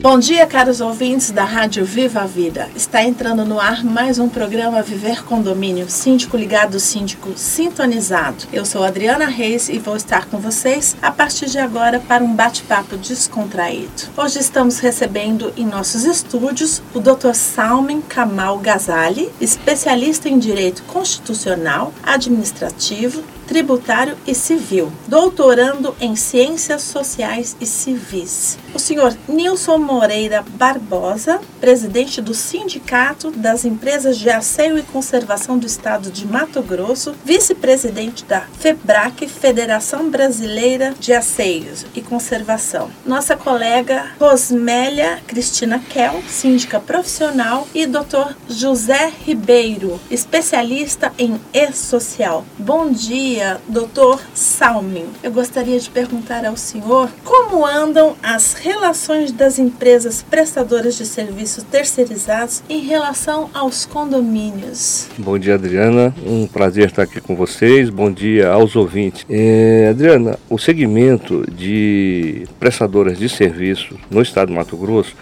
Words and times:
Bom 0.00 0.18
dia, 0.18 0.46
caros 0.46 0.80
ouvintes 0.80 1.30
da 1.30 1.44
Rádio 1.44 1.84
Viva 1.84 2.22
a 2.22 2.26
Vida. 2.26 2.70
Está 2.74 3.02
entrando 3.02 3.44
no 3.44 3.60
ar 3.60 3.84
mais 3.84 4.18
um 4.18 4.30
programa 4.30 4.80
Viver 4.80 5.22
Condomínio, 5.24 5.90
síndico 5.90 6.38
ligado, 6.38 6.80
síndico 6.80 7.34
sintonizado. 7.36 8.46
Eu 8.50 8.64
sou 8.64 8.82
Adriana 8.82 9.26
Reis 9.26 9.68
e 9.68 9.78
vou 9.78 9.94
estar 9.94 10.24
com 10.24 10.38
vocês 10.38 10.96
a 11.02 11.10
partir 11.10 11.50
de 11.50 11.58
agora 11.58 12.00
para 12.00 12.24
um 12.24 12.34
bate-papo 12.34 12.96
descontraído. 12.96 14.08
Hoje 14.16 14.38
estamos 14.38 14.78
recebendo 14.78 15.52
em 15.54 15.66
nossos 15.66 16.04
estúdios 16.04 16.82
o 16.94 16.98
Dr. 16.98 17.34
Salmen 17.34 18.00
Kamal 18.00 18.56
Ghazali, 18.56 19.30
especialista 19.38 20.30
em 20.30 20.38
Direito 20.38 20.82
Constitucional, 20.84 21.92
Administrativo, 22.02 23.22
tributário 23.50 24.16
e 24.24 24.32
civil, 24.32 24.92
doutorando 25.08 25.92
em 26.00 26.14
Ciências 26.14 26.82
Sociais 26.82 27.56
e 27.60 27.66
Civis. 27.66 28.56
O 28.72 28.78
senhor 28.78 29.12
Nilson 29.28 29.76
Moreira 29.76 30.44
Barbosa, 30.54 31.40
presidente 31.60 32.22
do 32.22 32.32
Sindicato 32.32 33.32
das 33.32 33.64
Empresas 33.64 34.16
de 34.18 34.30
Asseio 34.30 34.78
e 34.78 34.82
Conservação 34.82 35.58
do 35.58 35.66
Estado 35.66 36.12
de 36.12 36.28
Mato 36.28 36.62
Grosso, 36.62 37.12
vice-presidente 37.24 38.24
da 38.24 38.42
FEBRAC, 38.60 39.26
Federação 39.26 40.08
Brasileira 40.08 40.94
de 41.00 41.12
Asseios 41.12 41.84
e 41.92 42.00
Conservação. 42.00 42.88
Nossa 43.04 43.36
colega 43.36 44.12
Rosmélia 44.20 45.18
Cristina 45.26 45.80
Kell, 45.90 46.22
síndica 46.28 46.78
profissional, 46.78 47.66
e 47.74 47.84
Dr. 47.84 48.32
José 48.48 49.12
Ribeiro, 49.26 50.00
especialista 50.08 51.12
em 51.18 51.40
e-social. 51.52 52.44
Bom 52.56 52.92
dia 52.92 53.39
dia, 53.40 53.56
doutor 53.66 54.20
Salmin. 54.34 55.06
Eu 55.22 55.32
gostaria 55.32 55.78
de 55.80 55.88
perguntar 55.88 56.44
ao 56.44 56.58
senhor 56.58 57.08
como 57.24 57.64
andam 57.64 58.14
as 58.22 58.52
relações 58.52 59.32
das 59.32 59.58
empresas 59.58 60.22
prestadoras 60.22 60.94
de 60.94 61.06
serviços 61.06 61.64
terceirizados 61.64 62.62
em 62.68 62.80
relação 62.80 63.48
aos 63.54 63.86
condomínios. 63.86 65.08
Bom 65.16 65.38
dia, 65.38 65.54
Adriana. 65.54 66.14
Um 66.26 66.46
prazer 66.46 66.88
estar 66.88 67.04
aqui 67.04 67.18
com 67.18 67.34
vocês. 67.34 67.88
Bom 67.88 68.12
dia 68.12 68.50
aos 68.50 68.76
ouvintes. 68.76 69.24
É, 69.28 69.88
Adriana, 69.88 70.38
o 70.50 70.58
segmento 70.58 71.50
de 71.50 72.46
prestadoras 72.58 73.18
de 73.18 73.28
serviços 73.28 73.96
no 74.10 74.20
estado 74.20 74.48
de 74.48 74.54
Mato 74.54 74.76
Grosso 74.76 75.16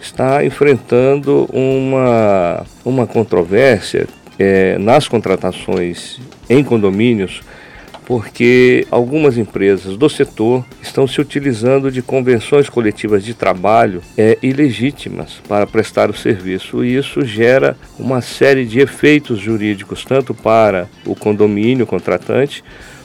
está 0.00 0.44
enfrentando 0.44 1.48
uma, 1.52 2.64
uma 2.84 3.06
controvérsia 3.08 4.06
é, 4.38 4.78
nas 4.78 5.08
contratações 5.08 6.20
em 6.48 6.62
condomínios 6.62 7.42
porque 8.06 8.86
algumas 8.88 9.36
empresas 9.36 9.96
do 9.96 10.08
setor 10.08 10.64
estão 10.80 11.08
se 11.08 11.20
utilizando 11.20 11.90
de 11.90 12.00
convenções 12.00 12.70
coletivas 12.70 13.24
de 13.24 13.34
trabalho 13.34 14.00
é, 14.16 14.38
ilegítimas 14.40 15.42
para 15.48 15.66
prestar 15.66 16.08
o 16.08 16.16
serviço. 16.16 16.84
E 16.84 16.96
isso 16.96 17.24
gera 17.26 17.76
uma 17.98 18.20
série 18.20 18.64
de 18.64 18.78
efeitos 18.78 19.40
jurídicos 19.40 20.04
tanto 20.04 20.32
para 20.32 20.88
o 21.04 21.16
condomínio 21.16 21.84
contratante 21.84 22.62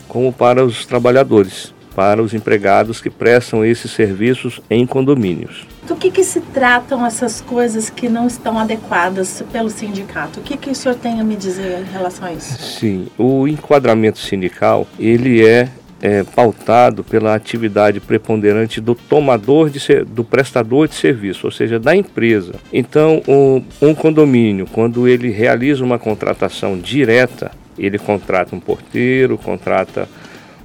como 0.07 0.31
para 0.31 0.63
os 0.63 0.85
trabalhadores 0.85 1.73
para 1.95 2.21
os 2.21 2.33
empregados 2.33 3.01
que 3.01 3.09
prestam 3.09 3.65
esses 3.65 3.91
serviços 3.91 4.61
em 4.69 4.85
condomínios. 4.85 5.65
Do 5.87 5.95
que, 5.95 6.11
que 6.11 6.23
se 6.23 6.39
tratam 6.39 7.05
essas 7.05 7.41
coisas 7.41 7.89
que 7.89 8.07
não 8.07 8.27
estão 8.27 8.57
adequadas 8.57 9.43
pelo 9.51 9.69
sindicato? 9.69 10.39
O 10.39 10.43
que, 10.43 10.55
que 10.55 10.69
o 10.69 10.75
senhor 10.75 10.95
tem 10.95 11.19
a 11.19 11.23
me 11.23 11.35
dizer 11.35 11.79
em 11.79 11.91
relação 11.91 12.27
a 12.27 12.33
isso? 12.33 12.61
Sim, 12.61 13.07
o 13.17 13.47
enquadramento 13.47 14.19
sindical 14.19 14.87
ele 14.99 15.45
é 15.45 15.69
é, 16.01 16.23
pautado 16.23 17.03
pela 17.03 17.35
atividade 17.35 17.99
preponderante 17.99 18.81
do 18.81 18.95
tomador 18.95 19.69
de 19.69 19.79
ser, 19.79 20.03
do 20.03 20.23
prestador 20.23 20.87
de 20.87 20.95
serviço, 20.95 21.45
ou 21.45 21.51
seja, 21.51 21.79
da 21.79 21.95
empresa. 21.95 22.53
Então, 22.73 23.21
um, 23.27 23.63
um 23.81 23.93
condomínio, 23.93 24.65
quando 24.65 25.07
ele 25.07 25.29
realiza 25.29 25.83
uma 25.83 25.99
contratação 25.99 26.77
direta, 26.77 27.51
ele 27.77 27.99
contrata 27.99 28.55
um 28.55 28.59
porteiro, 28.59 29.37
contrata 29.37 30.09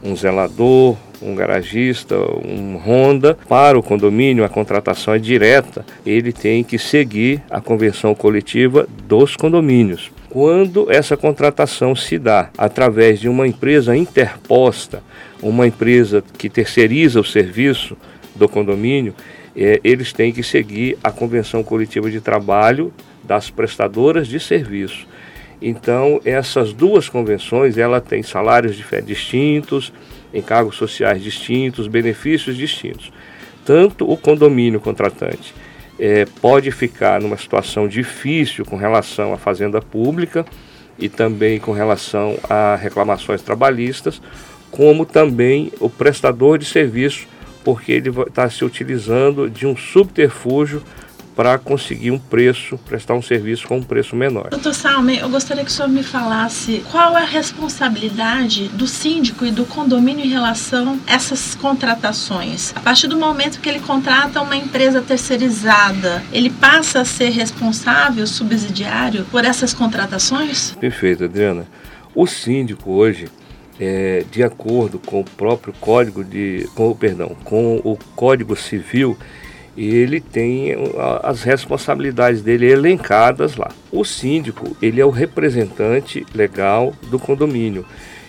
um 0.02 0.16
zelador, 0.16 0.96
um 1.20 1.34
garagista, 1.34 2.16
um 2.16 2.76
Honda, 2.76 3.36
para 3.48 3.78
o 3.78 3.82
condomínio 3.82 4.44
a 4.44 4.48
contratação 4.48 5.14
é 5.14 5.18
direta, 5.18 5.84
ele 6.04 6.32
tem 6.32 6.62
que 6.62 6.78
seguir 6.78 7.42
a 7.50 7.60
convenção 7.60 8.14
coletiva 8.14 8.86
dos 9.06 9.36
condomínios. 9.36 10.10
Quando 10.28 10.90
essa 10.90 11.16
contratação 11.16 11.96
se 11.96 12.18
dá 12.18 12.50
através 12.58 13.20
de 13.20 13.28
uma 13.28 13.46
empresa 13.46 13.96
interposta, 13.96 15.02
uma 15.42 15.66
empresa 15.66 16.22
que 16.36 16.48
terceiriza 16.48 17.20
o 17.20 17.24
serviço 17.24 17.96
do 18.34 18.48
condomínio, 18.48 19.14
é, 19.56 19.80
eles 19.82 20.12
têm 20.12 20.32
que 20.32 20.42
seguir 20.42 20.98
a 21.02 21.10
convenção 21.10 21.62
coletiva 21.62 22.10
de 22.10 22.20
trabalho 22.20 22.92
das 23.24 23.48
prestadoras 23.48 24.28
de 24.28 24.38
serviço. 24.38 25.06
Então, 25.60 26.20
essas 26.24 26.72
duas 26.72 27.08
convenções, 27.08 27.78
ela 27.78 28.00
tem 28.00 28.22
salários 28.22 28.76
distintos, 29.04 29.92
encargos 30.32 30.76
sociais 30.76 31.22
distintos, 31.22 31.86
benefícios 31.88 32.56
distintos. 32.56 33.12
Tanto 33.64 34.10
o 34.10 34.16
condomínio 34.16 34.80
contratante 34.80 35.54
é, 35.98 36.24
pode 36.40 36.70
ficar 36.70 37.20
numa 37.20 37.36
situação 37.36 37.88
difícil 37.88 38.64
com 38.64 38.76
relação 38.76 39.32
à 39.32 39.36
fazenda 39.36 39.80
pública 39.80 40.44
e 40.98 41.08
também 41.08 41.58
com 41.58 41.72
relação 41.72 42.38
a 42.48 42.76
reclamações 42.76 43.42
trabalhistas, 43.42 44.20
como 44.70 45.04
também 45.04 45.72
o 45.80 45.88
prestador 45.88 46.58
de 46.58 46.64
serviço, 46.64 47.26
porque 47.64 47.92
ele 47.92 48.10
está 48.10 48.48
se 48.48 48.64
utilizando 48.64 49.50
de 49.50 49.66
um 49.66 49.76
subterfúgio 49.76 50.82
para 51.36 51.58
conseguir 51.58 52.10
um 52.10 52.18
preço, 52.18 52.78
prestar 52.78 53.12
um 53.12 53.20
serviço 53.20 53.68
com 53.68 53.76
um 53.76 53.82
preço 53.82 54.16
menor. 54.16 54.48
Doutor 54.48 54.72
Salme, 54.72 55.18
eu 55.18 55.28
gostaria 55.28 55.62
que 55.62 55.70
o 55.70 55.72
senhor 55.72 55.88
me 55.88 56.02
falasse 56.02 56.82
qual 56.90 57.16
é 57.16 57.22
a 57.22 57.26
responsabilidade 57.26 58.68
do 58.68 58.86
síndico 58.86 59.44
e 59.44 59.50
do 59.50 59.66
condomínio 59.66 60.24
em 60.24 60.30
relação 60.30 60.98
a 61.06 61.12
essas 61.12 61.54
contratações. 61.54 62.72
A 62.74 62.80
partir 62.80 63.06
do 63.06 63.18
momento 63.18 63.60
que 63.60 63.68
ele 63.68 63.80
contrata 63.80 64.40
uma 64.40 64.56
empresa 64.56 65.02
terceirizada, 65.02 66.24
ele 66.32 66.48
passa 66.48 67.00
a 67.00 67.04
ser 67.04 67.28
responsável, 67.28 68.26
subsidiário, 68.26 69.26
por 69.26 69.44
essas 69.44 69.74
contratações? 69.74 70.74
Perfeito, 70.80 71.24
Adriana. 71.24 71.66
O 72.14 72.26
síndico 72.26 72.92
hoje, 72.92 73.28
é, 73.78 74.24
de 74.30 74.42
acordo 74.42 74.98
com 74.98 75.20
o 75.20 75.24
próprio 75.24 75.74
código 75.78 76.24
de, 76.24 76.66
com, 76.74 76.94
perdão, 76.96 77.36
com 77.44 77.76
o 77.84 77.98
Código 78.14 78.56
Civil, 78.56 79.18
ele 79.76 80.20
tem 80.20 80.74
as 81.22 81.42
responsabilidades 81.42 82.40
dele 82.42 82.70
elencadas 82.70 83.56
lá. 83.56 83.70
O 83.92 84.04
síndico, 84.04 84.76
ele 84.80 85.00
é 85.00 85.04
o 85.04 85.10
representante 85.10 86.24
legal 86.34 86.94
do 87.10 87.18
condomínio. 87.18 87.84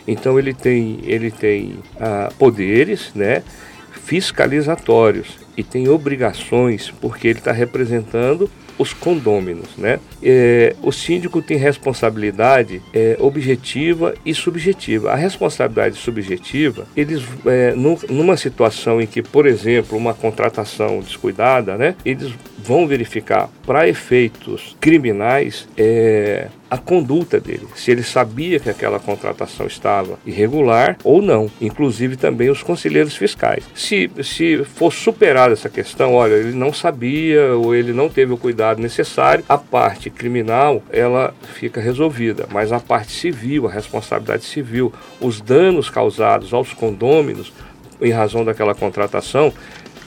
Então 0.07 0.37
ele 0.37 0.53
tem, 0.53 0.99
ele 1.03 1.31
tem 1.31 1.79
ah, 1.99 2.29
poderes, 2.37 3.11
né, 3.13 3.43
fiscalizatórios 3.91 5.37
e 5.55 5.63
tem 5.63 5.89
obrigações 5.89 6.91
porque 7.01 7.27
ele 7.27 7.39
está 7.39 7.51
representando 7.51 8.49
os 8.77 8.93
condôminos, 8.93 9.69
né? 9.77 9.99
É, 10.21 10.75
o 10.81 10.91
síndico 10.91 11.41
tem 11.41 11.57
responsabilidade 11.57 12.81
é, 12.93 13.17
objetiva 13.19 14.13
e 14.25 14.33
subjetiva. 14.33 15.11
A 15.11 15.15
responsabilidade 15.15 15.97
subjetiva, 15.97 16.87
eles, 16.95 17.23
é, 17.45 17.73
numa 18.09 18.37
situação 18.37 19.01
em 19.01 19.07
que, 19.07 19.21
por 19.21 19.45
exemplo, 19.45 19.97
uma 19.97 20.13
contratação 20.13 20.99
descuidada, 20.99 21.77
né? 21.77 21.95
Eles 22.05 22.33
vão 22.67 22.85
verificar 22.85 23.49
para 23.65 23.87
efeitos 23.87 24.75
criminais 24.81 25.69
é, 25.77 26.49
a 26.69 26.77
conduta 26.77 27.39
dele, 27.39 27.65
se 27.75 27.91
ele 27.91 28.03
sabia 28.03 28.59
que 28.59 28.69
aquela 28.69 28.99
contratação 28.99 29.65
estava 29.65 30.19
irregular 30.25 30.97
ou 31.01 31.21
não, 31.21 31.49
inclusive 31.61 32.17
também 32.17 32.49
os 32.49 32.61
conselheiros 32.61 33.15
fiscais. 33.15 33.63
Se, 33.73 34.11
se 34.21 34.65
for 34.65 34.91
superada 34.91 35.53
essa 35.53 35.69
questão, 35.69 36.13
olha, 36.13 36.33
ele 36.33 36.51
não 36.51 36.73
sabia 36.73 37.55
ou 37.55 37.73
ele 37.73 37.93
não 37.93 38.09
teve 38.09 38.33
o 38.33 38.37
cuidado 38.37 38.81
necessário, 38.81 39.45
a 39.47 39.57
parte 39.57 40.09
criminal 40.09 40.83
ela 40.91 41.33
fica 41.53 41.79
resolvida, 41.79 42.47
mas 42.51 42.73
a 42.73 42.81
parte 42.81 43.13
civil, 43.13 43.65
a 43.65 43.71
responsabilidade 43.71 44.43
civil, 44.43 44.91
os 45.21 45.39
danos 45.39 45.89
causados 45.89 46.53
aos 46.53 46.73
condôminos 46.73 47.53
em 48.01 48.11
razão 48.11 48.43
daquela 48.43 48.75
contratação, 48.75 49.53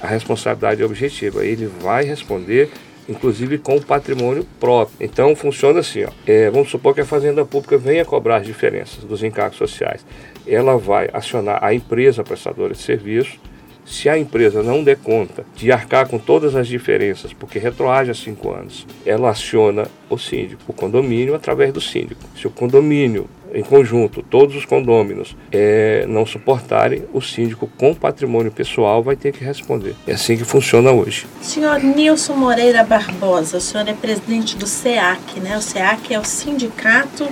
a 0.00 0.06
responsabilidade 0.06 0.82
é 0.82 0.84
objetiva. 0.84 1.44
Ele 1.44 1.66
vai 1.66 2.04
responder 2.04 2.70
inclusive 3.10 3.58
com 3.58 3.76
o 3.76 3.82
patrimônio 3.82 4.46
próprio. 4.58 4.96
Então 5.00 5.34
funciona 5.34 5.80
assim, 5.80 6.04
ó. 6.04 6.10
É, 6.26 6.48
vamos 6.50 6.70
supor 6.70 6.94
que 6.94 7.00
a 7.00 7.04
Fazenda 7.04 7.44
Pública 7.44 7.76
venha 7.76 8.04
cobrar 8.04 8.36
as 8.36 8.46
diferenças 8.46 9.02
dos 9.04 9.22
encargos 9.22 9.58
sociais. 9.58 10.06
Ela 10.46 10.76
vai 10.78 11.10
acionar 11.12 11.62
a 11.62 11.74
empresa 11.74 12.22
prestadora 12.22 12.72
de 12.72 12.80
serviço. 12.80 13.38
Se 13.84 14.08
a 14.08 14.16
empresa 14.16 14.62
não 14.62 14.84
der 14.84 14.96
conta 14.96 15.44
de 15.56 15.72
arcar 15.72 16.06
com 16.06 16.18
todas 16.18 16.54
as 16.54 16.68
diferenças, 16.68 17.32
porque 17.32 17.58
retroage 17.58 18.10
a 18.10 18.14
cinco 18.14 18.52
anos, 18.52 18.86
ela 19.04 19.30
aciona 19.30 19.88
o 20.08 20.16
síndico, 20.16 20.62
o 20.68 20.72
condomínio, 20.72 21.34
através 21.34 21.72
do 21.72 21.80
síndico. 21.80 22.22
Se 22.36 22.46
o 22.46 22.50
condomínio 22.50 23.26
em 23.52 23.62
conjunto, 23.62 24.22
todos 24.22 24.56
os 24.56 24.64
condôminos, 24.64 25.36
é, 25.52 26.04
não 26.08 26.24
suportarem, 26.24 27.04
o 27.12 27.20
síndico 27.20 27.68
com 27.76 27.94
patrimônio 27.94 28.50
pessoal 28.50 29.02
vai 29.02 29.16
ter 29.16 29.32
que 29.32 29.44
responder. 29.44 29.94
É 30.06 30.12
assim 30.12 30.36
que 30.36 30.44
funciona 30.44 30.90
hoje. 30.90 31.26
Senhor 31.40 31.82
Nilson 31.82 32.34
Moreira 32.34 32.82
Barbosa, 32.84 33.58
o 33.58 33.60
senhor 33.60 33.88
é 33.88 33.94
presidente 33.94 34.56
do 34.56 34.66
SEAC, 34.66 35.40
né? 35.40 35.56
O 35.56 35.62
SEAC 35.62 36.14
é 36.14 36.18
o 36.18 36.24
Sindicato 36.24 37.28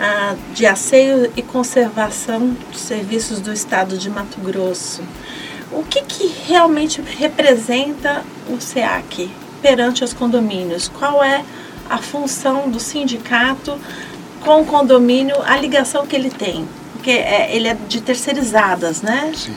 ah, 0.00 0.34
de 0.52 0.66
Asseio 0.66 1.30
e 1.36 1.42
Conservação 1.42 2.56
de 2.70 2.78
Serviços 2.78 3.40
do 3.40 3.52
Estado 3.52 3.96
de 3.96 4.10
Mato 4.10 4.40
Grosso. 4.40 5.02
O 5.70 5.82
que, 5.82 6.02
que 6.02 6.32
realmente 6.46 7.00
representa 7.00 8.22
o 8.48 8.60
SEAC 8.60 9.30
perante 9.60 10.04
os 10.04 10.12
condomínios? 10.12 10.88
Qual 10.88 11.22
é 11.22 11.44
a 11.88 11.98
função 11.98 12.70
do 12.70 12.80
sindicato 12.80 13.78
com 14.44 14.60
o 14.60 14.64
condomínio, 14.66 15.36
a 15.42 15.56
ligação 15.56 16.06
que 16.06 16.14
ele 16.14 16.30
tem? 16.30 16.68
Porque 16.92 17.10
é, 17.10 17.54
ele 17.56 17.66
é 17.66 17.74
de 17.74 18.00
terceirizadas, 18.00 19.02
né? 19.02 19.32
Sim. 19.34 19.54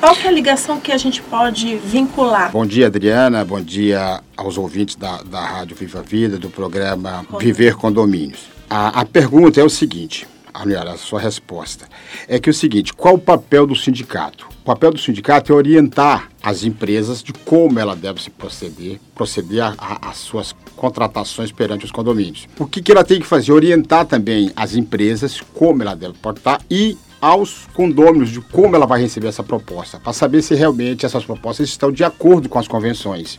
Qual 0.00 0.16
que 0.16 0.26
é 0.26 0.30
a 0.30 0.32
ligação 0.32 0.80
que 0.80 0.90
a 0.90 0.96
gente 0.96 1.20
pode 1.20 1.76
vincular? 1.76 2.50
Bom 2.50 2.64
dia, 2.64 2.86
Adriana. 2.86 3.44
Bom 3.44 3.60
dia 3.60 4.22
aos 4.34 4.56
ouvintes 4.56 4.96
da, 4.96 5.22
da 5.22 5.44
Rádio 5.44 5.76
Viva 5.76 6.02
Vida, 6.02 6.38
do 6.38 6.48
programa 6.48 7.24
Viver 7.38 7.76
Condomínios. 7.76 8.48
A, 8.68 9.00
a 9.00 9.04
pergunta 9.04 9.60
é 9.60 9.64
o 9.64 9.68
seguinte, 9.68 10.26
a 10.54 10.96
sua 10.96 11.20
resposta, 11.20 11.86
é 12.26 12.38
que 12.38 12.48
é 12.48 12.52
o 12.52 12.54
seguinte, 12.54 12.94
qual 12.94 13.14
o 13.14 13.18
papel 13.18 13.66
do 13.66 13.76
sindicato? 13.76 14.48
O 14.60 14.62
papel 14.62 14.92
do 14.92 14.98
sindicato 14.98 15.52
é 15.52 15.56
orientar 15.56 16.28
as 16.42 16.64
empresas 16.64 17.22
de 17.22 17.32
como 17.32 17.78
ela 17.78 17.96
deve 17.96 18.22
se 18.22 18.28
proceder, 18.28 19.00
proceder 19.14 19.74
às 19.78 20.18
suas 20.18 20.54
contratações 20.76 21.50
perante 21.50 21.86
os 21.86 21.90
condomínios. 21.90 22.46
O 22.58 22.66
que, 22.66 22.82
que 22.82 22.92
ela 22.92 23.02
tem 23.02 23.18
que 23.18 23.26
fazer? 23.26 23.52
Orientar 23.52 24.04
também 24.04 24.52
as 24.54 24.74
empresas 24.74 25.40
como 25.54 25.82
ela 25.82 25.94
deve 25.96 26.12
portar 26.18 26.60
e 26.70 26.96
aos 27.22 27.66
condôminos 27.72 28.28
de 28.28 28.42
como 28.42 28.76
ela 28.76 28.86
vai 28.86 29.00
receber 29.00 29.28
essa 29.28 29.42
proposta, 29.42 29.98
para 29.98 30.12
saber 30.12 30.42
se 30.42 30.54
realmente 30.54 31.06
essas 31.06 31.24
propostas 31.24 31.68
estão 31.68 31.90
de 31.90 32.04
acordo 32.04 32.46
com 32.46 32.58
as 32.58 32.68
convenções. 32.68 33.38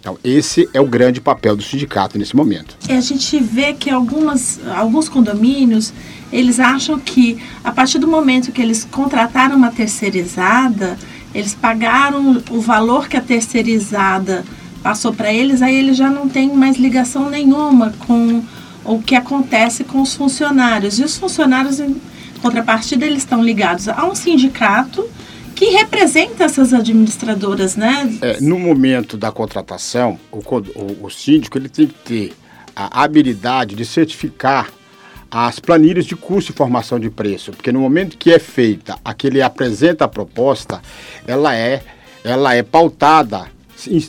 Então, 0.00 0.18
esse 0.24 0.66
é 0.72 0.80
o 0.80 0.86
grande 0.86 1.20
papel 1.20 1.54
do 1.54 1.62
sindicato 1.62 2.18
nesse 2.18 2.34
momento. 2.34 2.74
É, 2.88 2.96
a 2.96 3.00
gente 3.02 3.38
vê 3.38 3.74
que 3.74 3.90
algumas, 3.90 4.58
alguns 4.74 5.10
condomínios, 5.10 5.92
eles 6.32 6.58
acham 6.58 6.98
que 6.98 7.38
a 7.62 7.70
partir 7.70 7.98
do 7.98 8.08
momento 8.08 8.50
que 8.50 8.62
eles 8.62 8.88
contrataram 8.90 9.56
uma 9.56 9.70
terceirizada, 9.70 10.98
eles 11.34 11.54
pagaram 11.54 12.42
o 12.50 12.60
valor 12.60 13.08
que 13.08 13.16
a 13.16 13.20
terceirizada 13.20 14.42
passou 14.82 15.12
para 15.12 15.30
eles, 15.30 15.60
aí 15.60 15.76
eles 15.76 15.98
já 15.98 16.08
não 16.08 16.26
têm 16.28 16.54
mais 16.54 16.78
ligação 16.78 17.28
nenhuma 17.28 17.92
com 18.06 18.42
o 18.82 19.02
que 19.02 19.14
acontece 19.14 19.84
com 19.84 20.00
os 20.00 20.14
funcionários. 20.14 20.98
E 20.98 21.04
os 21.04 21.18
funcionários, 21.18 21.78
em 21.78 22.00
contrapartida, 22.40 23.04
eles 23.04 23.18
estão 23.18 23.44
ligados 23.44 23.86
a 23.86 24.06
um 24.06 24.14
sindicato 24.14 25.06
que 25.60 25.66
representa 25.66 26.44
essas 26.44 26.72
administradoras, 26.72 27.76
né? 27.76 28.10
É, 28.22 28.40
no 28.40 28.58
momento 28.58 29.18
da 29.18 29.30
contratação, 29.30 30.18
o, 30.32 30.38
o, 30.38 31.04
o 31.04 31.10
síndico 31.10 31.58
ele 31.58 31.68
tem 31.68 31.86
que 31.86 31.92
ter 31.92 32.32
a 32.74 33.02
habilidade 33.02 33.76
de 33.76 33.84
certificar 33.84 34.70
as 35.30 35.60
planilhas 35.60 36.06
de 36.06 36.16
custo 36.16 36.50
e 36.50 36.54
formação 36.54 36.98
de 36.98 37.10
preço, 37.10 37.52
porque 37.52 37.70
no 37.70 37.80
momento 37.80 38.16
que 38.16 38.32
é 38.32 38.38
feita, 38.38 38.98
a 39.04 39.12
que 39.12 39.26
ele 39.26 39.42
apresenta 39.42 40.06
a 40.06 40.08
proposta, 40.08 40.80
ela 41.26 41.54
é, 41.54 41.82
ela 42.24 42.54
é 42.54 42.62
pautada 42.62 43.46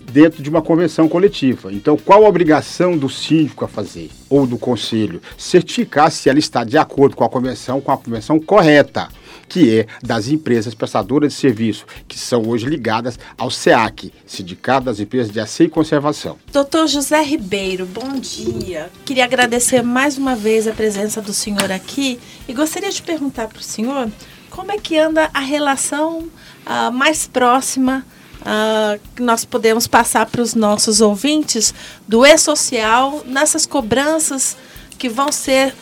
dentro 0.09 0.41
de 0.41 0.49
uma 0.49 0.61
convenção 0.61 1.09
coletiva. 1.09 1.71
Então, 1.73 1.97
qual 1.97 2.23
a 2.23 2.29
obrigação 2.29 2.97
do 2.97 3.09
síndico 3.09 3.65
a 3.65 3.67
fazer 3.67 4.09
ou 4.29 4.47
do 4.47 4.57
conselho? 4.57 5.21
Certificar 5.37 6.11
se 6.11 6.29
ela 6.29 6.39
está 6.39 6.63
de 6.63 6.77
acordo 6.77 7.17
com 7.17 7.25
a 7.25 7.29
convenção, 7.29 7.81
com 7.81 7.91
a 7.91 7.97
convenção 7.97 8.39
correta 8.39 9.09
que 9.51 9.79
é 9.79 9.87
das 10.01 10.29
empresas 10.29 10.73
prestadoras 10.73 11.33
de 11.33 11.37
serviço, 11.37 11.85
que 12.07 12.17
são 12.17 12.47
hoje 12.47 12.65
ligadas 12.65 13.19
ao 13.37 13.51
SEAC, 13.51 14.13
Sindicato 14.25 14.85
das 14.85 15.01
Empresas 15.01 15.29
de 15.29 15.41
Aceio 15.41 15.67
e 15.67 15.69
Conservação. 15.69 16.37
Doutor 16.53 16.87
José 16.87 17.21
Ribeiro, 17.21 17.85
bom 17.85 18.17
dia. 18.17 18.89
Queria 19.03 19.25
agradecer 19.25 19.81
mais 19.83 20.17
uma 20.17 20.37
vez 20.37 20.69
a 20.69 20.71
presença 20.71 21.21
do 21.21 21.33
senhor 21.33 21.69
aqui 21.69 22.17
e 22.47 22.53
gostaria 22.53 22.89
de 22.89 23.01
perguntar 23.01 23.49
para 23.49 23.59
o 23.59 23.63
senhor 23.63 24.09
como 24.49 24.71
é 24.71 24.77
que 24.77 24.97
anda 24.97 25.29
a 25.33 25.41
relação 25.41 26.19
uh, 26.19 26.89
mais 26.93 27.27
próxima 27.27 28.05
uh, 28.39 28.97
que 29.13 29.21
nós 29.21 29.43
podemos 29.43 29.85
passar 29.85 30.27
para 30.27 30.41
os 30.41 30.55
nossos 30.55 31.01
ouvintes 31.01 31.73
do 32.07 32.25
e-social 32.25 33.21
nessas 33.25 33.65
cobranças 33.65 34.55
que 34.97 35.09
vão 35.09 35.29
ser 35.29 35.73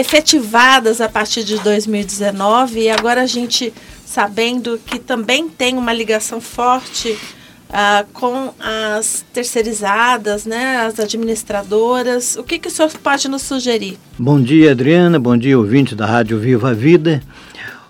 efetivadas 0.00 1.00
a 1.00 1.08
partir 1.08 1.44
de 1.44 1.58
2019 1.58 2.80
e 2.80 2.90
agora 2.90 3.22
a 3.22 3.26
gente 3.26 3.72
sabendo 4.04 4.80
que 4.84 4.98
também 4.98 5.48
tem 5.48 5.76
uma 5.76 5.92
ligação 5.92 6.40
forte 6.40 7.10
uh, 7.68 8.06
com 8.14 8.52
as 8.58 9.24
terceirizadas, 9.32 10.46
né, 10.46 10.78
as 10.78 10.98
administradoras. 10.98 12.34
O 12.36 12.42
que, 12.42 12.58
que 12.58 12.68
o 12.68 12.70
senhor 12.70 12.90
pode 13.02 13.28
nos 13.28 13.42
sugerir? 13.42 13.98
Bom 14.18 14.40
dia, 14.40 14.72
Adriana. 14.72 15.18
Bom 15.18 15.36
dia, 15.36 15.58
ouvinte 15.58 15.94
da 15.94 16.06
Rádio 16.06 16.38
Viva 16.38 16.70
a 16.70 16.74
Vida. 16.74 17.22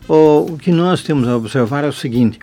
o 0.08 0.58
que 0.60 0.72
nós 0.72 1.02
temos 1.02 1.28
a 1.28 1.36
observar 1.36 1.84
é 1.84 1.88
o 1.88 1.92
seguinte: 1.92 2.40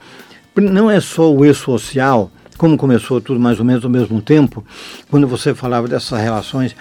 não 0.55 0.89
é 0.89 1.01
só 1.01 1.31
o 1.31 1.45
e-social, 1.45 2.31
como 2.57 2.77
começou 2.77 3.19
tudo 3.19 3.39
mais 3.39 3.59
ou 3.59 3.65
menos 3.65 3.83
ao 3.83 3.91
mesmo 3.91 4.21
tempo, 4.21 4.65
quando 5.09 5.27
você 5.27 5.53
falava 5.53 5.89
dessas 5.89 6.19
relações 6.21 6.74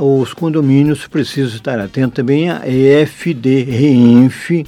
os 0.00 0.32
condomínios 0.32 1.06
precisam 1.06 1.56
estar 1.56 1.78
atentos 1.78 2.14
também 2.14 2.50
a 2.50 2.62
EFD, 2.66 3.62
RENF, 3.62 4.64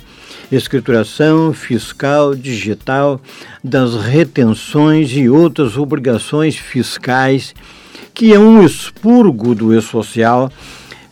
escrituração 0.51 1.53
fiscal 1.53 2.35
digital 2.35 3.21
das 3.63 3.95
retenções 3.95 5.11
e 5.13 5.29
outras 5.29 5.77
obrigações 5.77 6.57
fiscais, 6.57 7.55
que 8.15 8.33
é 8.33 8.39
um 8.39 8.65
expurgo 8.65 9.55
do 9.55 9.77
e-social 9.77 10.51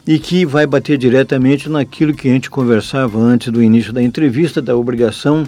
e 0.07 0.19
que 0.19 0.47
vai 0.47 0.67
bater 0.67 0.97
diretamente 0.97 1.69
naquilo 1.69 2.15
que 2.15 2.29
a 2.29 2.33
gente 2.33 2.49
conversava 2.49 3.19
antes 3.19 3.53
do 3.53 3.63
início 3.63 3.93
da 3.93 4.03
entrevista, 4.03 4.63
da 4.63 4.77
obrigação 4.77 5.45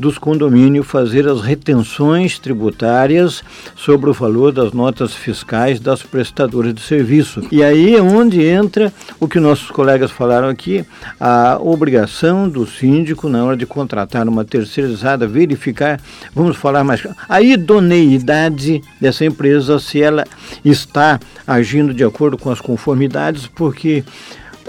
dos 0.00 0.16
condomínios 0.16 0.86
fazer 0.86 1.28
as 1.28 1.42
retenções 1.42 2.38
tributárias 2.38 3.44
sobre 3.76 4.08
o 4.08 4.14
valor 4.14 4.50
das 4.50 4.72
notas 4.72 5.14
fiscais 5.14 5.78
das 5.78 6.02
prestadoras 6.02 6.72
de 6.72 6.80
serviço. 6.80 7.42
E 7.52 7.62
aí 7.62 7.94
é 7.94 8.00
onde 8.00 8.42
entra 8.42 8.90
o 9.20 9.28
que 9.28 9.38
nossos 9.38 9.70
colegas 9.70 10.10
falaram 10.10 10.48
aqui, 10.48 10.86
a 11.20 11.58
obrigação 11.60 12.48
do 12.48 12.66
síndico, 12.66 13.28
na 13.28 13.44
hora 13.44 13.56
de 13.56 13.66
contratar 13.66 14.26
uma 14.26 14.42
terceirizada, 14.42 15.28
verificar, 15.28 16.00
vamos 16.34 16.56
falar 16.56 16.82
mais, 16.82 17.06
a 17.28 17.42
idoneidade 17.42 18.82
dessa 18.98 19.26
empresa, 19.26 19.78
se 19.78 20.00
ela 20.00 20.24
está 20.64 21.20
agindo 21.46 21.92
de 21.92 22.02
acordo 22.02 22.38
com 22.38 22.50
as 22.50 22.60
conformidades, 22.60 23.46
porque 23.46 24.02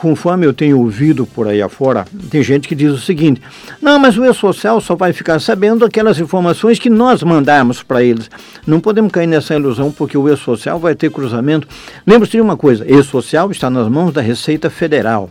conforme 0.02 0.48
eu 0.48 0.52
tenho 0.52 0.80
ouvido 0.80 1.28
por 1.28 1.48
aí 1.48 1.62
afora, 1.62 2.08
tem 2.32 2.42
gente 2.42 2.68
que 2.68 2.74
diz 2.74 2.92
o 2.92 2.98
seguinte: 2.98 3.40
não, 3.80 4.00
mas 4.00 4.18
o 4.18 4.26
E-Social 4.26 4.82
só 4.82 4.96
vai 4.96 5.14
ficar 5.14 5.40
sabendo 5.40 5.86
aquelas 5.86 6.20
informações 6.20 6.80
que 6.80 6.90
nós 6.90 7.22
mandarmos 7.22 7.84
para 7.84 8.04
eles. 8.04 8.28
Não 8.66 8.80
podemos 8.80 9.12
cair 9.12 9.28
nessa 9.28 9.54
ilusão, 9.54 9.92
porque 9.92 10.18
o 10.18 10.28
E-Social 10.28 10.80
vai 10.80 10.96
ter 10.96 11.12
cruzamento. 11.12 11.68
Lembre-se 12.06 12.32
de 12.32 12.42
uma 12.42 12.58
coisa: 12.58 12.84
E-Social 12.92 13.52
está 13.52 13.70
nas 13.70 13.88
mãos 13.88 14.12
da 14.12 14.22
Receita 14.22 14.72
Federal. 14.72 15.30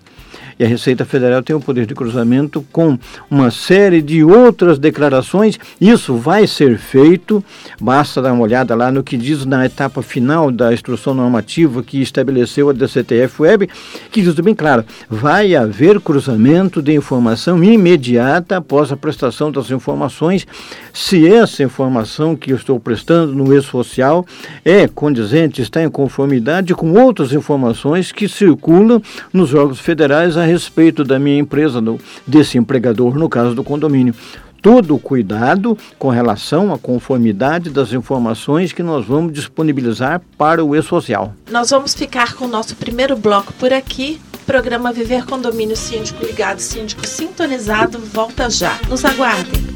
E 0.60 0.64
a 0.64 0.68
Receita 0.68 1.06
Federal 1.06 1.42
tem 1.42 1.56
o 1.56 1.60
poder 1.60 1.86
de 1.86 1.94
cruzamento 1.94 2.62
com 2.70 2.98
uma 3.30 3.50
série 3.50 4.02
de 4.02 4.22
outras 4.22 4.78
declarações. 4.78 5.58
Isso 5.80 6.16
vai 6.16 6.46
ser 6.46 6.76
feito, 6.76 7.42
basta 7.80 8.20
dar 8.20 8.34
uma 8.34 8.42
olhada 8.42 8.74
lá 8.74 8.92
no 8.92 9.02
que 9.02 9.16
diz 9.16 9.46
na 9.46 9.64
etapa 9.64 10.02
final 10.02 10.50
da 10.50 10.70
instrução 10.70 11.14
normativa 11.14 11.82
que 11.82 12.02
estabeleceu 12.02 12.68
a 12.68 12.74
DCTF 12.74 13.40
Web, 13.40 13.70
que 14.12 14.20
diz 14.20 14.34
bem 14.34 14.54
claro, 14.54 14.84
vai 15.08 15.56
haver 15.56 15.98
cruzamento 15.98 16.82
de 16.82 16.92
informação 16.92 17.64
imediata 17.64 18.58
após 18.58 18.92
a 18.92 18.98
prestação 18.98 19.50
das 19.50 19.70
informações, 19.70 20.46
se 20.92 21.26
essa 21.26 21.62
informação 21.62 22.36
que 22.36 22.52
eu 22.52 22.56
estou 22.56 22.78
prestando 22.78 23.32
no 23.32 23.56
e-social 23.56 24.26
é 24.62 24.86
condizente, 24.86 25.62
está 25.62 25.82
em 25.82 25.88
conformidade 25.88 26.74
com 26.74 26.92
outras 26.92 27.32
informações 27.32 28.12
que 28.12 28.28
circulam 28.28 29.00
nos 29.32 29.54
órgãos 29.54 29.80
federais 29.80 30.36
a 30.36 30.49
respeito 30.50 31.04
da 31.04 31.18
minha 31.18 31.38
empresa, 31.38 31.82
desse 32.26 32.58
empregador, 32.58 33.16
no 33.16 33.28
caso 33.28 33.54
do 33.54 33.64
condomínio 33.64 34.14
todo 34.62 34.94
o 34.94 34.98
cuidado 34.98 35.76
com 35.98 36.08
relação 36.08 36.72
à 36.72 36.78
conformidade 36.78 37.70
das 37.70 37.92
informações 37.92 38.72
que 38.72 38.82
nós 38.82 39.04
vamos 39.06 39.32
disponibilizar 39.32 40.20
para 40.36 40.64
o 40.64 40.76
e-social. 40.76 41.34
Nós 41.50 41.70
vamos 41.70 41.94
ficar 41.94 42.34
com 42.34 42.44
o 42.44 42.48
nosso 42.48 42.76
primeiro 42.76 43.16
bloco 43.16 43.52
por 43.54 43.72
aqui. 43.72 44.20
Programa 44.46 44.92
Viver 44.92 45.24
Condomínio 45.26 45.76
Síndico 45.76 46.24
Ligado, 46.24 46.60
Síndico 46.60 47.06
Sintonizado, 47.06 47.98
volta 47.98 48.50
já. 48.50 48.78
Nos 48.88 49.04
aguardem. 49.04 49.70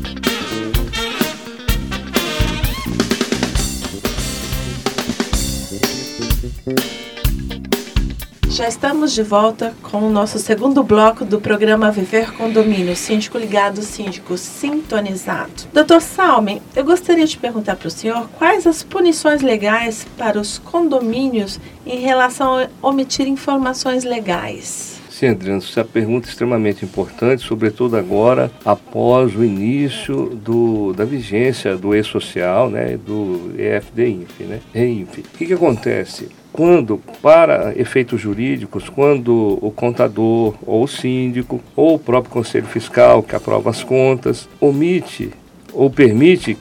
Já 8.54 8.68
estamos 8.68 9.12
de 9.12 9.25
volta 9.25 9.75
com 9.82 9.99
o 9.99 10.08
nosso 10.08 10.38
segundo 10.38 10.84
bloco 10.84 11.25
do 11.25 11.40
programa 11.40 11.90
Viver 11.90 12.30
Condomínio, 12.34 12.94
Síndico 12.94 13.37
Ligado, 13.37 13.82
Síndico 13.82 14.38
Sintonizado. 14.38 15.64
Doutor 15.73 16.00
Salme, 16.00 16.62
eu 16.76 16.84
gostaria 16.84 17.26
de 17.26 17.37
perguntar 17.37 17.75
para 17.75 17.88
o 17.88 17.90
senhor 17.90 18.28
quais 18.38 18.64
as 18.64 18.84
punições 18.84 19.42
legais 19.42 20.06
para 20.16 20.40
os 20.40 20.58
condomínios 20.58 21.58
em 21.84 21.99
relação 21.99 22.56
a 22.56 22.68
omitir 22.80 23.26
informações 23.26 24.04
legais. 24.04 25.00
Sim, 25.11 25.30
Adriano, 25.30 25.58
essa 25.58 25.84
pergunta 25.84 26.28
é 26.28 26.30
extremamente 26.30 26.84
importante, 26.84 27.44
sobretudo 27.44 27.96
agora, 27.96 28.52
após 28.64 29.34
o 29.34 29.44
início 29.44 30.26
do, 30.26 30.92
da 30.92 31.04
vigência 31.04 31.76
do 31.76 31.92
e-social, 31.92 32.70
né, 32.70 32.96
do 32.96 33.52
EFD-INF, 33.58 34.44
né. 34.44 34.61
O 34.73 35.37
que, 35.37 35.46
que 35.46 35.52
acontece? 35.52 36.28
Quando, 36.54 37.00
para 37.20 37.73
efeitos 37.76 38.20
jurídicos, 38.20 38.88
quando 38.88 39.58
o 39.61 39.73
contador 39.73 40.54
ou 40.64 40.84
o 40.84 40.88
síndico 40.88 41.61
ou 41.75 41.96
o 41.96 41.99
próprio 41.99 42.32
conselho 42.32 42.66
fiscal 42.66 43.25
que 43.25 43.34
aprova 43.34 43.70
as 43.70 43.82
contas 43.82 44.49
omite 44.61 45.32
ou 45.73 45.90
permite 45.90 46.56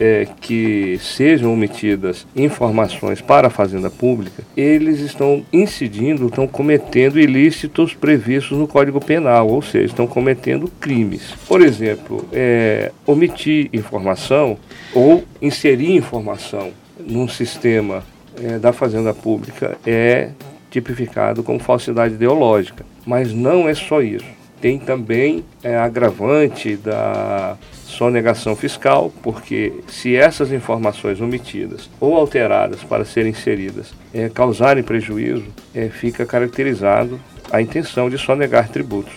é, 0.00 0.26
que 0.40 0.98
sejam 0.98 1.52
omitidas 1.52 2.26
informações 2.34 3.20
para 3.20 3.48
a 3.48 3.50
Fazenda 3.50 3.90
Pública, 3.90 4.42
eles 4.56 5.00
estão 5.00 5.44
incidindo, 5.52 6.28
estão 6.28 6.46
cometendo 6.46 7.20
ilícitos 7.20 7.92
previstos 7.92 8.56
no 8.56 8.66
Código 8.66 8.98
Penal, 8.98 9.48
ou 9.48 9.60
seja, 9.60 9.84
estão 9.84 10.06
cometendo 10.06 10.72
crimes. 10.80 11.34
Por 11.46 11.60
exemplo, 11.60 12.26
é, 12.32 12.90
omitir 13.04 13.68
informação 13.74 14.56
ou 14.94 15.22
inserir 15.42 15.94
informação 15.94 16.70
num 16.98 17.28
sistema 17.28 18.02
é, 18.42 18.58
da 18.58 18.72
Fazenda 18.72 19.12
Pública 19.12 19.76
é 19.86 20.30
tipificado 20.70 21.42
como 21.42 21.58
falsidade 21.58 22.14
ideológica. 22.14 22.84
Mas 23.06 23.32
não 23.32 23.68
é 23.68 23.74
só 23.74 24.02
isso. 24.02 24.26
Tem 24.60 24.78
também 24.78 25.44
é, 25.62 25.76
agravante 25.76 26.76
da 26.76 27.56
sonegação 27.72 28.56
fiscal, 28.56 29.12
porque 29.22 29.72
se 29.86 30.16
essas 30.16 30.50
informações 30.50 31.20
omitidas 31.20 31.88
ou 32.00 32.16
alteradas 32.16 32.82
para 32.82 33.04
serem 33.04 33.30
inseridas 33.30 33.94
é, 34.12 34.28
causarem 34.28 34.82
prejuízo, 34.82 35.46
é, 35.74 35.88
fica 35.88 36.26
caracterizado 36.26 37.20
a 37.52 37.62
intenção 37.62 38.10
de 38.10 38.18
sonegar 38.18 38.68
tributos. 38.68 39.14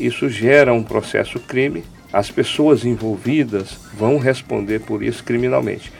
Isso 0.00 0.28
gera 0.28 0.72
um 0.72 0.82
processo 0.82 1.38
crime, 1.38 1.84
as 2.12 2.30
pessoas 2.30 2.84
envolvidas 2.84 3.78
vão 3.94 4.18
responder 4.18 4.80
por 4.80 5.02
isso 5.02 5.22
criminalmente. 5.22 5.92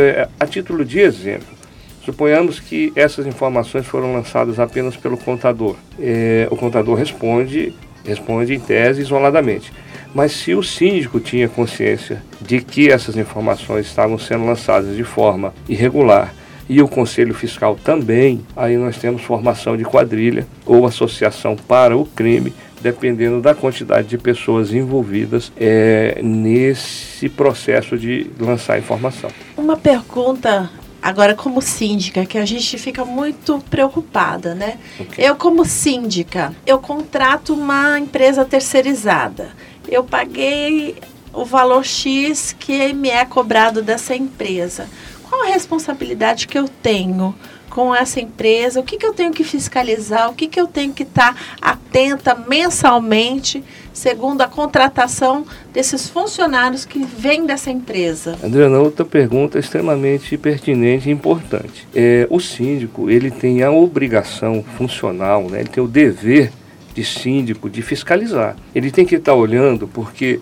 É, 0.00 0.28
a 0.38 0.46
título 0.46 0.84
de 0.84 1.00
exemplo, 1.00 1.63
Suponhamos 2.04 2.60
que 2.60 2.92
essas 2.94 3.26
informações 3.26 3.86
foram 3.86 4.12
lançadas 4.12 4.60
apenas 4.60 4.96
pelo 4.96 5.16
contador. 5.16 5.76
É, 5.98 6.46
o 6.50 6.56
contador 6.56 6.96
responde, 6.96 7.72
responde 8.04 8.54
em 8.54 8.60
tese 8.60 9.00
isoladamente. 9.00 9.72
Mas 10.14 10.32
se 10.32 10.54
o 10.54 10.62
síndico 10.62 11.18
tinha 11.18 11.48
consciência 11.48 12.22
de 12.40 12.60
que 12.60 12.90
essas 12.90 13.16
informações 13.16 13.86
estavam 13.86 14.18
sendo 14.18 14.44
lançadas 14.44 14.94
de 14.94 15.02
forma 15.02 15.54
irregular 15.68 16.32
e 16.68 16.80
o 16.80 16.88
Conselho 16.88 17.34
Fiscal 17.34 17.76
também, 17.82 18.40
aí 18.54 18.76
nós 18.76 18.98
temos 18.98 19.22
formação 19.22 19.76
de 19.76 19.84
quadrilha 19.84 20.46
ou 20.64 20.86
associação 20.86 21.56
para 21.56 21.96
o 21.96 22.06
crime, 22.06 22.52
dependendo 22.80 23.40
da 23.40 23.54
quantidade 23.54 24.08
de 24.08 24.18
pessoas 24.18 24.72
envolvidas 24.72 25.50
é, 25.56 26.20
nesse 26.22 27.28
processo 27.28 27.98
de 27.98 28.30
lançar 28.38 28.78
informação. 28.78 29.30
Uma 29.56 29.76
pergunta 29.76 30.70
Agora, 31.04 31.34
como 31.34 31.60
síndica, 31.60 32.24
que 32.24 32.38
a 32.38 32.46
gente 32.46 32.78
fica 32.78 33.04
muito 33.04 33.62
preocupada, 33.68 34.54
né? 34.54 34.78
Okay. 34.98 35.28
Eu, 35.28 35.36
como 35.36 35.62
síndica, 35.62 36.56
eu 36.66 36.78
contrato 36.78 37.52
uma 37.52 38.00
empresa 38.00 38.42
terceirizada. 38.42 39.50
Eu 39.86 40.02
paguei 40.02 40.96
o 41.30 41.44
valor 41.44 41.84
X 41.84 42.56
que 42.58 42.94
me 42.94 43.10
é 43.10 43.22
cobrado 43.26 43.82
dessa 43.82 44.16
empresa. 44.16 44.88
Qual 45.28 45.42
a 45.42 45.48
responsabilidade 45.48 46.48
que 46.48 46.58
eu 46.58 46.66
tenho 46.66 47.34
com 47.68 47.94
essa 47.94 48.18
empresa, 48.18 48.80
o 48.80 48.82
que, 48.82 48.96
que 48.96 49.04
eu 49.04 49.12
tenho 49.12 49.32
que 49.32 49.44
fiscalizar, 49.44 50.30
o 50.30 50.34
que, 50.34 50.48
que 50.48 50.58
eu 50.58 50.66
tenho 50.66 50.94
que 50.94 51.02
estar 51.02 51.36
atenta 51.60 52.34
mensalmente, 52.34 53.62
segundo 53.94 54.42
a 54.42 54.48
contratação 54.48 55.46
desses 55.72 56.08
funcionários 56.08 56.84
que 56.84 57.02
vêm 57.02 57.46
dessa 57.46 57.70
empresa. 57.70 58.36
Adriana, 58.42 58.80
outra 58.80 59.04
pergunta 59.04 59.58
extremamente 59.58 60.36
pertinente 60.36 61.08
e 61.08 61.12
importante. 61.12 61.86
É, 61.94 62.26
o 62.28 62.40
síndico, 62.40 63.08
ele 63.08 63.30
tem 63.30 63.62
a 63.62 63.70
obrigação 63.70 64.62
funcional, 64.76 65.48
né, 65.48 65.60
ele 65.60 65.68
tem 65.68 65.82
o 65.82 65.88
dever 65.88 66.52
de 66.92 67.04
síndico 67.04 67.70
de 67.70 67.80
fiscalizar. 67.80 68.56
Ele 68.74 68.90
tem 68.90 69.06
que 69.06 69.14
estar 69.14 69.32
tá 69.32 69.38
olhando, 69.38 69.88
porque 69.88 70.40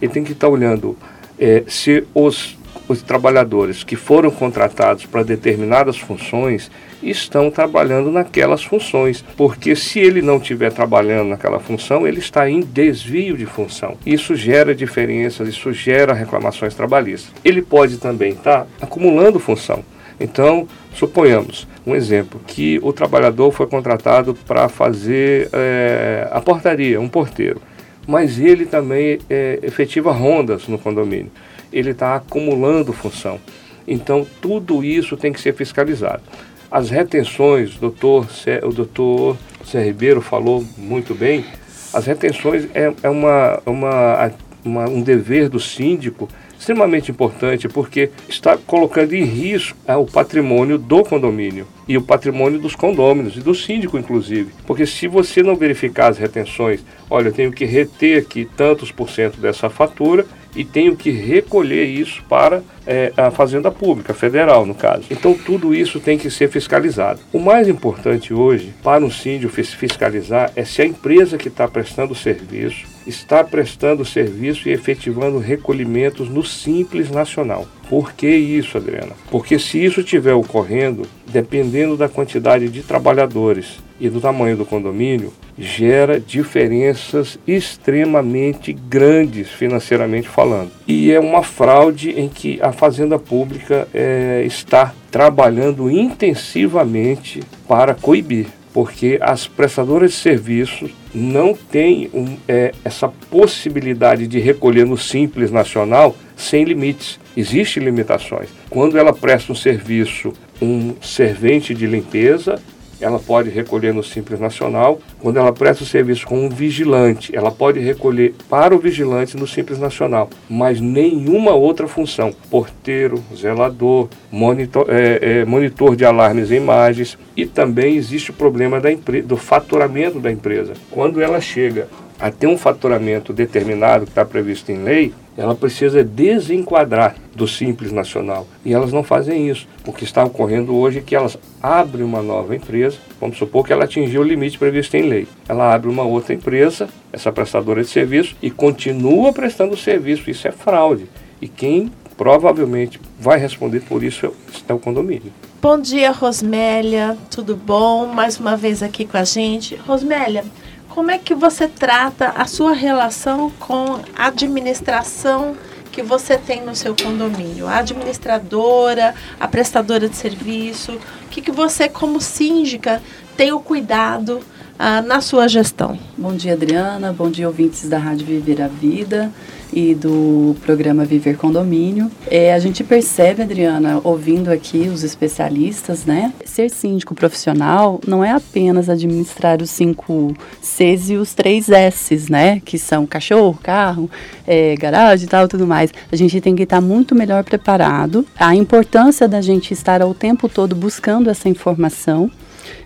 ele 0.00 0.12
tem 0.12 0.24
que 0.24 0.32
estar 0.32 0.46
tá 0.46 0.52
olhando 0.52 0.96
é, 1.38 1.62
se 1.66 2.04
os 2.14 2.56
os 2.88 3.02
trabalhadores 3.02 3.82
que 3.82 3.96
foram 3.96 4.30
contratados 4.30 5.06
para 5.06 5.22
determinadas 5.22 5.96
funções 5.96 6.70
estão 7.02 7.50
trabalhando 7.50 8.10
naquelas 8.10 8.62
funções, 8.62 9.24
porque 9.36 9.76
se 9.76 9.98
ele 9.98 10.22
não 10.22 10.38
estiver 10.38 10.72
trabalhando 10.72 11.28
naquela 11.28 11.58
função, 11.58 12.06
ele 12.06 12.18
está 12.18 12.48
em 12.48 12.60
desvio 12.60 13.36
de 13.36 13.46
função. 13.46 13.96
Isso 14.04 14.34
gera 14.34 14.74
diferenças, 14.74 15.48
isso 15.48 15.72
gera 15.72 16.12
reclamações 16.12 16.74
trabalhistas. 16.74 17.32
Ele 17.44 17.62
pode 17.62 17.98
também 17.98 18.32
estar 18.32 18.66
acumulando 18.80 19.38
função. 19.38 19.84
Então, 20.18 20.68
suponhamos 20.94 21.66
um 21.86 21.94
exemplo 21.94 22.40
que 22.46 22.78
o 22.82 22.92
trabalhador 22.92 23.50
foi 23.50 23.66
contratado 23.66 24.34
para 24.46 24.68
fazer 24.68 25.48
é, 25.52 26.28
a 26.30 26.40
portaria, 26.40 27.00
um 27.00 27.08
porteiro, 27.08 27.60
mas 28.06 28.38
ele 28.38 28.64
também 28.64 29.18
é, 29.28 29.58
efetiva 29.62 30.12
rondas 30.12 30.68
no 30.68 30.78
condomínio 30.78 31.32
ele 31.74 31.90
está 31.90 32.14
acumulando 32.14 32.92
função. 32.92 33.40
Então, 33.86 34.26
tudo 34.40 34.82
isso 34.82 35.16
tem 35.16 35.32
que 35.32 35.40
ser 35.40 35.54
fiscalizado. 35.54 36.22
As 36.70 36.88
retenções, 36.88 37.76
doutor, 37.76 38.26
o 38.62 38.72
doutor 38.72 39.36
Zé 39.66 39.84
Ribeiro 39.84 40.20
falou 40.20 40.64
muito 40.78 41.14
bem, 41.14 41.44
as 41.92 42.06
retenções 42.06 42.66
é, 42.74 42.92
é 43.02 43.10
uma, 43.10 43.60
uma, 43.66 44.32
uma, 44.64 44.88
um 44.88 45.02
dever 45.02 45.48
do 45.48 45.60
síndico 45.60 46.28
extremamente 46.58 47.10
importante 47.10 47.68
porque 47.68 48.10
está 48.28 48.56
colocando 48.56 49.12
em 49.12 49.24
risco 49.24 49.76
é, 49.86 49.94
o 49.94 50.06
patrimônio 50.06 50.78
do 50.78 51.04
condomínio 51.04 51.66
e 51.86 51.96
o 51.96 52.02
patrimônio 52.02 52.58
dos 52.58 52.74
condôminos 52.74 53.36
e 53.36 53.40
do 53.40 53.54
síndico, 53.54 53.98
inclusive. 53.98 54.50
Porque 54.66 54.86
se 54.86 55.06
você 55.06 55.42
não 55.42 55.54
verificar 55.54 56.08
as 56.08 56.18
retenções, 56.18 56.80
olha, 57.10 57.28
eu 57.28 57.32
tenho 57.32 57.52
que 57.52 57.64
reter 57.64 58.18
aqui 58.18 58.48
tantos 58.56 58.90
por 58.90 59.10
cento 59.10 59.38
dessa 59.38 59.68
fatura 59.68 60.26
e 60.54 60.64
tenho 60.64 60.96
que 60.96 61.10
recolher 61.10 61.84
isso 61.84 62.22
para 62.28 62.62
é, 62.86 63.12
a 63.16 63.30
Fazenda 63.30 63.70
Pública, 63.70 64.14
federal 64.14 64.66
no 64.66 64.74
caso. 64.74 65.04
Então 65.10 65.34
tudo 65.34 65.74
isso 65.74 66.00
tem 66.00 66.18
que 66.18 66.30
ser 66.30 66.48
fiscalizado. 66.48 67.20
O 67.32 67.38
mais 67.38 67.68
importante 67.68 68.32
hoje 68.32 68.72
para 68.82 69.04
um 69.04 69.10
síndico 69.10 69.52
fiscalizar 69.52 70.52
é 70.54 70.64
se 70.64 70.82
a 70.82 70.86
empresa 70.86 71.38
que 71.38 71.48
está 71.48 71.66
prestando 71.66 72.12
o 72.12 72.16
serviço 72.16 72.86
está 73.06 73.44
prestando 73.44 74.04
serviço 74.04 74.68
e 74.68 74.72
efetivando 74.72 75.38
recolhimentos 75.38 76.28
no 76.28 76.44
Simples 76.44 77.10
Nacional. 77.10 77.66
Por 77.88 78.12
que 78.12 78.28
isso, 78.28 78.78
Adriana? 78.78 79.12
Porque 79.30 79.58
se 79.58 79.82
isso 79.82 80.00
estiver 80.00 80.34
ocorrendo, 80.34 81.02
dependendo 81.26 81.96
da 81.96 82.08
quantidade 82.08 82.68
de 82.68 82.82
trabalhadores 82.82 83.82
e 84.00 84.08
do 84.08 84.20
tamanho 84.20 84.56
do 84.56 84.64
condomínio, 84.64 85.32
gera 85.56 86.18
diferenças 86.18 87.38
extremamente 87.46 88.72
grandes 88.72 89.50
financeiramente 89.50 90.28
falando. 90.28 90.70
E 90.86 91.12
é 91.12 91.20
uma 91.20 91.42
fraude 91.42 92.10
em 92.10 92.28
que 92.28 92.58
a 92.60 92.72
Fazenda 92.72 93.18
Pública 93.18 93.86
é, 93.94 94.42
está 94.44 94.92
trabalhando 95.10 95.90
intensivamente 95.90 97.40
para 97.68 97.94
coibir 97.94 98.46
porque 98.74 99.18
as 99.22 99.46
prestadoras 99.46 100.10
de 100.10 100.16
serviços 100.16 100.90
não 101.14 101.54
têm 101.54 102.10
um, 102.12 102.36
é, 102.48 102.72
essa 102.84 103.08
possibilidade 103.30 104.26
de 104.26 104.40
recolher 104.40 104.84
no 104.84 104.98
Simples 104.98 105.52
Nacional 105.52 106.16
sem 106.36 106.64
limites. 106.64 107.18
Existem 107.36 107.82
limitações. 107.82 108.48
Quando 108.70 108.98
ela 108.98 109.12
presta 109.12 109.52
um 109.52 109.56
serviço, 109.56 110.32
um 110.60 110.94
servente 111.00 111.74
de 111.74 111.86
limpeza, 111.86 112.60
ela 113.00 113.18
pode 113.18 113.50
recolher 113.50 113.92
no 113.92 114.02
Simples 114.02 114.40
Nacional. 114.40 114.98
Quando 115.20 115.38
ela 115.38 115.52
presta 115.52 115.84
o 115.84 115.86
serviço 115.86 116.26
com 116.26 116.46
um 116.46 116.48
vigilante, 116.48 117.34
ela 117.34 117.50
pode 117.50 117.80
recolher 117.80 118.34
para 118.48 118.74
o 118.74 118.78
vigilante 118.78 119.36
no 119.36 119.46
Simples 119.46 119.78
Nacional, 119.78 120.30
mas 120.48 120.80
nenhuma 120.80 121.52
outra 121.52 121.86
função. 121.86 122.34
Porteiro, 122.50 123.22
zelador, 123.36 124.08
monitor, 124.30 124.86
é, 124.88 125.40
é, 125.40 125.44
monitor 125.44 125.96
de 125.96 126.04
alarmes 126.04 126.50
e 126.50 126.54
imagens. 126.54 127.18
E 127.36 127.46
também 127.46 127.96
existe 127.96 128.30
o 128.30 128.34
problema 128.34 128.80
da 128.80 128.88
do 129.24 129.36
faturamento 129.36 130.20
da 130.20 130.30
empresa. 130.30 130.72
Quando 130.90 131.20
ela 131.20 131.40
chega 131.40 131.88
a 132.18 132.30
ter 132.30 132.46
um 132.46 132.56
faturamento 132.56 133.32
determinado 133.32 134.04
que 134.04 134.12
está 134.12 134.24
previsto 134.24 134.70
em 134.70 134.82
lei, 134.82 135.12
ela 135.36 135.54
precisa 135.54 136.04
desenquadrar 136.04 137.16
do 137.34 137.46
Simples 137.48 137.92
Nacional. 137.92 138.46
E 138.64 138.72
elas 138.72 138.92
não 138.92 139.02
fazem 139.02 139.48
isso. 139.48 139.66
O 139.86 139.92
que 139.92 140.04
está 140.04 140.24
ocorrendo 140.24 140.74
hoje 140.74 140.98
é 140.98 141.02
que 141.02 141.14
elas 141.14 141.36
abrem 141.62 142.04
uma 142.04 142.22
nova 142.22 142.54
empresa, 142.54 142.98
vamos 143.20 143.36
supor 143.36 143.66
que 143.66 143.72
ela 143.72 143.84
atingiu 143.84 144.20
o 144.20 144.24
limite 144.24 144.58
previsto 144.58 144.96
em 144.96 145.02
lei. 145.02 145.26
Ela 145.48 145.74
abre 145.74 145.90
uma 145.90 146.04
outra 146.04 146.34
empresa, 146.34 146.88
essa 147.12 147.32
prestadora 147.32 147.82
de 147.82 147.88
serviço, 147.88 148.36
e 148.40 148.50
continua 148.50 149.32
prestando 149.32 149.76
serviço. 149.76 150.30
Isso 150.30 150.46
é 150.46 150.52
fraude. 150.52 151.06
E 151.40 151.48
quem 151.48 151.90
provavelmente 152.16 153.00
vai 153.18 153.38
responder 153.38 153.80
por 153.80 154.02
isso 154.02 154.32
é 154.68 154.72
o 154.72 154.78
condomínio. 154.78 155.32
Bom 155.60 155.80
dia, 155.80 156.12
Rosmélia. 156.12 157.16
Tudo 157.30 157.56
bom? 157.56 158.06
Mais 158.06 158.38
uma 158.38 158.56
vez 158.56 158.82
aqui 158.82 159.04
com 159.04 159.16
a 159.16 159.24
gente. 159.24 159.74
Rosmélia, 159.76 160.44
como 160.94 161.10
é 161.10 161.18
que 161.18 161.34
você 161.34 161.66
trata 161.66 162.28
a 162.28 162.46
sua 162.46 162.72
relação 162.72 163.50
com 163.58 164.00
a 164.14 164.28
administração 164.28 165.56
que 165.90 166.04
você 166.04 166.38
tem 166.38 166.62
no 166.62 166.76
seu 166.76 166.94
condomínio? 166.94 167.66
A 167.66 167.78
administradora, 167.78 169.12
a 169.40 169.48
prestadora 169.48 170.08
de 170.08 170.14
serviço, 170.14 170.92
o 170.92 171.28
que, 171.30 171.42
que 171.42 171.50
você, 171.50 171.88
como 171.88 172.20
síndica, 172.20 173.02
tem 173.36 173.52
o 173.52 173.58
cuidado 173.58 174.40
ah, 174.78 175.02
na 175.02 175.20
sua 175.20 175.48
gestão? 175.48 175.98
Bom 176.16 176.34
dia, 176.34 176.54
Adriana. 176.54 177.12
Bom 177.12 177.30
dia, 177.30 177.46
ouvintes 177.46 177.88
da 177.88 177.98
Rádio 177.98 178.26
Viver 178.26 178.60
a 178.60 178.68
Vida 178.68 179.30
e 179.72 179.94
do 179.94 180.54
programa 180.62 181.04
Viver 181.04 181.36
Condomínio. 181.36 182.10
É, 182.30 182.54
a 182.54 182.58
gente 182.58 182.84
percebe, 182.84 183.42
Adriana, 183.42 184.00
ouvindo 184.04 184.50
aqui 184.50 184.88
os 184.88 185.02
especialistas, 185.02 186.04
né? 186.04 186.32
Ser 186.44 186.70
síndico 186.70 187.14
profissional 187.14 188.00
não 188.06 188.24
é 188.24 188.30
apenas 188.30 188.88
administrar 188.88 189.60
os 189.60 189.70
cinco 189.70 190.34
Cs 190.62 191.10
e 191.10 191.16
os 191.16 191.34
três 191.34 191.68
Ss, 191.68 192.30
né? 192.30 192.60
Que 192.64 192.78
são 192.78 193.06
cachorro, 193.06 193.58
carro, 193.62 194.08
é, 194.46 194.76
garagem 194.76 195.26
e 195.26 195.28
tal, 195.28 195.48
tudo 195.48 195.66
mais. 195.66 195.92
A 196.10 196.16
gente 196.16 196.40
tem 196.40 196.54
que 196.54 196.62
estar 196.62 196.80
muito 196.80 197.14
melhor 197.14 197.42
preparado. 197.42 198.24
A 198.38 198.54
importância 198.54 199.26
da 199.26 199.40
gente 199.40 199.72
estar 199.72 200.00
ao 200.00 200.14
tempo 200.14 200.48
todo 200.48 200.76
buscando 200.76 201.30
essa 201.30 201.48
informação 201.48 202.30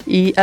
e 0.07 0.35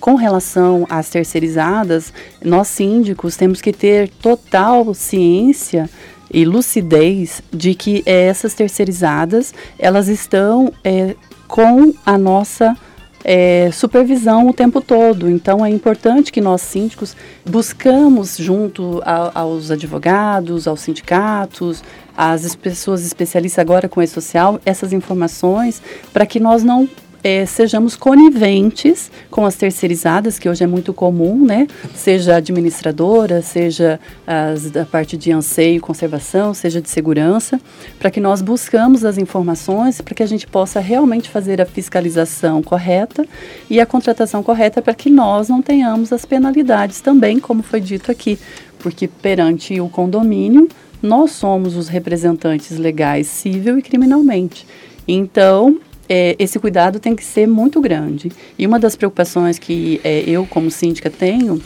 com 0.00 0.14
relação 0.14 0.86
às 0.88 1.08
terceirizadas, 1.08 2.12
nós 2.44 2.68
síndicos 2.68 3.36
temos 3.36 3.60
que 3.60 3.72
ter 3.72 4.08
total 4.08 4.92
ciência 4.94 5.88
e 6.32 6.44
lucidez 6.44 7.42
de 7.52 7.74
que 7.74 8.02
essas 8.04 8.54
terceirizadas 8.54 9.54
elas 9.78 10.08
estão 10.08 10.72
é, 10.82 11.14
com 11.46 11.94
a 12.04 12.18
nossa 12.18 12.76
é, 13.24 13.70
supervisão 13.72 14.48
o 14.48 14.52
tempo 14.52 14.80
todo. 14.80 15.28
Então 15.28 15.64
é 15.64 15.70
importante 15.70 16.30
que 16.30 16.40
nós 16.40 16.62
síndicos 16.62 17.16
buscamos 17.44 18.36
junto 18.36 19.02
a, 19.04 19.40
aos 19.40 19.70
advogados, 19.70 20.68
aos 20.68 20.80
sindicatos, 20.80 21.82
às 22.16 22.54
pessoas 22.54 23.04
especialistas 23.04 23.58
agora 23.58 23.88
com 23.88 24.00
e-social, 24.00 24.60
essas 24.64 24.92
informações 24.92 25.82
para 26.12 26.24
que 26.24 26.38
nós 26.38 26.62
não 26.62 26.88
é, 27.26 27.44
sejamos 27.44 27.96
coniventes 27.96 29.10
com 29.32 29.44
as 29.44 29.56
terceirizadas, 29.56 30.38
que 30.38 30.48
hoje 30.48 30.62
é 30.62 30.66
muito 30.66 30.94
comum, 30.94 31.44
né? 31.44 31.66
Seja 31.92 32.36
administradora, 32.36 33.42
seja 33.42 33.98
as, 34.24 34.70
da 34.70 34.84
parte 34.84 35.16
de 35.16 35.32
anseio 35.32 35.78
e 35.78 35.80
conservação, 35.80 36.54
seja 36.54 36.80
de 36.80 36.88
segurança, 36.88 37.60
para 37.98 38.12
que 38.12 38.20
nós 38.20 38.40
buscamos 38.40 39.04
as 39.04 39.18
informações 39.18 40.00
para 40.00 40.14
que 40.14 40.22
a 40.22 40.26
gente 40.26 40.46
possa 40.46 40.78
realmente 40.78 41.28
fazer 41.28 41.60
a 41.60 41.66
fiscalização 41.66 42.62
correta 42.62 43.26
e 43.68 43.80
a 43.80 43.86
contratação 43.86 44.40
correta 44.40 44.80
para 44.80 44.94
que 44.94 45.10
nós 45.10 45.48
não 45.48 45.60
tenhamos 45.60 46.12
as 46.12 46.24
penalidades 46.24 47.00
também, 47.00 47.40
como 47.40 47.60
foi 47.60 47.80
dito 47.80 48.08
aqui, 48.08 48.38
porque 48.78 49.08
perante 49.08 49.80
o 49.80 49.88
condomínio 49.88 50.68
nós 51.02 51.32
somos 51.32 51.74
os 51.74 51.88
representantes 51.88 52.78
legais 52.78 53.26
civil 53.26 53.80
e 53.80 53.82
criminalmente. 53.82 54.64
Então, 55.08 55.80
é, 56.08 56.36
esse 56.38 56.58
cuidado 56.58 56.98
tem 56.98 57.14
que 57.14 57.24
ser 57.24 57.46
muito 57.46 57.80
grande. 57.80 58.30
E 58.58 58.66
uma 58.66 58.78
das 58.78 58.96
preocupações 58.96 59.58
que 59.58 60.00
é, 60.04 60.20
eu, 60.26 60.46
como 60.46 60.70
síndica, 60.70 61.10
tenho 61.10 61.60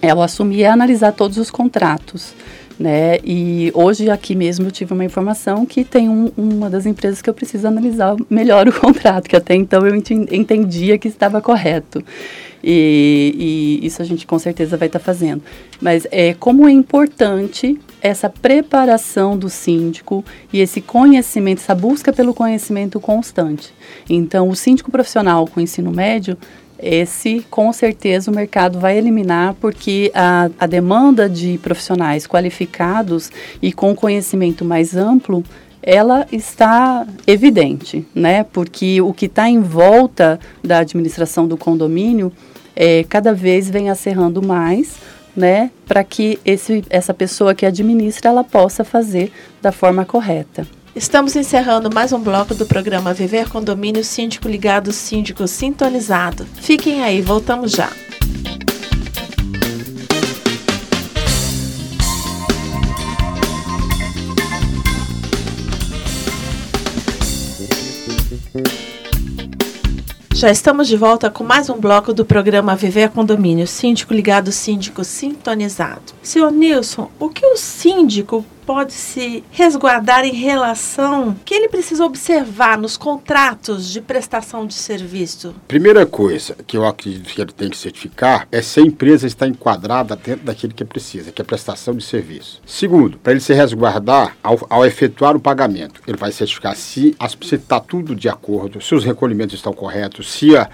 é 0.00 0.10
ao 0.10 0.20
assumir 0.20 0.64
é 0.64 0.68
analisar 0.68 1.12
todos 1.12 1.38
os 1.38 1.50
contratos. 1.50 2.34
Né? 2.78 3.18
E 3.24 3.70
hoje 3.74 4.10
aqui 4.10 4.34
mesmo 4.34 4.66
eu 4.66 4.70
tive 4.72 4.92
uma 4.92 5.04
informação 5.04 5.64
que 5.64 5.84
tem 5.84 6.08
um, 6.08 6.32
uma 6.36 6.68
das 6.68 6.84
empresas 6.84 7.22
que 7.22 7.30
eu 7.30 7.34
preciso 7.34 7.68
analisar 7.68 8.16
melhor 8.28 8.66
o 8.66 8.72
contrato, 8.80 9.28
que 9.28 9.36
até 9.36 9.54
então 9.54 9.86
eu 9.86 9.94
entendia 9.94 10.98
que 10.98 11.06
estava 11.06 11.40
correto. 11.40 12.02
E, 12.62 13.80
e, 13.82 13.86
isso 13.86 14.00
a 14.00 14.04
gente 14.04 14.26
com 14.26 14.38
certeza 14.38 14.76
vai 14.76 14.86
estar 14.88 14.98
tá 14.98 15.04
fazendo. 15.04 15.42
Mas 15.80 16.06
é 16.10 16.34
como 16.34 16.68
é 16.68 16.72
importante 16.72 17.78
essa 18.00 18.28
preparação 18.28 19.38
do 19.38 19.48
síndico 19.48 20.24
e 20.52 20.60
esse 20.60 20.80
conhecimento, 20.80 21.58
essa 21.58 21.74
busca 21.74 22.12
pelo 22.12 22.34
conhecimento 22.34 22.98
constante. 23.00 23.72
Então, 24.08 24.48
o 24.48 24.56
síndico 24.56 24.90
profissional 24.90 25.46
com 25.46 25.60
ensino 25.60 25.90
médio, 25.92 26.36
esse 26.82 27.46
com 27.48 27.72
certeza 27.72 28.30
o 28.30 28.34
mercado 28.34 28.80
vai 28.80 28.98
eliminar, 28.98 29.54
porque 29.60 30.10
a, 30.14 30.50
a 30.58 30.66
demanda 30.66 31.28
de 31.28 31.56
profissionais 31.58 32.26
qualificados 32.26 33.30
e 33.62 33.72
com 33.72 33.94
conhecimento 33.94 34.64
mais 34.64 34.96
amplo 34.96 35.44
ela 35.82 36.26
está 36.30 37.06
evidente, 37.26 38.06
né? 38.14 38.44
Porque 38.44 39.00
o 39.00 39.12
que 39.12 39.26
está 39.26 39.48
em 39.48 39.60
volta 39.60 40.38
da 40.62 40.78
administração 40.78 41.48
do 41.48 41.56
condomínio 41.56 42.32
é, 42.74 43.04
cada 43.04 43.34
vez 43.34 43.68
vem 43.68 43.90
acerrando 43.90 44.42
mais, 44.42 44.96
né, 45.36 45.70
para 45.86 46.04
que 46.04 46.38
esse, 46.44 46.84
essa 46.90 47.14
pessoa 47.14 47.54
que 47.54 47.64
administra 47.64 48.30
ela 48.30 48.44
possa 48.44 48.84
fazer 48.84 49.32
da 49.60 49.72
forma 49.72 50.04
correta. 50.04 50.66
Estamos 50.94 51.34
encerrando 51.36 51.92
mais 51.92 52.12
um 52.12 52.20
bloco 52.20 52.54
do 52.54 52.66
programa 52.66 53.14
Viver 53.14 53.48
Condomínio 53.48 54.04
Síndico 54.04 54.46
Ligado, 54.46 54.92
Síndico 54.92 55.48
Sintonizado. 55.48 56.46
Fiquem 56.60 57.02
aí, 57.02 57.22
voltamos 57.22 57.72
já. 57.72 57.90
Já 70.42 70.50
estamos 70.50 70.88
de 70.88 70.96
volta 70.96 71.30
com 71.30 71.44
mais 71.44 71.70
um 71.70 71.78
bloco 71.78 72.12
do 72.12 72.24
programa 72.24 72.74
Viver 72.74 73.10
Condomínio, 73.10 73.64
síndico 73.64 74.12
ligado, 74.12 74.50
síndico 74.50 75.04
sintonizado. 75.04 76.02
Senhor 76.20 76.50
Nilson, 76.50 77.08
o 77.20 77.28
que 77.28 77.46
o 77.46 77.56
síndico 77.56 78.44
pode 78.66 78.92
se 78.92 79.44
resguardar 79.50 80.24
em 80.24 80.32
relação 80.32 81.36
que 81.44 81.54
ele 81.54 81.68
precisa 81.68 82.04
observar 82.04 82.78
nos 82.78 82.96
contratos 82.96 83.88
de 83.88 84.00
prestação 84.00 84.66
de 84.66 84.74
serviço? 84.74 85.54
Primeira 85.68 86.06
coisa 86.06 86.56
que 86.66 86.76
eu 86.76 86.86
acredito 86.86 87.32
que 87.32 87.40
ele 87.40 87.52
tem 87.52 87.68
que 87.68 87.76
certificar 87.76 88.46
é 88.50 88.62
se 88.62 88.80
a 88.80 88.82
empresa 88.82 89.26
está 89.26 89.46
enquadrada 89.46 90.16
dentro 90.16 90.44
daquilo 90.44 90.74
que 90.74 90.84
precisa, 90.84 91.32
que 91.32 91.42
é 91.42 91.44
prestação 91.44 91.94
de 91.94 92.04
serviço. 92.04 92.60
Segundo, 92.66 93.18
para 93.18 93.32
ele 93.32 93.40
se 93.40 93.52
resguardar 93.52 94.36
ao, 94.42 94.58
ao, 94.68 94.86
efetuar 94.86 95.36
o 95.36 95.40
pagamento, 95.40 96.00
ele 96.06 96.16
vai 96.16 96.32
certificar 96.32 96.76
se 96.76 97.16
está 97.52 97.80
tudo 97.80 98.14
de 98.14 98.28
acordo, 98.28 98.80
se 98.80 98.94
os 98.94 99.04
recolhimentos 99.04 99.54
estão 99.54 99.72
corretos, 99.72 100.32
se 100.32 100.56
a, 100.56 100.68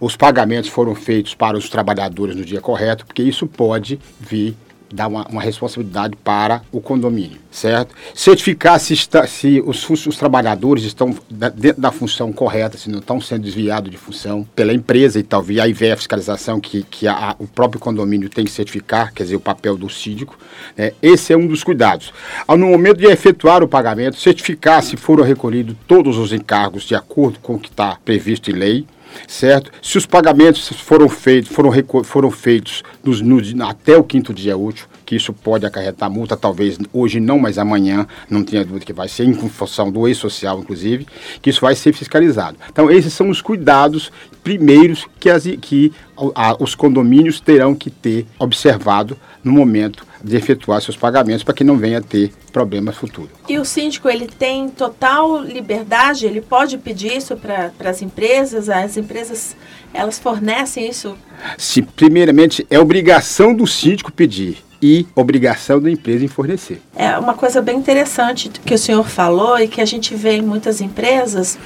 os 0.00 0.16
pagamentos 0.16 0.70
foram 0.70 0.94
feitos 0.94 1.34
para 1.34 1.56
os 1.56 1.68
trabalhadores 1.68 2.36
no 2.36 2.44
dia 2.44 2.60
correto, 2.60 3.06
porque 3.06 3.22
isso 3.22 3.46
pode 3.46 4.00
vir 4.18 4.56
dar 4.94 5.08
uma, 5.08 5.26
uma 5.26 5.42
responsabilidade 5.42 6.16
para 6.22 6.62
o 6.70 6.80
condomínio, 6.80 7.38
certo? 7.50 7.94
Certificar 8.14 8.78
se, 8.78 8.94
está, 8.94 9.26
se 9.26 9.62
os, 9.64 9.88
os 9.90 10.16
trabalhadores 10.16 10.84
estão 10.84 11.14
dentro 11.30 11.80
da 11.80 11.90
função 11.90 12.32
correta, 12.32 12.78
se 12.78 12.88
não 12.88 13.00
estão 13.00 13.20
sendo 13.20 13.42
desviados 13.42 13.90
de 13.90 13.96
função 13.96 14.46
pela 14.54 14.72
empresa 14.72 15.18
e 15.18 15.22
talvez 15.22 15.58
aí 15.58 15.72
vem 15.72 15.92
a 15.92 15.96
fiscalização 15.96 16.60
que, 16.60 16.82
que 16.84 17.08
a, 17.08 17.34
o 17.38 17.46
próprio 17.46 17.80
condomínio 17.80 18.28
tem 18.28 18.44
que 18.44 18.50
certificar, 18.50 19.12
quer 19.12 19.24
dizer, 19.24 19.36
o 19.36 19.40
papel 19.40 19.76
do 19.76 19.90
síndico. 19.90 20.38
Né? 20.76 20.92
Esse 21.02 21.32
é 21.32 21.36
um 21.36 21.46
dos 21.46 21.64
cuidados. 21.64 22.12
No 22.48 22.68
momento 22.68 22.98
de 22.98 23.06
efetuar 23.06 23.62
o 23.62 23.68
pagamento, 23.68 24.16
certificar 24.16 24.82
se 24.82 24.96
foram 24.96 25.24
recolhidos 25.24 25.76
todos 25.88 26.16
os 26.16 26.32
encargos 26.32 26.84
de 26.84 26.94
acordo 26.94 27.38
com 27.40 27.54
o 27.54 27.58
que 27.58 27.68
está 27.68 27.98
previsto 28.04 28.50
em 28.50 28.54
lei 28.54 28.86
certo? 29.26 29.70
Se 29.82 29.98
os 29.98 30.06
pagamentos 30.06 30.68
foram 30.68 31.08
feitos, 31.08 31.50
foram, 31.50 31.72
foram 32.04 32.30
feitos 32.30 32.82
nos, 33.02 33.20
nos, 33.20 33.54
até 33.60 33.96
o 33.96 34.04
quinto 34.04 34.32
dia 34.32 34.56
útil, 34.56 34.86
que 35.04 35.16
isso 35.16 35.32
pode 35.32 35.66
acarretar 35.66 36.10
multa, 36.10 36.36
talvez 36.36 36.78
hoje 36.92 37.20
não, 37.20 37.38
mas 37.38 37.58
amanhã, 37.58 38.06
não 38.28 38.42
tenha 38.42 38.64
dúvida 38.64 38.86
que 38.86 38.92
vai 38.92 39.08
ser, 39.08 39.24
em 39.24 39.34
função 39.34 39.90
do 39.90 40.08
ex-social, 40.08 40.58
inclusive, 40.58 41.06
que 41.42 41.50
isso 41.50 41.60
vai 41.60 41.74
ser 41.74 41.92
fiscalizado. 41.92 42.56
Então, 42.70 42.90
esses 42.90 43.12
são 43.12 43.28
os 43.28 43.40
cuidados 43.40 44.10
primeiros 44.44 45.06
que, 45.18 45.30
as, 45.30 45.44
que 45.60 45.90
a, 46.34 46.54
os 46.62 46.74
condomínios 46.74 47.40
terão 47.40 47.74
que 47.74 47.90
ter 47.90 48.26
observado 48.38 49.16
no 49.42 49.50
momento 49.50 50.06
de 50.22 50.36
efetuar 50.36 50.80
seus 50.80 50.96
pagamentos 50.96 51.42
para 51.42 51.54
que 51.54 51.64
não 51.64 51.76
venha 51.76 51.98
a 51.98 52.02
ter 52.02 52.30
problemas 52.52 52.96
futuros. 52.96 53.30
E 53.48 53.58
o 53.58 53.64
síndico 53.64 54.08
ele 54.08 54.26
tem 54.26 54.68
total 54.68 55.42
liberdade, 55.42 56.26
ele 56.26 56.40
pode 56.40 56.78
pedir 56.78 57.16
isso 57.16 57.36
para 57.36 57.72
as 57.80 58.02
empresas, 58.02 58.68
as 58.68 58.96
empresas 58.96 59.56
elas 59.92 60.18
fornecem 60.18 60.88
isso? 60.88 61.16
Se 61.56 61.82
primeiramente 61.82 62.66
é 62.70 62.78
obrigação 62.78 63.54
do 63.54 63.66
síndico 63.66 64.12
pedir 64.12 64.64
e 64.82 65.06
obrigação 65.14 65.80
da 65.80 65.90
empresa 65.90 66.26
em 66.26 66.28
fornecer. 66.28 66.78
É 66.94 67.16
uma 67.16 67.32
coisa 67.32 67.62
bem 67.62 67.78
interessante 67.78 68.50
que 68.50 68.74
o 68.74 68.78
senhor 68.78 69.08
falou 69.08 69.58
e 69.58 69.66
que 69.66 69.80
a 69.80 69.84
gente 69.86 70.14
vê 70.14 70.32
em 70.32 70.42
muitas 70.42 70.82
empresas 70.82 71.58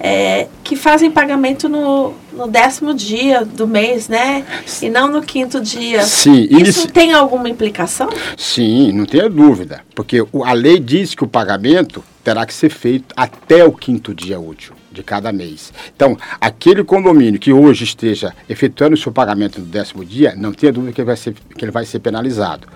é, 0.00 0.48
que 0.64 0.74
fazem 0.74 1.08
pagamento 1.08 1.68
no, 1.68 2.07
no 2.38 2.46
décimo 2.46 2.94
dia 2.94 3.44
do 3.44 3.66
mês, 3.66 4.08
né? 4.08 4.44
E 4.80 4.88
não 4.88 5.08
no 5.08 5.20
quinto 5.20 5.60
dia. 5.60 6.04
Sim. 6.04 6.46
Isso 6.48 6.88
tem 6.88 7.12
alguma 7.12 7.48
implicação? 7.48 8.08
Sim, 8.36 8.92
não 8.92 9.04
tenha 9.04 9.28
dúvida. 9.28 9.80
Porque 9.94 10.24
a 10.44 10.52
lei 10.52 10.78
diz 10.78 11.16
que 11.16 11.24
o 11.24 11.28
pagamento 11.28 12.02
terá 12.22 12.46
que 12.46 12.54
ser 12.54 12.70
feito 12.70 13.12
até 13.16 13.64
o 13.64 13.72
quinto 13.72 14.14
dia 14.14 14.38
útil 14.38 14.74
de 14.92 15.02
cada 15.02 15.32
mês. 15.32 15.72
Então, 15.94 16.16
aquele 16.40 16.84
condomínio 16.84 17.40
que 17.40 17.52
hoje 17.52 17.82
esteja 17.82 18.32
efetuando 18.48 18.94
o 18.94 18.98
seu 18.98 19.10
pagamento 19.10 19.60
no 19.60 19.66
décimo 19.66 20.04
dia, 20.04 20.34
não 20.36 20.52
tenha 20.52 20.72
dúvida 20.72 20.92
que 20.92 21.00
ele 21.00 21.06
vai 21.06 21.16
ser, 21.16 21.34
que 21.34 21.64
ele 21.64 21.72
vai 21.72 21.84
ser 21.84 21.98
penalizado. 21.98 22.68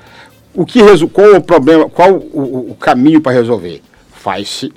O 0.52 0.66
que, 0.66 0.80
qual 1.12 1.36
o 1.36 1.40
problema, 1.40 1.88
qual 1.88 2.14
o, 2.14 2.70
o 2.72 2.74
caminho 2.74 3.20
para 3.20 3.32
resolver? 3.32 3.80
Faz-se 4.12 4.72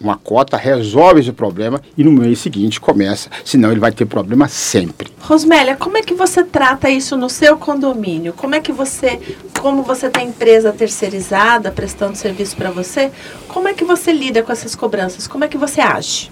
uma 0.00 0.16
cota, 0.16 0.56
resolve 0.56 1.20
esse 1.20 1.32
problema 1.32 1.80
e 1.96 2.02
no 2.02 2.10
mês 2.10 2.38
seguinte 2.38 2.80
começa, 2.80 3.28
senão 3.44 3.70
ele 3.70 3.80
vai 3.80 3.92
ter 3.92 4.06
problema 4.06 4.48
sempre. 4.48 5.12
Rosmélia, 5.20 5.76
como 5.76 5.98
é 5.98 6.02
que 6.02 6.14
você 6.14 6.42
trata 6.42 6.88
isso 6.88 7.16
no 7.16 7.28
seu 7.28 7.56
condomínio? 7.58 8.32
Como 8.32 8.54
é 8.54 8.60
que 8.60 8.72
você, 8.72 9.20
como 9.60 9.82
você 9.82 10.08
tem 10.08 10.28
empresa 10.28 10.72
terceirizada 10.72 11.70
prestando 11.70 12.16
serviço 12.16 12.56
para 12.56 12.70
você, 12.70 13.10
como 13.48 13.68
é 13.68 13.74
que 13.74 13.84
você 13.84 14.12
lida 14.12 14.42
com 14.42 14.50
essas 14.50 14.74
cobranças? 14.74 15.28
Como 15.28 15.44
é 15.44 15.48
que 15.48 15.58
você 15.58 15.80
age? 15.80 16.30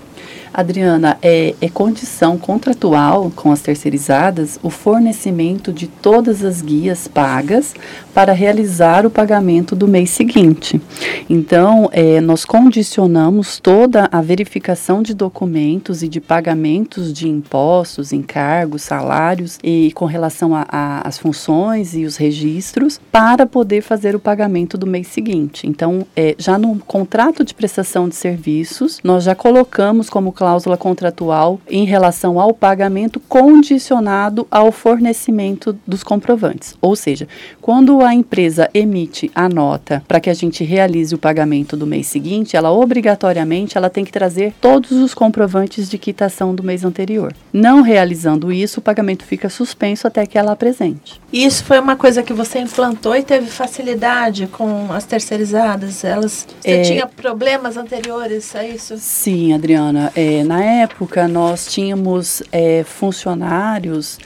Adriana, 0.53 1.19
é, 1.23 1.55
é, 1.61 1.69
condição 1.69 2.39
contratual 2.39 3.31
com 3.35 3.53
as 3.53 3.61
terceirizadas 3.61 4.59
o 4.63 4.71
fornecimento 4.71 5.73
de 5.73 5.87
todas 5.87 6.45
as 6.45 6.63
guias 6.63 7.07
pagas 7.07 7.75
para 8.15 8.33
realizar 8.33 9.07
o 9.07 9.11
pagamento 9.11 9.77
do 9.77 9.87
mês 9.87 10.11
seguinte. 10.11 10.81
Então, 11.29 11.89
é, 11.93 12.21
nós 12.21 12.45
condicionamos 12.45 13.61
toda 13.61 14.09
a 14.11 14.21
verificação 14.21 15.03
de 15.03 15.15
documentos 15.15 16.03
e 16.03 16.09
de 16.09 16.21
pagamentos 16.21 17.13
de 17.13 17.29
impostos, 17.29 18.13
encargos, 18.13 18.83
salários 18.83 19.59
e 19.63 19.93
com 19.95 20.05
relação 20.05 20.53
às 20.69 21.19
funções 21.19 21.95
e 21.95 22.05
os 22.05 22.17
registros 22.17 23.01
para 23.13 23.47
poder 23.47 23.83
fazer 23.83 24.17
o 24.17 24.21
pagamento 24.21 24.77
do 24.77 24.87
mês 24.87 25.07
seguinte. 25.09 25.67
Então, 25.67 26.07
é, 26.17 26.35
já 26.39 26.59
no 26.59 26.79
contrato 26.79 27.45
de 27.45 27.55
prestação 27.55 28.09
de 28.09 28.17
serviços, 28.17 29.01
nós 29.05 29.25
já 29.25 29.35
colocamos 29.35 30.11
como 30.11 30.33
cláusula 30.39 30.77
contratual 30.77 31.61
em 31.69 31.85
relação 31.85 32.39
ao 32.39 32.55
pagamento 32.55 33.19
condicionado 33.19 34.47
ao 34.49 34.71
fornecimento 34.71 35.77
dos 35.85 36.05
comprovantes. 36.05 36.77
Ou 36.81 36.95
seja, 36.95 37.27
quando 37.61 38.05
a 38.05 38.15
empresa 38.15 38.71
emite 38.73 39.33
a 39.35 39.49
nota 39.49 40.01
para 40.07 40.21
que 40.21 40.31
a 40.31 40.35
gente 40.35 40.63
realize 40.63 41.13
o 41.13 41.19
pagamento 41.19 41.77
do 41.77 41.89
mês 41.89 42.07
seguinte, 42.07 42.57
ela 42.57 42.71
obrigatoriamente 42.71 43.77
ela 43.77 43.91
tem 43.91 44.05
que 44.05 44.13
trazer 44.13 44.55
todos 44.61 44.93
os 44.93 45.13
comprovantes 45.13 45.91
de 45.91 45.99
quitação 45.99 46.55
do 46.55 46.63
mês 46.63 46.85
anterior. 46.85 47.35
Não 47.53 47.83
realizando 47.83 48.53
isso, 48.53 48.79
o 48.79 48.83
pagamento 48.83 49.25
fica 49.25 49.49
suspenso 49.49 50.07
até 50.07 50.25
que 50.25 50.39
ela 50.39 50.53
apresente. 50.53 51.21
Isso 51.33 51.65
foi 51.65 51.81
uma 51.81 51.97
coisa 51.97 52.23
que 52.23 52.33
você 52.33 52.61
implantou 52.61 53.17
e 53.17 53.25
teve 53.25 53.51
facilidade 53.51 54.47
com 54.47 54.93
as 54.93 55.05
terceirizadas? 55.05 56.05
Elas, 56.05 56.47
você 56.61 56.71
é, 56.71 56.83
tinha 56.83 57.07
problemas 57.09 57.77
anteriores 57.77 58.55
a 58.55 58.65
isso? 58.65 58.95
Sim, 58.99 59.53
Adriana. 59.53 60.13
É, 60.15 60.28
na 60.45 60.63
época, 60.63 61.27
nós 61.27 61.67
tínhamos 61.67 62.43
é, 62.51 62.83
funcionários, 62.85 64.19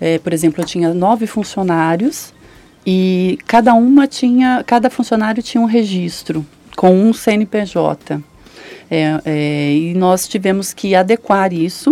é, 0.00 0.18
por 0.18 0.32
exemplo, 0.32 0.62
eu 0.62 0.66
tinha 0.66 0.92
nove 0.92 1.26
funcionários 1.26 2.32
e 2.86 3.38
cada 3.46 3.74
uma 3.74 4.06
tinha, 4.06 4.62
cada 4.66 4.88
funcionário 4.90 5.42
tinha 5.42 5.60
um 5.60 5.66
registro 5.66 6.46
com 6.76 6.92
um 6.94 7.12
CNPJ. 7.12 8.20
É, 8.88 9.20
é, 9.24 9.72
e 9.72 9.94
nós 9.94 10.28
tivemos 10.28 10.72
que 10.72 10.94
adequar 10.94 11.52
isso, 11.52 11.90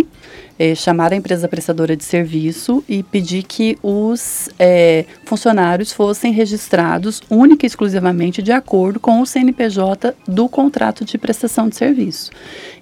é, 0.57 0.73
chamar 0.73 1.13
a 1.13 1.15
empresa 1.15 1.47
prestadora 1.47 1.95
de 1.95 2.03
serviço 2.03 2.83
e 2.87 3.03
pedir 3.03 3.43
que 3.43 3.77
os 3.83 4.49
é, 4.57 5.05
funcionários 5.25 5.91
fossem 5.91 6.31
registrados 6.31 7.21
única 7.29 7.65
e 7.65 7.67
exclusivamente 7.67 8.41
de 8.41 8.51
acordo 8.51 8.99
com 8.99 9.21
o 9.21 9.25
CNPJ 9.25 10.15
do 10.27 10.47
contrato 10.47 11.03
de 11.03 11.17
prestação 11.17 11.67
de 11.67 11.75
serviço. 11.75 12.31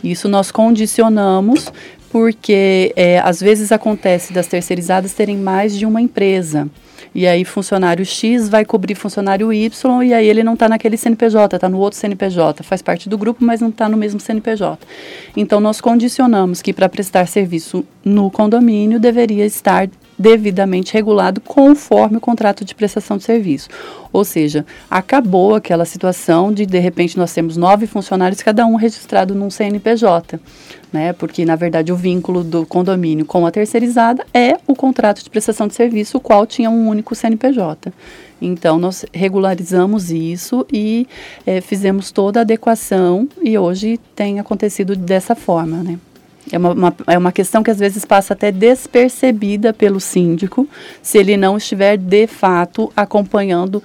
Isso 0.03 0.27
nós 0.29 0.51
condicionamos 0.51 1.71
porque 2.11 2.93
é, 2.95 3.19
às 3.19 3.41
vezes 3.41 3.71
acontece 3.71 4.33
das 4.33 4.45
terceirizadas 4.45 5.13
terem 5.13 5.35
mais 5.35 5.75
de 5.75 5.85
uma 5.85 5.99
empresa. 5.99 6.69
E 7.15 7.27
aí 7.27 7.45
funcionário 7.45 8.05
X 8.05 8.49
vai 8.49 8.65
cobrir 8.65 8.95
funcionário 8.95 9.53
Y 9.53 10.03
e 10.03 10.13
aí 10.13 10.27
ele 10.27 10.43
não 10.43 10.53
está 10.53 10.67
naquele 10.67 10.97
CNPJ, 10.97 11.55
está 11.55 11.69
no 11.69 11.77
outro 11.77 11.99
CNPJ, 11.99 12.63
faz 12.63 12.81
parte 12.81 13.07
do 13.07 13.17
grupo, 13.17 13.43
mas 13.43 13.61
não 13.61 13.69
está 13.69 13.87
no 13.87 13.97
mesmo 13.97 14.19
CNPJ. 14.19 14.79
Então 15.37 15.59
nós 15.59 15.79
condicionamos 15.79 16.61
que 16.61 16.73
para 16.73 16.89
prestar 16.89 17.27
serviço 17.27 17.85
no 18.03 18.31
condomínio 18.31 18.99
deveria 18.99 19.45
estar 19.45 19.87
devidamente 20.17 20.93
regulado 20.93 21.41
conforme 21.41 22.17
o 22.17 22.21
contrato 22.21 22.63
de 22.63 22.75
prestação 22.75 23.17
de 23.17 23.23
serviço. 23.23 23.69
Ou 24.11 24.23
seja, 24.23 24.65
acabou 24.89 25.55
aquela 25.55 25.85
situação 25.85 26.51
de 26.51 26.65
de 26.65 26.79
repente 26.79 27.17
nós 27.17 27.33
temos 27.33 27.57
nove 27.57 27.87
funcionários, 27.87 28.41
cada 28.41 28.65
um 28.65 28.75
registrado 28.75 29.33
num 29.33 29.49
CNPJ, 29.49 30.39
né? 30.91 31.13
Porque 31.13 31.45
na 31.45 31.55
verdade 31.55 31.91
o 31.91 31.95
vínculo 31.95 32.43
do 32.43 32.65
condomínio 32.65 33.25
com 33.25 33.45
a 33.45 33.51
terceirizada 33.51 34.25
é 34.33 34.57
o 34.67 34.75
contrato 34.75 35.23
de 35.23 35.29
prestação 35.29 35.67
de 35.67 35.75
serviço, 35.75 36.17
o 36.17 36.21
qual 36.21 36.45
tinha 36.45 36.69
um 36.69 36.87
único 36.87 37.15
CNPJ. 37.15 37.91
Então, 38.41 38.77
nós 38.77 39.05
regularizamos 39.13 40.11
isso 40.11 40.65
e 40.71 41.07
é, 41.45 41.61
fizemos 41.61 42.11
toda 42.11 42.41
a 42.41 42.41
adequação 42.41 43.27
e 43.41 43.57
hoje 43.57 43.97
tem 44.13 44.37
acontecido 44.37 44.97
dessa 44.97 45.33
forma, 45.33 45.77
né? 45.77 45.97
É 46.51 46.57
uma, 46.57 46.71
uma, 46.71 46.95
é 47.07 47.17
uma 47.17 47.31
questão 47.31 47.63
que 47.63 47.71
às 47.71 47.79
vezes 47.79 48.03
passa 48.05 48.33
até 48.33 48.51
despercebida 48.51 49.73
pelo 49.73 49.99
síndico, 49.99 50.67
se 51.01 51.17
ele 51.17 51.37
não 51.37 51.57
estiver 51.57 51.97
de 51.97 52.27
fato 52.27 52.91
acompanhando 52.95 53.81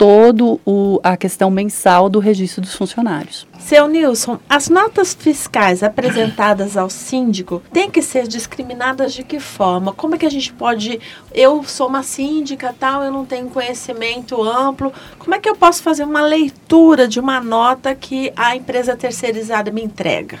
todo 0.00 0.58
o, 0.64 0.98
a 1.02 1.14
questão 1.14 1.50
mensal 1.50 2.08
do 2.08 2.20
registro 2.20 2.62
dos 2.62 2.74
funcionários. 2.74 3.46
Seu 3.58 3.86
Nilson, 3.86 4.38
as 4.48 4.70
notas 4.70 5.12
fiscais 5.12 5.82
apresentadas 5.82 6.74
ao 6.74 6.88
síndico 6.88 7.62
têm 7.70 7.90
que 7.90 8.00
ser 8.00 8.26
discriminadas 8.26 9.12
de 9.12 9.22
que 9.22 9.38
forma? 9.38 9.92
Como 9.92 10.14
é 10.14 10.18
que 10.18 10.24
a 10.24 10.30
gente 10.30 10.54
pode. 10.54 10.98
Eu 11.34 11.62
sou 11.64 11.86
uma 11.86 12.02
síndica, 12.02 12.74
tal, 12.80 13.04
eu 13.04 13.12
não 13.12 13.26
tenho 13.26 13.50
conhecimento 13.50 14.42
amplo. 14.42 14.90
Como 15.18 15.34
é 15.34 15.38
que 15.38 15.50
eu 15.50 15.54
posso 15.54 15.82
fazer 15.82 16.04
uma 16.04 16.22
leitura 16.22 17.06
de 17.06 17.20
uma 17.20 17.38
nota 17.38 17.94
que 17.94 18.32
a 18.34 18.56
empresa 18.56 18.96
terceirizada 18.96 19.70
me 19.70 19.84
entrega? 19.84 20.38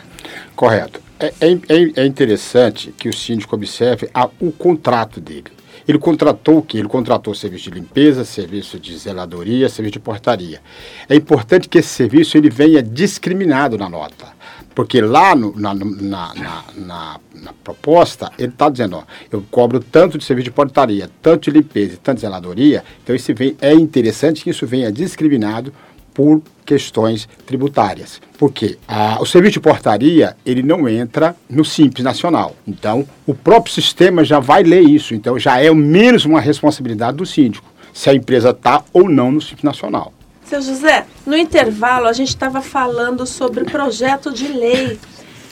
Correto. 0.56 1.02
É, 1.18 1.34
é, 1.38 2.00
é 2.02 2.06
interessante 2.06 2.94
que 2.96 3.10
o 3.10 3.12
síndico 3.12 3.54
observe 3.54 4.08
a, 4.14 4.26
o 4.40 4.50
contrato 4.50 5.20
dele. 5.20 5.59
Ele 5.86 5.98
contratou 5.98 6.58
o 6.58 6.62
quê? 6.62 6.78
Ele 6.78 6.88
contratou 6.88 7.34
serviço 7.34 7.70
de 7.70 7.78
limpeza, 7.78 8.24
serviço 8.24 8.78
de 8.78 8.96
zeladoria, 8.96 9.68
serviço 9.68 9.94
de 9.94 10.00
portaria. 10.00 10.60
É 11.08 11.14
importante 11.14 11.68
que 11.68 11.78
esse 11.78 11.88
serviço 11.88 12.36
ele 12.36 12.50
venha 12.50 12.82
discriminado 12.82 13.76
na 13.76 13.88
nota, 13.88 14.28
Porque 14.74 15.00
lá 15.00 15.34
no, 15.34 15.54
na, 15.56 15.74
na, 15.74 16.34
na, 16.76 17.20
na, 17.34 17.52
proposta, 17.64 18.30
ele 18.38 18.52
está 18.52 18.68
dizendo, 18.68 18.96
ó, 18.96 19.02
eu 19.30 19.44
cobro 19.50 19.80
tanto 19.80 20.16
de 20.16 20.24
serviço 20.24 20.44
de 20.44 20.52
portaria, 20.52 21.10
tanto 21.20 21.50
de 21.50 21.58
limpeza, 21.58 21.98
tanto 22.02 22.16
de 22.16 22.20
zeladoria, 22.22 22.84
então 23.02 23.14
isso 23.14 23.34
vem, 23.34 23.56
é 23.60 23.74
interessante 23.74 24.44
que 24.44 24.50
isso 24.50 24.66
venha 24.66 24.92
discriminado 24.92 25.72
por 26.12 26.42
questões 26.64 27.28
tributárias. 27.46 28.20
Porque 28.38 28.78
ah, 28.86 29.18
o 29.20 29.26
serviço 29.26 29.54
de 29.54 29.60
portaria, 29.60 30.36
ele 30.46 30.62
não 30.62 30.88
entra 30.88 31.34
no 31.48 31.64
Simples 31.64 32.04
Nacional. 32.04 32.54
Então, 32.66 33.06
o 33.26 33.34
próprio 33.34 33.74
sistema 33.74 34.22
já 34.22 34.38
vai 34.38 34.62
ler 34.62 34.82
isso. 34.82 35.14
Então, 35.14 35.38
já 35.38 35.60
é 35.60 35.70
menos 35.74 36.24
uma 36.24 36.40
responsabilidade 36.40 37.16
do 37.16 37.26
síndico, 37.26 37.68
se 37.92 38.08
a 38.08 38.14
empresa 38.14 38.50
está 38.50 38.84
ou 38.92 39.08
não 39.08 39.32
no 39.32 39.40
Simples 39.40 39.64
Nacional. 39.64 40.12
Seu 40.44 40.60
José, 40.62 41.06
no 41.24 41.36
intervalo 41.36 42.06
a 42.06 42.12
gente 42.12 42.30
estava 42.30 42.60
falando 42.60 43.24
sobre 43.24 43.62
o 43.62 43.66
projeto 43.66 44.32
de 44.32 44.48
lei 44.48 44.98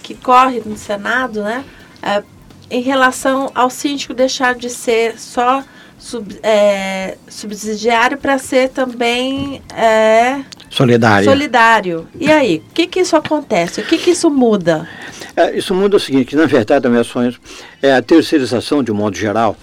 que 0.03 0.15
corre 0.15 0.61
no 0.65 0.77
Senado, 0.77 1.43
né? 1.43 1.65
É, 2.03 2.23
em 2.71 2.83
relação 2.83 3.51
ao 3.55 3.71
síndico 3.71 4.13
deixar 4.13 4.55
de 4.55 4.69
ser 4.69 5.19
só 5.19 5.63
sub, 5.99 6.39
é, 6.43 7.17
subsidiário 7.29 8.17
para 8.17 8.39
ser 8.39 8.71
também 8.71 9.61
é, 9.75 10.43
solidário. 10.71 11.29
solidário. 11.29 12.09
E 12.19 12.31
aí, 12.31 12.63
o 12.71 12.73
que, 12.73 12.87
que 12.87 13.01
isso 13.01 13.17
acontece? 13.17 13.81
O 13.81 13.85
que, 13.85 13.99
que 13.99 14.11
isso 14.11 14.31
muda? 14.31 14.89
É, 15.37 15.57
isso 15.57 15.75
muda 15.75 15.97
o 15.97 16.01
seguinte, 16.01 16.35
na 16.37 16.47
verdade, 16.47 16.87
as 16.87 16.91
minhas 16.91 17.07
ações 17.07 17.39
é 17.83 17.93
a 17.93 18.03
terceirização 18.03 18.83
de 18.83 18.91
um 18.91 18.95
modo 18.95 19.17
geral. 19.17 19.57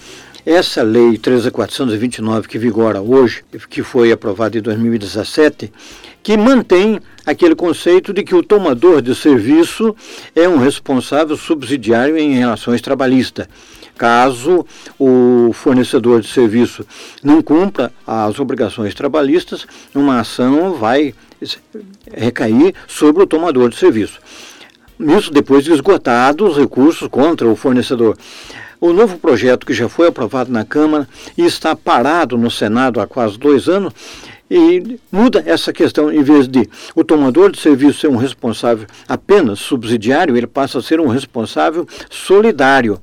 Essa 0.44 0.82
lei 0.82 1.18
13429 1.18 2.46
que 2.46 2.56
vigora 2.56 3.02
hoje, 3.02 3.42
que 3.68 3.82
foi 3.82 4.12
aprovada 4.12 4.56
em 4.56 4.62
2017, 4.62 5.72
que 6.22 6.36
mantém 6.36 7.00
aquele 7.24 7.56
conceito 7.56 8.12
de 8.12 8.22
que 8.22 8.34
o 8.34 8.42
tomador 8.42 9.02
de 9.02 9.12
serviço 9.14 9.94
é 10.36 10.48
um 10.48 10.58
responsável 10.58 11.36
subsidiário 11.36 12.16
em 12.16 12.34
relações 12.34 12.80
trabalhistas. 12.80 13.48
Caso 13.96 14.66
o 14.98 15.52
fornecedor 15.54 16.20
de 16.20 16.28
serviço 16.28 16.86
não 17.22 17.40
cumpra 17.42 17.90
as 18.06 18.38
obrigações 18.38 18.94
trabalhistas, 18.94 19.66
uma 19.94 20.20
ação 20.20 20.74
vai 20.74 21.14
recair 22.12 22.74
sobre 22.86 23.22
o 23.22 23.26
tomador 23.26 23.70
de 23.70 23.76
serviço. 23.76 24.18
Isso 25.00 25.30
depois 25.30 25.64
de 25.64 25.72
esgotados 25.72 26.52
os 26.52 26.58
recursos 26.58 27.08
contra 27.08 27.48
o 27.48 27.56
fornecedor. 27.56 28.16
O 28.78 28.92
novo 28.92 29.18
projeto 29.18 29.66
que 29.66 29.72
já 29.72 29.88
foi 29.88 30.08
aprovado 30.08 30.52
na 30.52 30.64
Câmara 30.64 31.08
e 31.36 31.44
está 31.44 31.74
parado 31.74 32.36
no 32.36 32.50
Senado 32.50 33.00
há 33.00 33.06
quase 33.06 33.38
dois 33.38 33.68
anos 33.68 33.92
e 34.50 34.98
muda 35.10 35.42
essa 35.44 35.72
questão, 35.72 36.12
em 36.12 36.22
vez 36.22 36.46
de 36.46 36.68
o 36.94 37.02
tomador 37.02 37.50
de 37.50 37.58
serviço 37.58 38.00
ser 38.00 38.08
um 38.08 38.16
responsável 38.16 38.86
apenas 39.08 39.58
subsidiário, 39.58 40.36
ele 40.36 40.46
passa 40.46 40.78
a 40.78 40.82
ser 40.82 41.00
um 41.00 41.08
responsável 41.08 41.86
solidário. 42.08 43.00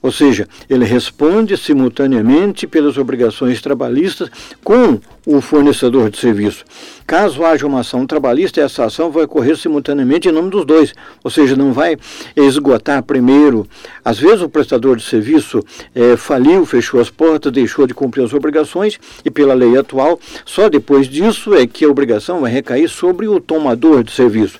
Ou 0.00 0.12
seja, 0.12 0.46
ele 0.68 0.84
responde 0.84 1.56
simultaneamente 1.56 2.66
pelas 2.66 2.96
obrigações 2.96 3.60
trabalhistas 3.60 4.30
com 4.62 5.00
o 5.26 5.40
fornecedor 5.40 6.10
de 6.10 6.18
serviço. 6.18 6.64
Caso 7.06 7.44
haja 7.44 7.66
uma 7.66 7.80
ação 7.80 8.06
trabalhista, 8.06 8.60
essa 8.60 8.84
ação 8.84 9.10
vai 9.10 9.24
ocorrer 9.24 9.56
simultaneamente 9.56 10.28
em 10.28 10.32
nome 10.32 10.50
dos 10.50 10.64
dois, 10.64 10.94
ou 11.22 11.30
seja, 11.30 11.54
não 11.54 11.72
vai 11.72 11.96
esgotar 12.34 13.02
primeiro. 13.02 13.66
Às 14.04 14.18
vezes 14.18 14.42
o 14.42 14.48
prestador 14.48 14.96
de 14.96 15.02
serviço 15.02 15.62
é, 15.94 16.16
faliu, 16.16 16.64
fechou 16.64 17.00
as 17.00 17.10
portas, 17.10 17.52
deixou 17.52 17.86
de 17.86 17.94
cumprir 17.94 18.24
as 18.24 18.32
obrigações 18.32 18.98
e 19.24 19.30
pela 19.30 19.54
lei 19.54 19.76
atual, 19.76 20.18
só 20.44 20.68
depois 20.68 21.06
disso 21.06 21.54
é 21.54 21.66
que 21.66 21.84
a 21.84 21.88
obrigação 21.88 22.40
vai 22.40 22.50
recair 22.50 22.88
sobre 22.88 23.28
o 23.28 23.40
tomador 23.40 24.02
de 24.02 24.12
serviço. 24.12 24.58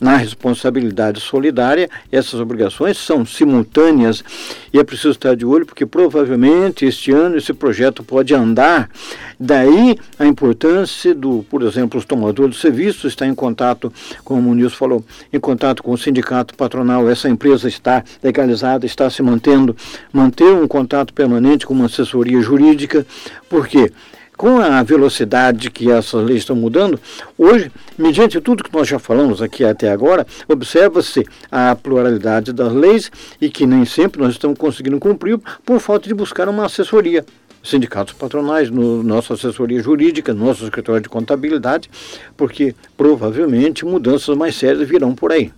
Na 0.00 0.16
responsabilidade 0.16 1.20
solidária, 1.20 1.88
essas 2.10 2.40
obrigações 2.40 2.98
são 2.98 3.24
simultâneas 3.24 4.24
e 4.72 4.78
é 4.78 4.84
preciso 4.84 5.10
estar 5.10 5.36
de 5.36 5.46
olho 5.46 5.64
porque 5.64 5.86
provavelmente 5.86 6.84
este 6.84 7.12
ano 7.12 7.36
esse 7.36 7.52
projeto 7.52 8.02
pode 8.02 8.34
andar. 8.34 8.90
Daí 9.38 9.96
a 10.18 10.26
importância 10.26 11.14
do, 11.14 11.44
por 11.50 11.62
exemplo, 11.62 11.98
os 11.98 12.04
tomadores 12.04 12.56
de 12.56 12.60
serviço 12.60 13.06
estar 13.06 13.26
em 13.26 13.34
contato, 13.34 13.92
como 14.24 14.50
o 14.50 14.54
Nilson 14.54 14.76
falou, 14.76 15.04
em 15.32 15.40
contato 15.40 15.82
com 15.82 15.92
o 15.92 15.98
sindicato 15.98 16.54
patronal. 16.54 17.08
Essa 17.08 17.28
empresa 17.28 17.68
está 17.68 18.02
legalizada, 18.22 18.86
está 18.86 19.08
se 19.10 19.22
mantendo, 19.22 19.76
manter 20.12 20.52
um 20.52 20.68
contato 20.68 21.12
permanente 21.12 21.66
com 21.66 21.74
uma 21.74 21.86
assessoria 21.86 22.40
jurídica, 22.40 23.06
porque 23.48 23.92
com 24.36 24.58
a 24.58 24.82
velocidade 24.82 25.70
que 25.70 25.90
essas 25.90 26.24
leis 26.24 26.40
estão 26.40 26.56
mudando, 26.56 26.98
hoje, 27.38 27.70
mediante 27.96 28.40
tudo 28.40 28.64
que 28.64 28.72
nós 28.72 28.88
já 28.88 28.98
falamos 28.98 29.40
aqui 29.40 29.64
até 29.64 29.90
agora, 29.90 30.26
observa-se 30.48 31.24
a 31.50 31.74
pluralidade 31.76 32.52
das 32.52 32.72
leis 32.72 33.10
e 33.40 33.48
que 33.48 33.66
nem 33.66 33.84
sempre 33.84 34.20
nós 34.20 34.32
estamos 34.32 34.58
conseguindo 34.58 34.98
cumprir 34.98 35.38
por 35.64 35.78
falta 35.80 36.08
de 36.08 36.14
buscar 36.14 36.48
uma 36.48 36.66
assessoria. 36.66 37.24
Sindicatos 37.64 38.12
patronais, 38.12 38.70
no 38.70 39.02
nossa 39.02 39.34
assessoria 39.34 39.82
jurídica, 39.82 40.34
no 40.34 40.44
nosso 40.44 40.64
escritório 40.64 41.00
de 41.00 41.08
contabilidade, 41.08 41.90
porque 42.36 42.74
provavelmente 42.96 43.84
mudanças 43.84 44.36
mais 44.36 44.54
sérias 44.54 44.86
virão 44.86 45.14
por 45.14 45.32
aí. 45.32 45.50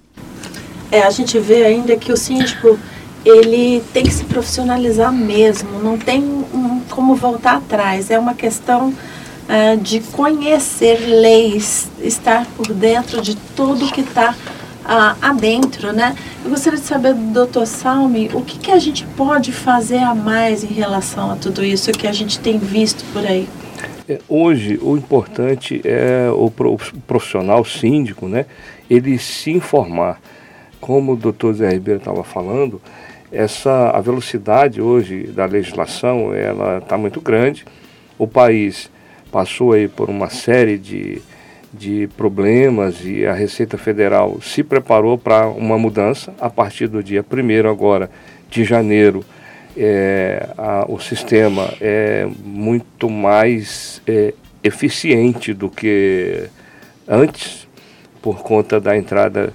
É, 0.91 1.03
a 1.03 1.11
gente 1.11 1.39
vê 1.39 1.65
ainda 1.65 1.97
que 1.97 2.13
o 2.13 2.17
síndico 2.17 2.79
ele 3.25 3.83
tem 3.93 4.05
que 4.05 4.15
se 4.15 4.25
profissionalizar 4.25 5.13
mesmo, 5.13 5.81
não 5.83 5.99
tem 5.99 6.23
um, 6.23 6.81
como 6.89 7.17
voltar 7.17 7.57
atrás. 7.57 8.09
É 8.09 8.19
uma 8.19 8.35
questão 8.35 8.91
uh, 8.91 9.77
de 9.83 9.99
conhecer 9.99 11.01
leis, 11.01 11.91
estar 12.01 12.47
por 12.57 12.69
dentro 12.69 13.21
de 13.21 13.35
tudo 13.57 13.91
que 13.91 14.03
está 14.03 14.33
uh, 14.87 15.17
adentro, 15.21 15.93
né? 15.93 16.17
Eu 16.45 16.51
gostaria 16.51 16.79
de 16.79 16.85
saber 16.85 17.15
do 17.15 17.33
doutor 17.33 17.67
Salmi, 17.67 18.31
o 18.33 18.43
que, 18.43 18.59
que 18.59 18.71
a 18.71 18.79
gente 18.79 19.05
pode 19.17 19.53
fazer 19.53 19.99
a 19.99 20.15
mais 20.15 20.65
em 20.65 20.73
relação 20.73 21.31
a 21.31 21.37
tudo 21.37 21.65
isso 21.65 21.93
que 21.93 22.07
a 22.07 22.13
gente 22.13 22.39
tem 22.39 22.59
visto 22.59 23.05
por 23.13 23.27
aí? 23.27 23.49
É, 24.09 24.21
hoje, 24.29 24.79
o 24.81 24.97
importante 24.97 25.81
é 25.85 26.31
o 26.31 26.51
profissional 27.07 27.65
síndico, 27.65 28.29
né? 28.29 28.47
Ele 28.89 29.19
se 29.19 29.51
informar. 29.51 30.21
Como 30.81 31.15
o 31.15 31.17
doutor 31.17 31.55
Zé 31.55 31.71
Ribeiro 31.71 31.99
estava 31.99 32.23
falando, 32.23 32.81
essa 33.33 33.91
a 33.91 34.01
velocidade 34.01 34.81
hoje 34.81 35.25
da 35.25 35.45
legislação 35.45 36.33
ela 36.33 36.79
está 36.79 36.97
muito 36.97 37.21
grande. 37.21 37.65
O 38.17 38.29
país 38.29 38.89
passou 39.33 39.73
aí 39.73 39.89
por 39.89 40.09
uma 40.09 40.31
série 40.31 40.79
de, 40.79 41.21
de 41.79 42.09
problemas 42.17 43.05
e 43.05 43.27
a 43.27 43.33
Receita 43.33 43.77
Federal 43.77 44.41
se 44.41 44.63
preparou 44.63 45.19
para 45.19 45.49
uma 45.49 45.79
mudança 45.79 46.35
a 46.41 46.49
partir 46.49 46.89
do 46.89 47.03
dia 47.03 47.25
1 47.25 47.69
agora 47.69 48.11
de 48.51 48.65
janeiro. 48.65 49.25
É, 49.77 50.49
a, 50.57 50.87
o 50.89 50.99
sistema 50.99 51.75
é 51.81 52.27
muito 52.45 53.11
mais 53.11 54.01
é, 54.07 54.33
eficiente 54.65 55.53
do 55.53 55.69
que 55.69 56.49
antes, 57.07 57.69
por 58.23 58.43
conta 58.43 58.81
da 58.81 58.97
entrada 58.97 59.53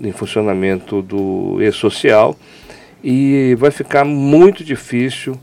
em 0.00 0.12
funcionamento 0.12 1.00
do 1.02 1.58
e-social 1.60 2.36
e 3.02 3.54
vai 3.58 3.70
ficar 3.70 4.04
muito 4.04 4.64
difícil 4.64 5.38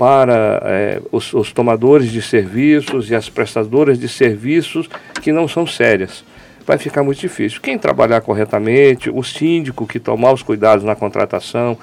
para 0.00 0.62
é, 0.64 1.02
os, 1.12 1.34
os, 1.34 1.52
tomadores 1.52 2.10
de 2.10 2.22
serviços 2.22 3.10
e 3.10 3.14
as 3.14 3.28
prestadoras 3.28 3.98
de 3.98 4.08
serviços 4.08 4.88
que 5.20 5.30
não 5.30 5.46
são 5.46 5.66
sérias. 5.66 6.24
Vai 6.66 6.78
ficar 6.78 7.02
muito 7.02 7.20
difícil. 7.20 7.60
Quem 7.60 7.76
trabalhar 7.76 8.22
corretamente, 8.22 9.10
o 9.10 9.22
síndico 9.22 9.86
que 9.86 10.00
tomar 10.00 10.32
os 10.32 10.42
cuidados 10.42 10.86
na 10.86 10.96
contratação, 10.96 11.76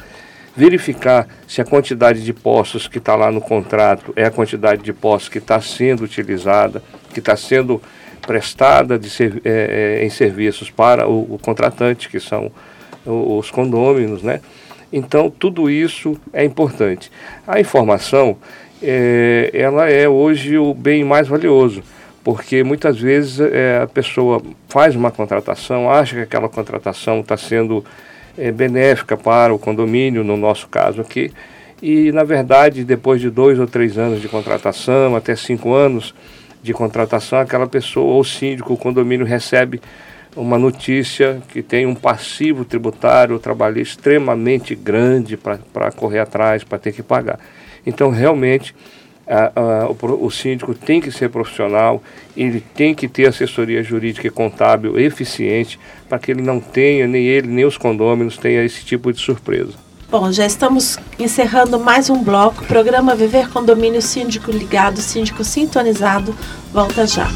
verificar 0.55 1.27
se 1.47 1.61
a 1.61 1.63
quantidade 1.63 2.23
de 2.23 2.33
postos 2.33 2.87
que 2.87 2.97
está 2.97 3.15
lá 3.15 3.31
no 3.31 3.39
contrato 3.39 4.11
é 4.15 4.25
a 4.25 4.31
quantidade 4.31 4.81
de 4.81 4.93
postos 4.93 5.29
que 5.29 5.37
está 5.37 5.61
sendo 5.61 6.03
utilizada, 6.03 6.81
que 7.13 7.19
está 7.19 7.37
sendo 7.37 7.79
prestada 8.25 8.97
de, 8.97 9.09
é, 9.45 9.99
é, 10.01 10.03
em 10.03 10.09
serviços 10.09 10.71
para 10.71 11.07
o, 11.07 11.35
o 11.35 11.39
contratante, 11.39 12.09
que 12.09 12.19
são 12.19 12.51
os 13.05 13.51
condôminos, 13.51 14.23
né? 14.23 14.41
Então, 14.91 15.29
tudo 15.29 15.69
isso 15.69 16.17
é 16.31 16.45
importante. 16.45 17.11
A 17.45 17.59
informação, 17.59 18.37
é, 18.81 19.49
ela 19.53 19.89
é 19.89 20.07
hoje 20.07 20.57
o 20.57 20.73
bem 20.73 21.03
mais 21.03 21.27
valioso, 21.27 21.83
porque 22.23 22.63
muitas 22.63 22.99
vezes 22.99 23.39
é, 23.39 23.81
a 23.83 23.87
pessoa 23.87 24.41
faz 24.69 24.95
uma 24.95 25.11
contratação, 25.11 25.89
acha 25.89 26.15
que 26.15 26.21
aquela 26.21 26.47
contratação 26.47 27.19
está 27.19 27.35
sendo 27.35 27.83
é, 28.37 28.51
benéfica 28.51 29.17
para 29.17 29.53
o 29.53 29.59
condomínio, 29.59 30.23
no 30.23 30.37
nosso 30.37 30.67
caso 30.67 31.01
aqui, 31.01 31.31
e 31.81 32.11
na 32.11 32.23
verdade, 32.23 32.83
depois 32.83 33.21
de 33.21 33.29
dois 33.29 33.59
ou 33.59 33.67
três 33.67 33.97
anos 33.97 34.21
de 34.21 34.27
contratação, 34.27 35.15
até 35.15 35.35
cinco 35.35 35.73
anos 35.73 36.13
de 36.63 36.73
contratação, 36.73 37.39
aquela 37.39 37.67
pessoa, 37.67 38.13
ou 38.13 38.23
síndico, 38.23 38.73
o 38.73 38.77
condomínio 38.77 39.25
recebe 39.25 39.79
uma 40.35 40.57
notícia 40.57 41.41
que 41.49 41.61
tem 41.61 41.85
um 41.85 41.95
passivo 41.95 42.63
tributário 42.63 43.39
trabalhista 43.39 43.97
extremamente 43.97 44.75
grande 44.75 45.37
para 45.37 45.91
correr 45.91 46.19
atrás, 46.19 46.63
para 46.63 46.77
ter 46.77 46.91
que 46.91 47.01
pagar. 47.01 47.39
Então, 47.85 48.09
realmente, 48.09 48.75
a, 49.27 49.51
a, 49.55 49.89
o, 49.89 50.25
o 50.25 50.31
síndico 50.31 50.73
tem 50.73 51.01
que 51.01 51.11
ser 51.11 51.29
profissional, 51.29 52.01
ele 52.35 52.61
tem 52.61 52.93
que 52.93 53.07
ter 53.07 53.27
assessoria 53.27 53.83
jurídica 53.83 54.27
e 54.27 54.31
contábil 54.31 54.99
eficiente 54.99 55.79
para 56.07 56.19
que 56.19 56.31
ele 56.31 56.41
não 56.41 56.59
tenha, 56.59 57.07
nem 57.07 57.25
ele, 57.25 57.47
nem 57.47 57.65
os 57.65 57.77
condôminos 57.77 58.37
tenha 58.37 58.63
esse 58.63 58.85
tipo 58.85 59.11
de 59.11 59.19
surpresa. 59.19 59.73
Bom, 60.09 60.31
já 60.31 60.45
estamos 60.45 60.97
encerrando 61.19 61.77
mais 61.77 62.09
um 62.09 62.23
bloco. 62.23 62.63
Programa 62.65 63.13
Viver 63.13 63.49
Condomínio 63.49 64.01
Síndico 64.01 64.49
Ligado, 64.51 65.01
Síndico 65.01 65.43
Sintonizado. 65.43 66.33
Volta 66.71 67.05
já. 67.05 67.27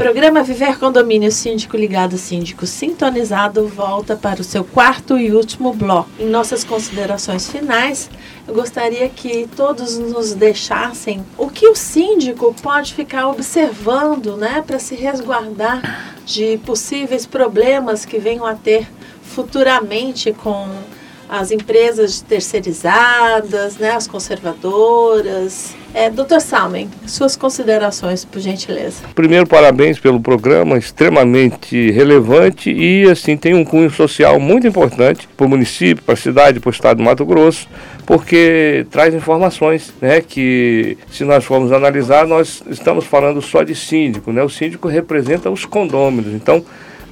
Programa 0.00 0.42
Viver 0.42 0.78
Condomínio 0.78 1.30
Síndico 1.30 1.76
Ligado 1.76 2.16
Síndico 2.16 2.66
Sintonizado 2.66 3.68
volta 3.68 4.16
para 4.16 4.40
o 4.40 4.44
seu 4.44 4.64
quarto 4.64 5.18
e 5.18 5.30
último 5.30 5.74
bloco. 5.74 6.08
Em 6.18 6.24
nossas 6.24 6.64
considerações 6.64 7.50
finais, 7.50 8.08
eu 8.48 8.54
gostaria 8.54 9.06
que 9.10 9.46
todos 9.54 9.98
nos 9.98 10.32
deixassem 10.32 11.22
o 11.36 11.50
que 11.50 11.68
o 11.68 11.76
síndico 11.76 12.56
pode 12.62 12.94
ficar 12.94 13.28
observando, 13.28 14.38
né, 14.38 14.64
para 14.66 14.78
se 14.78 14.94
resguardar 14.94 16.14
de 16.24 16.56
possíveis 16.64 17.26
problemas 17.26 18.06
que 18.06 18.18
venham 18.18 18.46
a 18.46 18.54
ter 18.54 18.88
futuramente 19.22 20.32
com 20.32 20.66
as 21.28 21.50
empresas 21.50 22.22
terceirizadas, 22.22 23.76
né, 23.76 23.90
as 23.90 24.06
conservadoras. 24.06 25.74
É, 25.92 26.08
Doutor 26.08 26.40
Salmen, 26.40 26.88
suas 27.06 27.34
considerações, 27.34 28.24
por 28.24 28.40
gentileza. 28.40 29.02
Primeiro, 29.14 29.46
parabéns 29.46 29.98
pelo 29.98 30.20
programa, 30.20 30.78
extremamente 30.78 31.90
relevante 31.90 32.70
e 32.70 33.10
assim 33.10 33.36
tem 33.36 33.54
um 33.54 33.64
cunho 33.64 33.90
social 33.90 34.38
muito 34.38 34.66
importante 34.66 35.28
para 35.36 35.46
o 35.46 35.48
município, 35.48 36.02
para 36.04 36.14
a 36.14 36.16
cidade, 36.16 36.60
para 36.60 36.68
o 36.68 36.72
estado 36.72 36.98
do 36.98 37.02
Mato 37.02 37.24
Grosso, 37.24 37.68
porque 38.06 38.86
traz 38.90 39.14
informações, 39.14 39.92
né, 40.00 40.20
que 40.20 40.96
se 41.10 41.24
nós 41.24 41.44
formos 41.44 41.72
analisar, 41.72 42.26
nós 42.26 42.62
estamos 42.70 43.04
falando 43.04 43.42
só 43.42 43.62
de 43.64 43.74
síndico, 43.74 44.32
né? 44.32 44.42
O 44.42 44.48
síndico 44.48 44.86
representa 44.86 45.50
os 45.50 45.64
condôminos, 45.64 46.32
então 46.32 46.64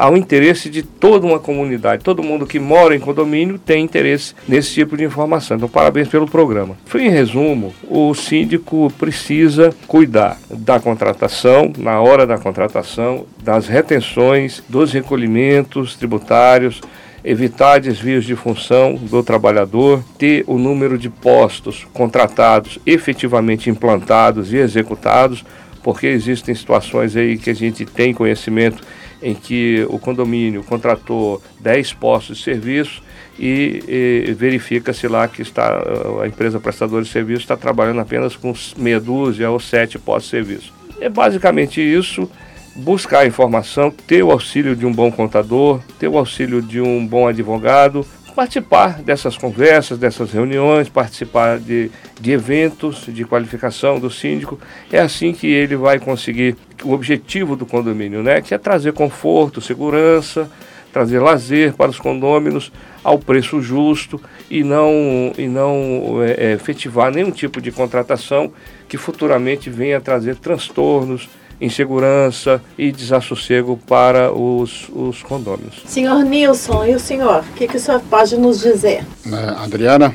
um 0.06 0.16
interesse 0.16 0.70
de 0.70 0.82
toda 0.82 1.26
uma 1.26 1.38
comunidade. 1.38 2.04
Todo 2.04 2.22
mundo 2.22 2.46
que 2.46 2.60
mora 2.60 2.94
em 2.94 3.00
condomínio 3.00 3.58
tem 3.58 3.82
interesse 3.82 4.34
nesse 4.46 4.72
tipo 4.74 4.96
de 4.96 5.04
informação. 5.04 5.56
Então, 5.56 5.68
parabéns 5.68 6.08
pelo 6.08 6.28
programa. 6.28 6.76
Em 6.94 7.08
resumo, 7.08 7.74
o 7.88 8.14
síndico 8.14 8.92
precisa 8.98 9.74
cuidar 9.86 10.38
da 10.50 10.78
contratação, 10.78 11.72
na 11.76 12.00
hora 12.00 12.26
da 12.26 12.38
contratação, 12.38 13.26
das 13.42 13.66
retenções, 13.66 14.62
dos 14.68 14.92
recolhimentos 14.92 15.96
tributários, 15.96 16.80
evitar 17.24 17.80
desvios 17.80 18.24
de 18.24 18.36
função 18.36 18.94
do 18.94 19.22
trabalhador, 19.22 20.02
ter 20.16 20.44
o 20.46 20.58
número 20.58 20.96
de 20.96 21.10
postos 21.10 21.86
contratados 21.92 22.78
efetivamente 22.86 23.68
implantados 23.68 24.52
e 24.52 24.56
executados, 24.56 25.44
porque 25.82 26.06
existem 26.06 26.54
situações 26.54 27.16
aí 27.16 27.36
que 27.36 27.50
a 27.50 27.54
gente 27.54 27.84
tem 27.84 28.14
conhecimento 28.14 28.82
em 29.22 29.34
que 29.34 29.86
o 29.88 29.98
condomínio 29.98 30.62
contratou 30.62 31.42
10 31.60 31.92
postos 31.94 32.38
de 32.38 32.44
serviço 32.44 33.02
e, 33.38 34.24
e 34.28 34.32
verifica-se 34.32 35.06
lá 35.06 35.28
que 35.28 35.42
está, 35.42 35.82
a 36.22 36.26
empresa 36.26 36.58
prestadora 36.58 37.02
de 37.04 37.10
serviço 37.10 37.42
está 37.42 37.56
trabalhando 37.56 38.00
apenas 38.00 38.36
com 38.36 38.52
meia 38.76 39.00
dúzia 39.00 39.50
ou 39.50 39.60
sete 39.60 39.98
postos 39.98 40.24
de 40.24 40.30
serviço. 40.30 40.72
É 41.00 41.08
basicamente 41.08 41.80
isso, 41.80 42.28
buscar 42.74 43.26
informação, 43.26 43.90
ter 43.90 44.22
o 44.22 44.30
auxílio 44.30 44.74
de 44.74 44.84
um 44.84 44.92
bom 44.92 45.10
contador, 45.10 45.80
ter 45.98 46.08
o 46.08 46.18
auxílio 46.18 46.60
de 46.60 46.80
um 46.80 47.06
bom 47.06 47.28
advogado, 47.28 48.04
participar 48.34 49.02
dessas 49.02 49.36
conversas, 49.36 49.98
dessas 49.98 50.32
reuniões, 50.32 50.88
participar 50.88 51.58
de, 51.58 51.90
de 52.20 52.30
eventos 52.30 53.06
de 53.08 53.24
qualificação 53.24 53.98
do 53.98 54.08
síndico. 54.10 54.60
É 54.92 55.00
assim 55.00 55.32
que 55.32 55.48
ele 55.48 55.74
vai 55.74 55.98
conseguir 55.98 56.56
o 56.84 56.92
objetivo 56.92 57.56
do 57.56 57.66
condomínio, 57.66 58.22
né? 58.22 58.40
que 58.40 58.54
é 58.54 58.58
trazer 58.58 58.92
conforto, 58.92 59.60
segurança, 59.60 60.50
trazer 60.92 61.18
lazer 61.18 61.74
para 61.74 61.90
os 61.90 61.98
condôminos 61.98 62.72
ao 63.04 63.18
preço 63.18 63.60
justo 63.60 64.20
e 64.50 64.62
não, 64.64 65.32
e 65.36 65.46
não 65.46 66.22
é, 66.22 66.50
é 66.50 66.52
efetivar 66.52 67.12
nenhum 67.12 67.30
tipo 67.30 67.60
de 67.60 67.70
contratação 67.70 68.52
que 68.88 68.96
futuramente 68.96 69.70
venha 69.70 70.00
trazer 70.00 70.36
transtornos, 70.36 71.28
insegurança 71.60 72.62
e 72.76 72.92
desassossego 72.92 73.76
para 73.76 74.32
os, 74.32 74.88
os 74.90 75.22
condôminos. 75.22 75.82
Senhor 75.86 76.22
Nilson, 76.24 76.86
e 76.86 76.94
o 76.94 77.00
senhor? 77.00 77.44
O 77.50 77.54
que, 77.54 77.66
que 77.66 77.76
o 77.76 77.80
senhor 77.80 78.00
pode 78.08 78.36
nos 78.36 78.60
dizer? 78.60 79.02
Uh, 79.26 79.62
Adriana, 79.62 80.14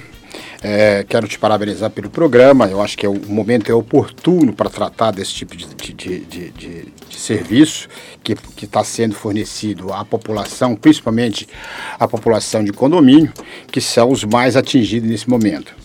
é, 0.63 1.06
quero 1.08 1.28
te 1.28 1.38
parabenizar 1.38 1.89
pelo 1.89 2.10
programa. 2.10 2.67
Eu 2.67 2.82
acho 2.82 2.97
que 2.97 3.06
é 3.06 3.10
o 3.10 3.19
momento 3.28 3.69
é 3.69 3.76
oportuno 3.76 4.54
para 4.54 4.69
tratar 4.69 5.12
desse 5.12 5.34
tipo 5.34 5.56
de, 5.56 5.67
de, 5.76 6.19
de, 6.19 6.49
de, 6.52 6.93
serviço 7.12 7.88
que 8.23 8.36
está 8.63 8.84
sendo 8.84 9.13
fornecido 9.13 9.93
à 9.93 10.04
população, 10.04 10.76
principalmente 10.76 11.47
à 11.99 12.08
população 12.08 12.63
de 12.63 12.73
condomínio, 12.73 13.32
que 13.71 13.80
são 13.80 14.10
os 14.10 14.23
mais 14.23 14.56
atingidos 14.58 15.08
nesse 15.10 15.30
momento 15.30 15.84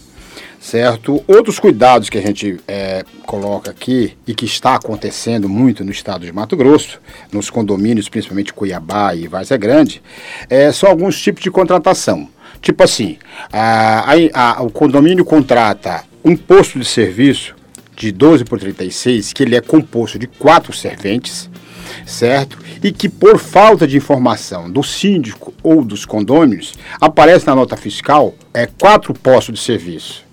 certo? 0.61 1.23
Outros 1.27 1.59
cuidados 1.59 2.11
que 2.11 2.19
a 2.19 2.21
gente 2.21 2.59
é, 2.67 3.05
coloca 3.25 3.71
aqui 3.71 4.17
e 4.27 4.35
que 4.35 4.45
está 4.45 4.75
acontecendo 4.75 5.49
muito 5.49 5.85
no 5.85 5.91
estado 5.91 6.27
de 6.27 6.33
Mato 6.33 6.57
Grosso, 6.57 7.01
nos 7.33 7.49
condomínios, 7.49 8.09
principalmente 8.09 8.53
Cuiabá 8.53 9.15
e 9.15 9.27
Várzea 9.29 9.57
Grande, 9.57 10.03
é, 10.51 10.71
são 10.73 10.89
alguns 10.89 11.21
tipos 11.21 11.43
de 11.43 11.51
contratação. 11.51 12.29
Tipo 12.61 12.85
assim, 12.85 13.19
a, 13.53 14.13
a, 14.13 14.59
a, 14.59 14.63
o 14.63 14.71
condomínio 14.71 15.25
contrata 15.25 16.05
um 16.25 16.37
posto 16.37 16.79
de 16.79 16.85
serviço 16.85 17.55
de 17.97 18.13
12 18.13 18.45
por 18.45 18.59
36, 18.61 19.33
que 19.33 19.43
ele 19.43 19.57
é 19.57 19.61
composto 19.61 20.19
de 20.19 20.27
quatro 20.27 20.73
serventes, 20.73 21.51
certo? 22.07 22.59
E 22.83 22.93
que 22.93 23.09
por 23.09 23.39
falta 23.39 23.87
de 23.87 23.97
informação 23.97 24.71
do 24.71 24.83
síndico 24.83 25.53
ou 25.63 25.85
dos 25.85 26.05
condôminos, 26.05 26.75
aparece 27.01 27.47
na 27.47 27.55
nota 27.55 27.77
fiscal 27.77 28.35
é 28.55 28.67
quatro 28.67 29.13
postos 29.15 29.59
de 29.59 29.65
serviço. 29.65 30.28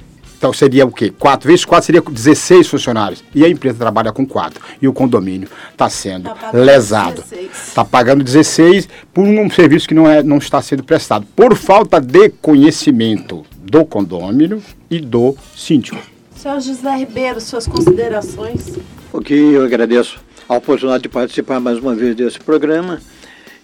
Então 0.45 0.53
seria 0.53 0.85
o 0.85 0.91
quê? 0.91 1.11
4 1.17 1.47
vezes 1.47 1.65
4 1.65 1.87
seria 1.87 2.01
16 2.01 2.67
funcionários. 2.67 3.23
E 3.33 3.43
a 3.43 3.49
empresa 3.49 3.79
trabalha 3.79 4.13
com 4.13 4.27
4. 4.27 4.61
E 4.79 4.87
o 4.87 4.93
condomínio 4.93 5.49
está 5.71 5.89
sendo 5.89 6.29
tá 6.29 6.51
lesado. 6.53 7.23
Está 7.51 7.83
pagando 7.83 8.23
16 8.23 8.87
por 9.11 9.23
um 9.23 9.49
serviço 9.49 9.87
que 9.87 9.95
não, 9.95 10.07
é, 10.07 10.21
não 10.21 10.37
está 10.37 10.61
sendo 10.61 10.83
prestado. 10.83 11.25
Por 11.35 11.55
falta 11.55 11.99
de 11.99 12.29
conhecimento 12.29 13.43
do 13.57 13.83
condomínio 13.85 14.61
e 14.87 14.99
do 14.99 15.35
síndico. 15.55 15.97
Senhor 16.35 16.59
José 16.59 16.95
Ribeiro, 16.95 17.41
suas 17.41 17.65
considerações. 17.65 18.77
Ok, 19.11 19.35
eu 19.35 19.65
agradeço 19.65 20.19
a 20.47 20.57
oportunidade 20.57 21.01
de 21.01 21.09
participar 21.09 21.59
mais 21.59 21.79
uma 21.79 21.95
vez 21.95 22.15
desse 22.15 22.39
programa. 22.39 23.01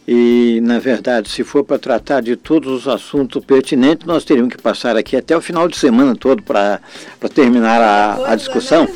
E, 0.08 0.60
na 0.64 0.80
verdade, 0.80 1.30
se 1.30 1.44
for 1.44 1.64
para 1.64 1.78
tratar 1.78 2.22
de 2.22 2.36
todos 2.36 2.72
os 2.72 2.88
assuntos 2.88 3.44
pertinentes, 3.46 4.06
nós 4.06 4.26
teríamos 4.26 4.54
que 4.54 4.62
passar 4.62 4.98
aqui 4.98 5.16
até 5.16 5.38
o 5.38 5.42
final 5.42 5.68
de 5.68 5.78
semana 5.78 6.16
todo 6.16 6.42
para 6.42 6.80
terminar 7.34 7.82
a, 7.82 8.32
a 8.32 8.36
discussão. 8.36 8.88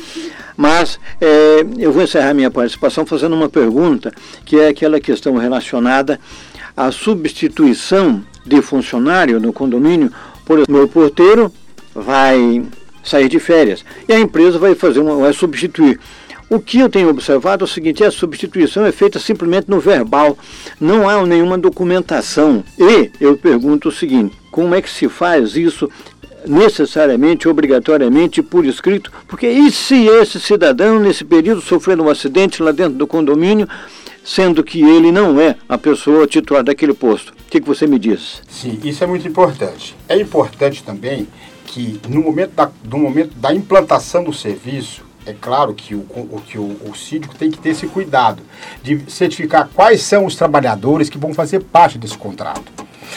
Mas 0.56 0.98
é, 1.20 1.64
eu 1.78 1.92
vou 1.92 2.02
encerrar 2.02 2.34
minha 2.34 2.50
participação 2.50 3.04
fazendo 3.06 3.34
uma 3.36 3.48
pergunta, 3.48 4.12
que 4.44 4.58
é 4.58 4.68
aquela 4.68 4.98
questão 4.98 5.36
relacionada 5.36 6.18
à 6.76 6.90
substituição 6.90 8.24
de 8.44 8.60
funcionário 8.62 9.38
no 9.38 9.52
condomínio. 9.52 10.10
Por 10.44 10.58
exemplo, 10.58 10.74
meu 10.74 10.88
porteiro 10.88 11.52
vai 11.94 12.64
sair 13.04 13.28
de 13.28 13.38
férias 13.38 13.84
e 14.08 14.12
a 14.12 14.18
empresa 14.18 14.58
vai 14.58 14.74
fazer 14.74 15.00
uma, 15.00 15.16
vai 15.16 15.32
substituir. 15.32 16.00
O 16.48 16.60
que 16.60 16.78
eu 16.78 16.88
tenho 16.88 17.08
observado 17.08 17.64
é 17.64 17.66
o 17.66 17.68
seguinte: 17.68 18.04
a 18.04 18.10
substituição 18.10 18.86
é 18.86 18.92
feita 18.92 19.18
simplesmente 19.18 19.68
no 19.68 19.80
verbal, 19.80 20.38
não 20.80 21.08
há 21.08 21.24
nenhuma 21.26 21.58
documentação. 21.58 22.62
E 22.78 23.10
eu 23.20 23.36
pergunto 23.36 23.88
o 23.88 23.92
seguinte: 23.92 24.36
como 24.50 24.74
é 24.74 24.80
que 24.80 24.88
se 24.88 25.08
faz 25.08 25.56
isso 25.56 25.90
necessariamente, 26.46 27.48
obrigatoriamente 27.48 28.42
por 28.42 28.64
escrito? 28.64 29.10
Porque 29.26 29.48
e 29.48 29.72
se 29.72 30.06
esse 30.06 30.38
cidadão, 30.38 31.00
nesse 31.00 31.24
período, 31.24 31.60
sofrendo 31.60 32.04
um 32.04 32.08
acidente 32.08 32.62
lá 32.62 32.70
dentro 32.70 32.94
do 32.94 33.06
condomínio, 33.08 33.68
sendo 34.24 34.62
que 34.62 34.82
ele 34.82 35.10
não 35.10 35.40
é 35.40 35.56
a 35.68 35.76
pessoa 35.76 36.28
titular 36.28 36.62
daquele 36.62 36.94
posto? 36.94 37.30
O 37.32 37.50
que, 37.50 37.60
que 37.60 37.66
você 37.66 37.88
me 37.88 37.98
diz? 37.98 38.40
Sim, 38.48 38.78
isso 38.84 39.02
é 39.02 39.06
muito 39.06 39.26
importante. 39.26 39.96
É 40.08 40.16
importante 40.16 40.84
também 40.84 41.26
que 41.66 42.00
no 42.08 42.22
momento 42.22 42.52
da, 42.52 42.70
no 42.88 42.98
momento 42.98 43.34
da 43.36 43.52
implantação 43.52 44.22
do 44.22 44.32
serviço, 44.32 45.04
é 45.26 45.32
claro 45.32 45.74
que 45.74 45.94
o, 45.94 45.98
o 45.98 46.40
que 46.46 46.56
o, 46.56 46.76
o 46.88 46.94
síndico 46.94 47.34
tem 47.34 47.50
que 47.50 47.58
ter 47.58 47.70
esse 47.70 47.86
cuidado 47.88 48.42
de 48.82 49.10
certificar 49.10 49.68
quais 49.74 50.02
são 50.02 50.24
os 50.24 50.36
trabalhadores 50.36 51.10
que 51.10 51.18
vão 51.18 51.34
fazer 51.34 51.60
parte 51.60 51.98
desse 51.98 52.16
contrato. 52.16 52.72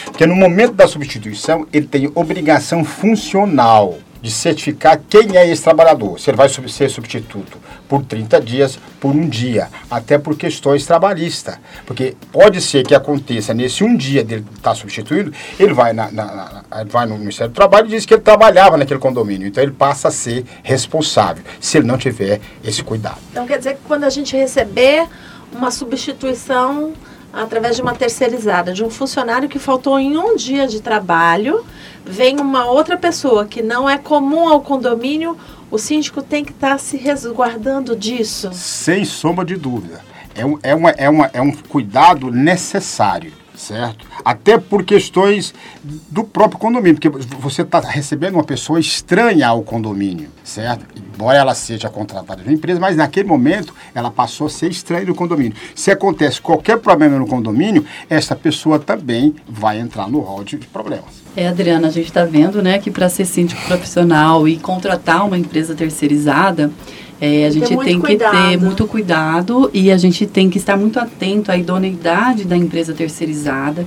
Porque 0.06 0.26
no 0.26 0.34
momento 0.34 0.72
da 0.72 0.88
substituição, 0.88 1.66
ele 1.72 1.86
tem 1.86 2.10
obrigação 2.14 2.84
funcional 2.84 3.98
de 4.20 4.30
certificar 4.30 5.00
quem 5.08 5.36
é 5.36 5.48
esse 5.48 5.62
trabalhador, 5.62 6.18
se 6.20 6.28
ele 6.28 6.36
vai 6.36 6.48
ser 6.48 6.90
substituto 6.90 7.58
por 7.90 8.04
30 8.04 8.40
dias, 8.40 8.78
por 9.00 9.10
um 9.10 9.28
dia, 9.28 9.68
até 9.90 10.16
por 10.16 10.36
questões 10.36 10.86
trabalhistas. 10.86 11.56
Porque 11.84 12.16
pode 12.30 12.60
ser 12.60 12.86
que 12.86 12.94
aconteça 12.94 13.52
nesse 13.52 13.82
um 13.82 13.96
dia 13.96 14.22
dele 14.22 14.46
estar 14.54 14.70
tá 14.70 14.76
substituído, 14.76 15.32
ele 15.58 15.74
vai, 15.74 15.92
na, 15.92 16.08
na, 16.12 16.24
na, 16.24 16.84
vai 16.84 17.04
no 17.04 17.18
Ministério 17.18 17.52
do 17.52 17.56
Trabalho 17.56 17.88
e 17.88 17.90
diz 17.90 18.06
que 18.06 18.14
ele 18.14 18.22
trabalhava 18.22 18.76
naquele 18.76 19.00
condomínio. 19.00 19.48
Então 19.48 19.60
ele 19.60 19.72
passa 19.72 20.06
a 20.06 20.10
ser 20.12 20.44
responsável, 20.62 21.42
se 21.58 21.78
ele 21.78 21.86
não 21.88 21.98
tiver 21.98 22.40
esse 22.62 22.80
cuidado. 22.84 23.18
Então 23.32 23.44
quer 23.44 23.58
dizer 23.58 23.74
que 23.74 23.80
quando 23.88 24.04
a 24.04 24.10
gente 24.10 24.36
receber 24.36 25.08
uma 25.52 25.72
substituição 25.72 26.92
através 27.32 27.74
de 27.74 27.82
uma 27.82 27.94
terceirizada, 27.94 28.72
de 28.72 28.84
um 28.84 28.90
funcionário 28.90 29.48
que 29.48 29.58
faltou 29.58 29.98
em 29.98 30.16
um 30.16 30.36
dia 30.36 30.68
de 30.68 30.80
trabalho, 30.80 31.64
vem 32.04 32.38
uma 32.38 32.66
outra 32.66 32.96
pessoa 32.96 33.46
que 33.46 33.62
não 33.62 33.90
é 33.90 33.98
comum 33.98 34.48
ao 34.48 34.60
condomínio, 34.60 35.36
o 35.70 35.78
síndico 35.78 36.22
tem 36.22 36.44
que 36.44 36.52
estar 36.52 36.70
tá 36.70 36.78
se 36.78 36.96
resguardando 36.96 37.94
disso? 37.96 38.50
Sem 38.52 39.04
sombra 39.04 39.44
de 39.44 39.56
dúvida. 39.56 40.00
É 40.34 40.44
um, 40.44 40.58
é, 40.62 40.74
uma, 40.74 40.90
é, 40.90 41.08
uma, 41.08 41.30
é 41.32 41.40
um 41.40 41.52
cuidado 41.52 42.30
necessário 42.30 43.39
certo? 43.60 44.06
Até 44.24 44.58
por 44.58 44.82
questões 44.84 45.54
do 45.84 46.24
próprio 46.24 46.58
condomínio, 46.58 46.98
porque 46.98 47.08
você 47.36 47.62
está 47.62 47.78
recebendo 47.80 48.34
uma 48.34 48.44
pessoa 48.44 48.80
estranha 48.80 49.48
ao 49.48 49.62
condomínio, 49.62 50.30
certo? 50.42 50.86
Embora 50.96 51.38
ela 51.38 51.54
seja 51.54 51.90
contratada 51.90 52.42
de 52.42 52.48
uma 52.48 52.54
empresa, 52.54 52.80
mas 52.80 52.96
naquele 52.96 53.28
momento 53.28 53.74
ela 53.94 54.10
passou 54.10 54.46
a 54.46 54.50
ser 54.50 54.70
estranha 54.70 55.04
do 55.04 55.14
condomínio. 55.14 55.52
Se 55.74 55.90
acontece 55.90 56.40
qualquer 56.40 56.78
problema 56.78 57.18
no 57.18 57.26
condomínio, 57.26 57.84
essa 58.08 58.34
pessoa 58.34 58.78
também 58.78 59.34
vai 59.46 59.78
entrar 59.78 60.08
no 60.08 60.20
rol 60.20 60.42
de 60.42 60.56
problemas. 60.56 61.20
É, 61.36 61.46
Adriana, 61.46 61.88
a 61.88 61.90
gente 61.90 62.06
está 62.06 62.24
vendo, 62.24 62.62
né, 62.62 62.78
que 62.78 62.90
para 62.90 63.08
ser 63.08 63.26
síndico 63.26 63.60
profissional 63.66 64.48
e 64.48 64.58
contratar 64.58 65.24
uma 65.26 65.38
empresa 65.38 65.74
terceirizada, 65.74 66.72
é, 67.20 67.46
a 67.46 67.50
gente 67.50 67.76
tem 67.76 68.00
que 68.00 68.06
cuidado. 68.06 68.48
ter 68.48 68.56
muito 68.56 68.86
cuidado 68.86 69.70
e 69.74 69.90
a 69.90 69.98
gente 69.98 70.26
tem 70.26 70.48
que 70.48 70.56
estar 70.56 70.76
muito 70.76 70.98
atento 70.98 71.52
à 71.52 71.56
idoneidade 71.56 72.44
da 72.44 72.56
empresa 72.56 72.94
terceirizada, 72.94 73.86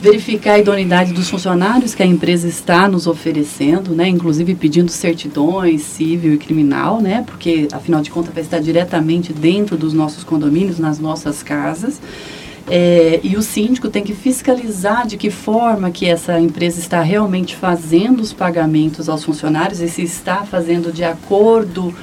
verificar 0.00 0.52
a 0.52 0.58
idoneidade 0.60 1.12
dos 1.12 1.28
funcionários 1.28 1.94
que 1.94 2.02
a 2.02 2.06
empresa 2.06 2.46
está 2.46 2.88
nos 2.88 3.08
oferecendo, 3.08 3.94
né, 3.94 4.08
inclusive 4.08 4.54
pedindo 4.54 4.90
certidões 4.90 5.82
civil 5.82 6.34
e 6.34 6.38
criminal, 6.38 7.00
né, 7.00 7.24
porque 7.26 7.66
afinal 7.72 8.00
de 8.00 8.10
contas 8.10 8.32
vai 8.32 8.42
estar 8.42 8.60
diretamente 8.60 9.32
dentro 9.32 9.76
dos 9.76 9.92
nossos 9.92 10.22
condomínios, 10.22 10.78
nas 10.78 11.00
nossas 11.00 11.42
casas. 11.42 12.00
É, 12.68 13.18
e 13.24 13.36
o 13.36 13.42
síndico 13.42 13.88
tem 13.88 14.04
que 14.04 14.14
fiscalizar 14.14 15.04
de 15.04 15.16
que 15.16 15.28
forma 15.28 15.90
que 15.90 16.06
essa 16.06 16.38
empresa 16.38 16.78
está 16.78 17.02
realmente 17.02 17.56
fazendo 17.56 18.20
os 18.20 18.32
pagamentos 18.32 19.08
aos 19.08 19.24
funcionários 19.24 19.80
e 19.80 19.88
se 19.88 20.02
está 20.02 20.44
fazendo 20.44 20.92
de 20.92 21.02
acordo 21.02 21.92
com 21.92 21.94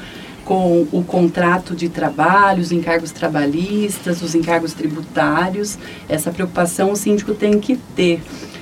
o 0.53 1.03
contrato 1.03 1.75
de 1.75 1.89
trabalho, 1.89 2.61
os 2.61 2.71
encargos 2.71 3.11
trabalhistas, 3.11 4.21
os 4.21 4.35
encargos 4.35 4.73
tributários. 4.73 5.77
Essa 6.07 6.31
preocupação 6.31 6.91
o 6.91 6.95
síndico 6.95 7.33
tem 7.33 7.59
que 7.59 7.77
ter. 7.95 8.21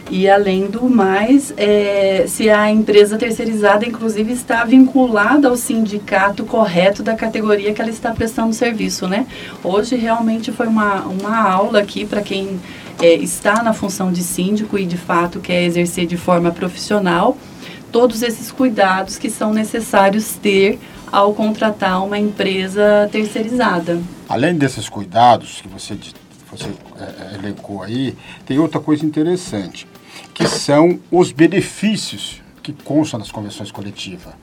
E 0.10 0.30
além 0.30 0.68
do 0.68 0.88
mais, 0.88 1.52
é, 1.58 2.26
se 2.28 2.48
a 2.50 2.70
empresa 2.70 3.18
terceirizada, 3.18 3.88
inclusive, 3.88 4.32
está 4.32 4.64
vinculada 4.64 5.48
ao 5.48 5.58
sindicato 5.58 6.46
correto 6.46 7.02
da 7.02 7.16
categoria 7.16 7.74
que 7.74 7.82
ela 7.82 7.90
está 7.90 8.12
prestando 8.12 8.54
serviço, 8.54 9.08
né? 9.08 9.26
Hoje 9.64 9.96
realmente 9.96 10.52
foi 10.52 10.68
uma, 10.68 11.02
uma 11.02 11.50
aula 11.50 11.80
aqui 11.80 12.06
para 12.06 12.22
quem 12.22 12.60
é, 13.02 13.16
está 13.16 13.64
na 13.64 13.74
função 13.74 14.12
de 14.12 14.22
síndico 14.22 14.78
e 14.78 14.86
de 14.86 14.98
fato 14.98 15.40
quer 15.40 15.64
exercer 15.64 16.06
de 16.06 16.18
forma 16.18 16.52
profissional 16.52 17.36
todos 17.92 18.22
esses 18.22 18.52
cuidados 18.52 19.18
que 19.18 19.30
são 19.30 19.54
necessários 19.54 20.34
ter 20.34 20.80
ao 21.12 21.34
contratar 21.34 22.03
uma 22.03 22.18
empresa 22.18 23.10
terceirizada. 23.12 24.01
Além 24.28 24.56
desses 24.56 24.89
cuidados 24.89 25.62
que 25.62 25.68
você, 25.68 25.97
você 26.51 26.66
é, 26.99 27.03
é, 27.03 27.36
elencou 27.36 27.84
aí, 27.84 28.16
tem 28.45 28.60
outra 28.60 28.80
coisa 28.80 29.06
interessante, 29.06 29.88
que 30.34 30.47
são 30.47 30.99
os 31.12 31.32
benefícios 31.32 32.41
que 32.62 32.74
constam 32.74 33.20
nas 33.20 33.32
convenções 33.32 33.72
coletivas. 33.72 34.34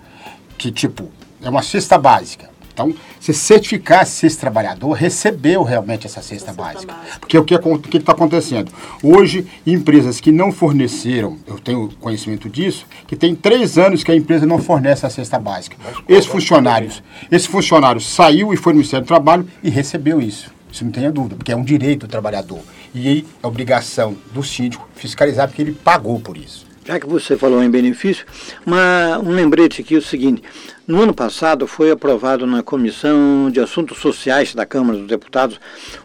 Que, 0.56 0.70
tipo, 0.70 1.10
é 1.42 1.50
uma 1.50 1.62
cesta 1.62 1.98
básica. 1.98 2.51
Então, 2.72 2.94
se 3.20 3.34
certificar 3.34 4.06
se 4.06 4.26
esse 4.26 4.38
trabalhador 4.38 4.92
recebeu 4.92 5.62
realmente 5.62 6.06
essa 6.06 6.22
cesta, 6.22 6.52
básica. 6.52 6.92
básica. 6.92 7.18
Porque 7.20 7.38
o 7.38 7.44
que 7.44 7.96
está 7.98 8.12
acontecendo? 8.12 8.72
Hoje, 9.02 9.46
empresas 9.66 10.20
que 10.20 10.32
não 10.32 10.50
forneceram, 10.50 11.38
eu 11.46 11.58
tenho 11.58 11.90
conhecimento 12.00 12.48
disso, 12.48 12.86
que 13.06 13.14
tem 13.14 13.34
três 13.34 13.76
anos 13.78 14.02
que 14.02 14.10
a 14.10 14.16
empresa 14.16 14.46
não 14.46 14.58
fornece 14.58 15.04
a 15.04 15.10
cesta 15.10 15.38
básica. 15.38 15.76
Esse 16.08 16.28
funcionário, 16.28 16.90
esse 17.30 17.46
funcionário 17.48 18.00
saiu 18.00 18.52
e 18.52 18.56
foi 18.56 18.72
no 18.72 18.78
Ministério 18.78 19.04
do 19.04 19.08
Trabalho 19.08 19.46
e 19.62 19.68
recebeu 19.68 20.20
isso. 20.20 20.50
Isso 20.70 20.84
não 20.84 20.90
tenha 20.90 21.12
dúvida, 21.12 21.36
porque 21.36 21.52
é 21.52 21.56
um 21.56 21.62
direito 21.62 22.06
do 22.06 22.10
trabalhador. 22.10 22.60
E 22.94 23.06
aí, 23.06 23.26
é 23.42 23.46
obrigação 23.46 24.16
do 24.32 24.42
síndico 24.42 24.88
fiscalizar, 24.94 25.46
porque 25.46 25.60
ele 25.60 25.72
pagou 25.72 26.18
por 26.18 26.38
isso. 26.38 26.71
Já 26.84 26.98
que 26.98 27.06
você 27.06 27.36
falou 27.36 27.62
em 27.62 27.70
benefício, 27.70 28.26
uma, 28.66 29.18
um 29.20 29.30
lembrete 29.30 29.82
aqui 29.82 29.94
é 29.94 29.98
o 29.98 30.02
seguinte: 30.02 30.42
no 30.86 31.00
ano 31.00 31.14
passado 31.14 31.64
foi 31.66 31.92
aprovado 31.92 32.44
na 32.44 32.60
Comissão 32.60 33.48
de 33.52 33.60
Assuntos 33.60 33.98
Sociais 33.98 34.52
da 34.52 34.66
Câmara 34.66 34.98
dos 34.98 35.06
Deputados 35.06 35.60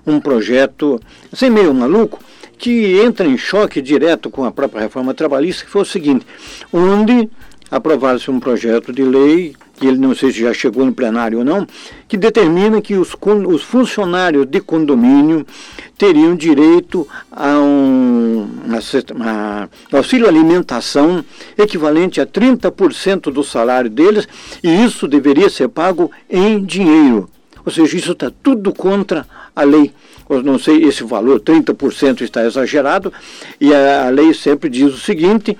um 0.05 0.19
projeto, 0.19 0.99
sem 1.33 1.49
meio 1.49 1.73
maluco, 1.73 2.19
que 2.59 2.99
entra 2.99 3.25
em 3.27 3.37
choque 3.37 3.81
direto 3.81 4.29
com 4.29 4.45
a 4.45 4.51
própria 4.51 4.81
reforma 4.81 5.15
trabalhista, 5.15 5.65
que 5.65 5.71
foi 5.71 5.81
o 5.81 5.85
seguinte: 5.85 6.27
onde 6.71 7.27
aprovaram-se 7.71 8.29
um 8.29 8.39
projeto 8.39 8.93
de 8.93 9.01
lei 9.01 9.55
que 9.77 9.85
ele 9.85 9.97
não 9.97 10.15
sei 10.15 10.31
se 10.31 10.39
já 10.41 10.53
chegou 10.53 10.85
no 10.85 10.93
plenário 10.93 11.39
ou 11.39 11.45
não, 11.45 11.65
que 12.07 12.17
determina 12.17 12.81
que 12.81 12.95
os, 12.95 13.15
os 13.47 13.61
funcionários 13.61 14.45
de 14.45 14.59
condomínio 14.59 15.45
teriam 15.97 16.35
direito 16.35 17.07
a 17.31 17.59
um 17.59 18.47
a, 19.23 19.69
a 19.93 19.97
auxílio 19.97 20.27
alimentação 20.27 21.23
equivalente 21.57 22.19
a 22.19 22.25
30% 22.25 23.31
do 23.31 23.43
salário 23.43 23.89
deles, 23.89 24.27
e 24.63 24.83
isso 24.83 25.07
deveria 25.07 25.49
ser 25.49 25.69
pago 25.69 26.11
em 26.29 26.63
dinheiro. 26.63 27.29
Ou 27.65 27.71
seja, 27.71 27.97
isso 27.97 28.13
está 28.13 28.31
tudo 28.41 28.73
contra 28.73 29.27
a 29.55 29.63
lei. 29.63 29.91
Eu 30.29 30.43
não 30.43 30.59
sei 30.59 30.83
esse 30.83 31.03
valor, 31.03 31.39
30% 31.39 32.21
está 32.21 32.45
exagerado, 32.45 33.11
e 33.59 33.73
a, 33.73 34.07
a 34.07 34.09
lei 34.09 34.33
sempre 34.33 34.69
diz 34.69 34.93
o 34.93 34.97
seguinte, 34.97 35.57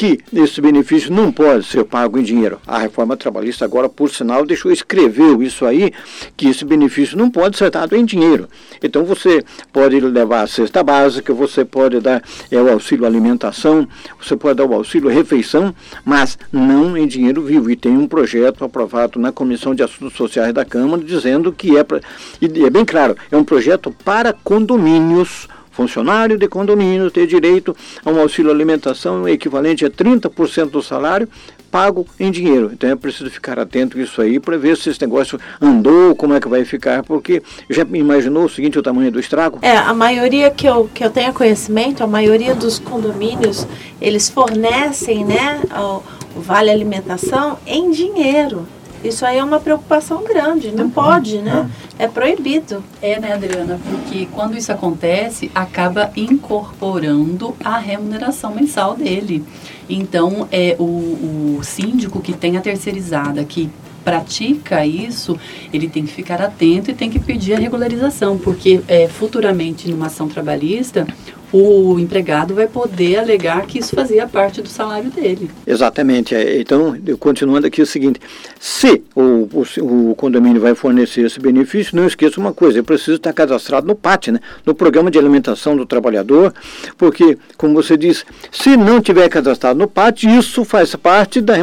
que 0.00 0.18
esse 0.32 0.62
benefício 0.62 1.12
não 1.12 1.30
pode 1.30 1.66
ser 1.66 1.84
pago 1.84 2.18
em 2.18 2.22
dinheiro. 2.22 2.58
A 2.66 2.78
reforma 2.78 3.18
trabalhista 3.18 3.66
agora, 3.66 3.86
por 3.86 4.08
sinal, 4.08 4.46
deixou 4.46 4.72
escreveu 4.72 5.42
isso 5.42 5.66
aí, 5.66 5.92
que 6.38 6.48
esse 6.48 6.64
benefício 6.64 7.18
não 7.18 7.30
pode 7.30 7.58
ser 7.58 7.70
dado 7.70 7.94
em 7.94 8.02
dinheiro. 8.02 8.48
Então 8.82 9.04
você 9.04 9.44
pode 9.70 10.00
levar 10.00 10.40
a 10.40 10.46
cesta 10.46 10.82
básica, 10.82 11.34
você 11.34 11.66
pode 11.66 12.00
dar 12.00 12.22
é, 12.50 12.56
o 12.56 12.70
auxílio 12.72 13.04
alimentação, 13.04 13.86
você 14.18 14.34
pode 14.34 14.56
dar 14.56 14.64
o 14.64 14.72
auxílio 14.72 15.10
refeição, 15.10 15.74
mas 16.02 16.38
não 16.50 16.96
em 16.96 17.06
dinheiro 17.06 17.42
vivo. 17.42 17.70
E 17.70 17.76
tem 17.76 17.94
um 17.94 18.08
projeto 18.08 18.64
aprovado 18.64 19.18
na 19.18 19.30
Comissão 19.30 19.74
de 19.74 19.82
Assuntos 19.82 20.16
Sociais 20.16 20.54
da 20.54 20.64
Câmara 20.64 21.04
dizendo 21.04 21.52
que 21.52 21.76
é, 21.76 21.84
pra, 21.84 22.00
e 22.40 22.46
é 22.64 22.70
bem 22.70 22.86
claro, 22.86 23.18
é 23.30 23.36
um 23.36 23.44
projeto 23.44 23.94
para 24.02 24.32
condomínios 24.32 25.46
funcionário 25.70 26.36
de 26.36 26.48
condomínio 26.48 27.10
ter 27.10 27.26
direito 27.26 27.76
a 28.04 28.10
um 28.10 28.20
auxílio 28.20 28.50
alimentação 28.50 29.28
equivalente 29.28 29.84
a 29.84 29.90
30% 29.90 30.70
do 30.70 30.82
salário 30.82 31.28
pago 31.70 32.06
em 32.18 32.30
dinheiro. 32.30 32.70
Então 32.72 32.90
é 32.90 32.96
preciso 32.96 33.30
ficar 33.30 33.58
atento 33.58 33.98
isso 33.98 34.20
aí 34.20 34.40
para 34.40 34.58
ver 34.58 34.76
se 34.76 34.90
esse 34.90 35.00
negócio 35.00 35.38
andou, 35.60 36.14
como 36.16 36.34
é 36.34 36.40
que 36.40 36.48
vai 36.48 36.64
ficar, 36.64 37.02
porque 37.04 37.42
já 37.68 37.86
imaginou 37.92 38.44
o 38.44 38.48
seguinte, 38.48 38.78
o 38.78 38.82
tamanho 38.82 39.12
do 39.12 39.20
estrago? 39.20 39.58
É, 39.62 39.76
a 39.76 39.94
maioria 39.94 40.50
que 40.50 40.66
eu, 40.66 40.90
que 40.92 41.04
eu 41.04 41.10
tenha 41.10 41.32
conhecimento, 41.32 42.02
a 42.02 42.06
maioria 42.06 42.54
dos 42.54 42.78
condomínios, 42.78 43.66
eles 44.00 44.28
fornecem 44.28 45.24
né, 45.24 45.60
o, 45.72 46.02
o 46.36 46.40
vale 46.40 46.70
alimentação 46.70 47.58
em 47.66 47.90
dinheiro. 47.90 48.66
Isso 49.02 49.24
aí 49.24 49.38
é 49.38 49.44
uma 49.44 49.58
preocupação 49.58 50.22
grande, 50.24 50.70
não, 50.72 50.90
pode, 50.90 51.38
né? 51.38 51.70
É 51.98 52.06
proibido. 52.06 52.84
É, 53.00 53.18
né, 53.18 53.32
Adriana? 53.32 53.80
Porque 53.90 54.26
quando 54.32 54.56
isso 54.56 54.70
acontece, 54.70 55.50
acaba 55.54 56.10
incorporando 56.16 57.56
a 57.64 57.78
remuneração 57.78 58.54
mensal 58.54 58.94
dele. 58.94 59.44
Então, 59.88 60.46
é 60.52 60.76
o, 60.78 61.58
o 61.58 61.60
síndico 61.62 62.20
que 62.20 62.32
tem 62.32 62.56
a 62.56 62.60
terceirizada, 62.60 63.42
que 63.44 63.70
pratica 64.04 64.84
isso, 64.84 65.38
ele 65.72 65.88
tem 65.88 66.04
que 66.04 66.12
ficar 66.12 66.40
atento 66.40 66.90
e 66.90 66.94
tem 66.94 67.10
que 67.10 67.18
pedir 67.18 67.54
a 67.54 67.58
regularização, 67.58 68.38
porque 68.38 68.80
é, 68.88 69.08
futuramente, 69.08 69.90
numa 69.90 70.06
ação 70.06 70.28
trabalhista, 70.28 71.06
o 71.52 71.98
empregado 71.98 72.54
vai 72.54 72.66
poder 72.66 73.18
alegar 73.18 73.66
que 73.66 73.78
isso 73.78 73.94
fazia 73.94 74.26
parte 74.26 74.62
do 74.62 74.68
salário 74.68 75.10
dele. 75.10 75.50
Exatamente. 75.66 76.34
É, 76.34 76.60
então, 76.60 76.96
continuando 77.18 77.66
aqui 77.66 77.82
o 77.82 77.86
seguinte: 77.86 78.20
se 78.58 79.02
o, 79.14 79.48
o, 79.52 80.10
o, 80.10 80.14
condomínio 80.14 80.60
vai 80.60 80.74
fornecer 80.74 81.22
esse 81.22 81.40
benefício, 81.40 81.96
não 81.96 82.06
esqueça 82.06 82.40
uma 82.40 82.52
coisa: 82.52 82.78
eu 82.78 82.84
preciso 82.84 83.16
estar 83.16 83.32
cadastrado 83.32 83.86
no 83.86 83.94
PAT, 83.94 84.28
né? 84.28 84.40
no 84.64 84.74
Programa 84.74 85.10
de 85.10 85.18
Alimentação 85.18 85.76
do 85.76 85.84
Trabalhador, 85.84 86.54
porque, 86.96 87.36
como 87.56 87.74
você 87.74 87.96
disse, 87.96 88.24
se 88.50 88.76
não 88.76 89.00
tiver 89.00 89.28
cadastrado 89.28 89.78
no 89.78 89.88
PAT, 89.88 90.24
isso 90.24 90.64
faz 90.64 90.94
parte 90.94 91.40
da 91.40 91.54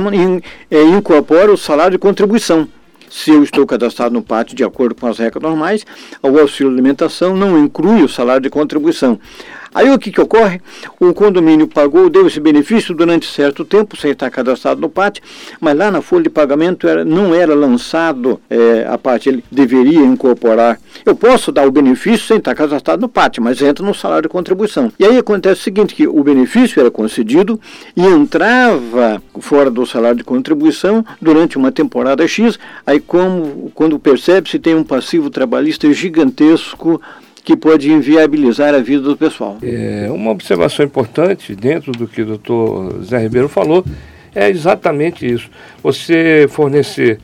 é, 0.69 0.83
incorpora 0.83 1.51
o 1.51 1.57
salário 1.57 1.93
de 1.93 1.97
contribuição. 1.97 2.67
se 3.09 3.31
eu 3.31 3.43
estou 3.43 3.65
cadastrado 3.65 4.13
no 4.13 4.21
pátio 4.21 4.55
de 4.55 4.63
acordo 4.63 4.93
com 4.93 5.07
as 5.07 5.17
regras 5.17 5.41
normais, 5.41 5.85
o 6.21 6.37
auxílio 6.39 6.71
alimentação 6.71 7.35
não 7.35 7.57
inclui 7.57 8.03
o 8.03 8.09
salário 8.09 8.41
de 8.41 8.49
contribuição. 8.49 9.19
Aí 9.77 9.91
o 9.91 9.99
que, 9.99 10.11
que 10.11 10.19
ocorre? 10.19 10.59
O 10.99 11.13
condomínio 11.13 11.67
pagou, 11.67 12.09
deu 12.09 12.25
esse 12.25 12.39
benefício 12.39 12.95
durante 12.95 13.31
certo 13.31 13.63
tempo, 13.63 13.95
sem 13.95 14.09
estar 14.09 14.27
cadastrado 14.31 14.81
no 14.81 14.89
PAT, 14.89 15.19
mas 15.61 15.77
lá 15.77 15.91
na 15.91 16.01
folha 16.01 16.23
de 16.23 16.31
pagamento 16.31 16.87
era, 16.87 17.05
não 17.05 17.35
era 17.35 17.53
lançado 17.53 18.41
é, 18.49 18.87
a 18.89 18.97
parte, 18.97 19.29
ele 19.29 19.43
deveria 19.51 19.99
incorporar. 19.99 20.79
Eu 21.05 21.15
posso 21.15 21.51
dar 21.51 21.67
o 21.67 21.71
benefício 21.71 22.25
sem 22.25 22.37
estar 22.37 22.55
cadastrado 22.55 23.03
no 23.03 23.07
PAT, 23.07 23.37
mas 23.37 23.61
entra 23.61 23.85
no 23.85 23.93
salário 23.93 24.23
de 24.23 24.29
contribuição. 24.29 24.91
E 24.97 25.05
aí 25.05 25.15
acontece 25.15 25.61
o 25.61 25.63
seguinte, 25.65 25.93
que 25.93 26.07
o 26.07 26.23
benefício 26.23 26.79
era 26.79 26.89
concedido 26.89 27.61
e 27.95 28.03
entrava 28.03 29.21
fora 29.39 29.69
do 29.69 29.85
salário 29.85 30.17
de 30.17 30.23
contribuição 30.23 31.05
durante 31.21 31.55
uma 31.55 31.71
temporada 31.71 32.27
X, 32.27 32.57
aí 32.83 32.99
como, 32.99 33.71
quando 33.75 33.99
percebe 33.99 34.49
se 34.49 34.57
tem 34.57 34.73
um 34.73 34.83
passivo 34.83 35.29
trabalhista 35.29 35.93
gigantesco 35.93 36.99
que 37.47 37.55
pode 37.55 37.89
inviabilizar 37.89 38.75
a 38.75 38.79
vida 38.79 39.03
do 39.03 39.15
pessoal. 39.15 39.57
É, 39.63 40.09
uma 40.11 40.31
observação 40.31 40.85
importante 40.85 41.55
dentro 41.55 41.93
do 41.93 42.05
que 42.05 42.21
o 42.21 42.25
doutor 42.25 43.01
Zé 43.01 43.19
Ribeiro 43.19 43.47
falou 43.47 43.85
é 44.35 44.49
exatamente 44.49 45.25
isso. 45.25 45.49
Você 45.81 46.45
fornecer 46.49 47.21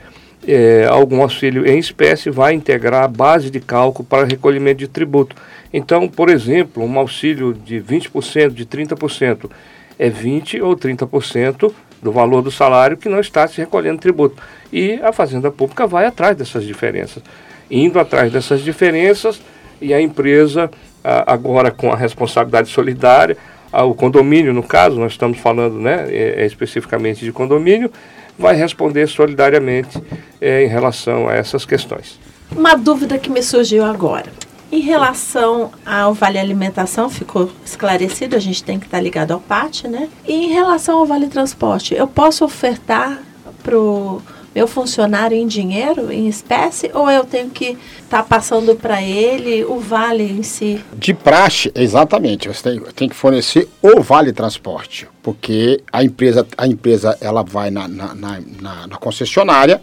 é, 0.47 0.87
algum 0.89 1.21
auxílio 1.21 1.67
em 1.67 1.77
espécie 1.77 2.29
vai 2.29 2.53
integrar 2.53 3.03
a 3.03 3.07
base 3.09 3.49
de 3.49 3.59
cálculo 3.59 4.07
para 4.07 4.25
recolhimento 4.25 4.77
de 4.77 4.87
tributo. 4.87 5.35
Então, 5.73 6.07
por 6.07 6.29
exemplo, 6.29 6.81
um 6.85 6.97
auxílio 6.97 7.53
de 7.53 7.81
20%, 7.81 8.51
de 8.53 8.65
30%, 8.65 9.51
é 9.99 10.09
20% 10.09 10.63
ou 10.63 10.73
30% 10.73 11.69
do 12.01 12.13
valor 12.13 12.41
do 12.41 12.49
salário 12.49 12.95
que 12.95 13.09
não 13.09 13.19
está 13.19 13.45
se 13.45 13.59
recolhendo 13.59 13.99
tributo. 13.99 14.41
E 14.71 14.93
a 15.03 15.11
Fazenda 15.11 15.51
Pública 15.51 15.85
vai 15.85 16.05
atrás 16.05 16.37
dessas 16.37 16.63
diferenças. 16.63 17.21
Indo 17.69 17.99
atrás 17.99 18.31
dessas 18.31 18.61
diferenças, 18.61 19.41
e 19.83 19.93
a 19.93 20.01
empresa, 20.01 20.71
agora 21.03 21.69
com 21.69 21.91
a 21.91 21.95
responsabilidade 21.95 22.69
solidária, 22.69 23.37
o 23.81 23.95
condomínio, 23.95 24.53
no 24.53 24.61
caso, 24.61 24.99
nós 24.99 25.13
estamos 25.13 25.39
falando 25.39 25.79
né, 25.79 26.05
é, 26.09 26.41
é, 26.41 26.45
especificamente 26.45 27.25
de 27.25 27.31
condomínio, 27.31 27.91
vai 28.37 28.55
responder 28.55 29.07
solidariamente 29.07 30.01
é, 30.39 30.63
em 30.63 30.67
relação 30.67 31.27
a 31.27 31.33
essas 31.33 31.65
questões. 31.65 32.19
Uma 32.55 32.75
dúvida 32.75 33.17
que 33.17 33.31
me 33.31 33.41
surgiu 33.41 33.83
agora. 33.83 34.27
Em 34.71 34.79
relação 34.79 35.71
ao 35.85 36.13
Vale 36.13 36.39
Alimentação, 36.39 37.09
ficou 37.09 37.51
esclarecido, 37.65 38.35
a 38.35 38.39
gente 38.39 38.63
tem 38.63 38.79
que 38.79 38.85
estar 38.85 38.99
ligado 38.99 39.31
ao 39.31 39.39
PAT, 39.39 39.83
né? 39.83 40.09
E 40.27 40.33
em 40.33 40.49
relação 40.49 40.97
ao 40.97 41.05
Vale 41.05 41.27
Transporte, 41.27 41.93
eu 41.93 42.07
posso 42.07 42.43
ofertar 42.43 43.19
para 43.61 43.77
o 43.77 44.21
meu 44.53 44.67
funcionário 44.67 45.35
em 45.35 45.47
dinheiro, 45.47 46.11
em 46.11 46.27
espécie, 46.27 46.91
ou 46.93 47.09
eu 47.09 47.23
tenho 47.23 47.49
que 47.49 47.77
estar 48.03 48.19
tá 48.19 48.23
passando 48.23 48.75
para 48.75 49.01
ele 49.01 49.63
o 49.63 49.79
vale 49.79 50.23
em 50.23 50.43
si? 50.43 50.83
De 50.93 51.13
praxe, 51.13 51.71
exatamente. 51.73 52.47
Você 52.47 52.63
tem, 52.63 52.79
tem, 52.93 53.09
que 53.09 53.15
fornecer 53.15 53.67
o 53.81 54.01
vale 54.01 54.31
transporte, 54.31 55.07
porque 55.21 55.81
a 55.91 56.03
empresa, 56.03 56.45
a 56.57 56.67
empresa 56.67 57.17
ela 57.19 57.43
vai 57.43 57.71
na, 57.71 57.87
na, 57.87 58.13
na, 58.13 58.87
na 58.87 58.97
concessionária 58.97 59.81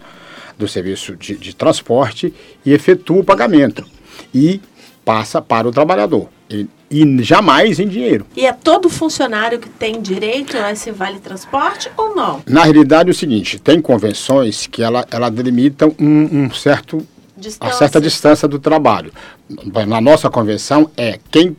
do 0.57 0.67
serviço 0.67 1.15
de, 1.15 1.35
de 1.35 1.55
transporte 1.55 2.33
e 2.65 2.71
efetua 2.71 3.19
o 3.19 3.23
pagamento. 3.23 3.85
E 4.33 4.61
passa 5.03 5.41
para 5.41 5.67
o 5.67 5.71
trabalhador. 5.71 6.29
E, 6.49 6.67
e 6.91 7.23
jamais 7.23 7.79
em 7.79 7.87
dinheiro. 7.87 8.25
E 8.35 8.45
é 8.45 8.51
todo 8.51 8.89
funcionário 8.89 9.57
que 9.59 9.69
tem 9.69 10.01
direito 10.01 10.57
a 10.57 10.71
esse 10.71 10.91
vale 10.91 11.19
transporte 11.19 11.89
ou 11.95 12.13
não? 12.13 12.41
Na 12.45 12.63
realidade 12.63 13.09
é 13.09 13.11
o 13.11 13.15
seguinte, 13.15 13.57
tem 13.57 13.81
convenções 13.81 14.67
que 14.67 14.83
ela, 14.83 15.07
ela 15.09 15.31
delimitam 15.31 15.95
um, 15.97 16.43
um 16.43 16.51
certo 16.51 17.07
Distância. 17.37 17.73
a 17.73 17.77
certa 17.77 17.99
distância 17.99 18.47
do 18.47 18.59
trabalho. 18.59 19.11
Na 19.87 19.99
nossa 19.99 20.29
convenção 20.29 20.91
é 20.95 21.17
quem 21.31 21.55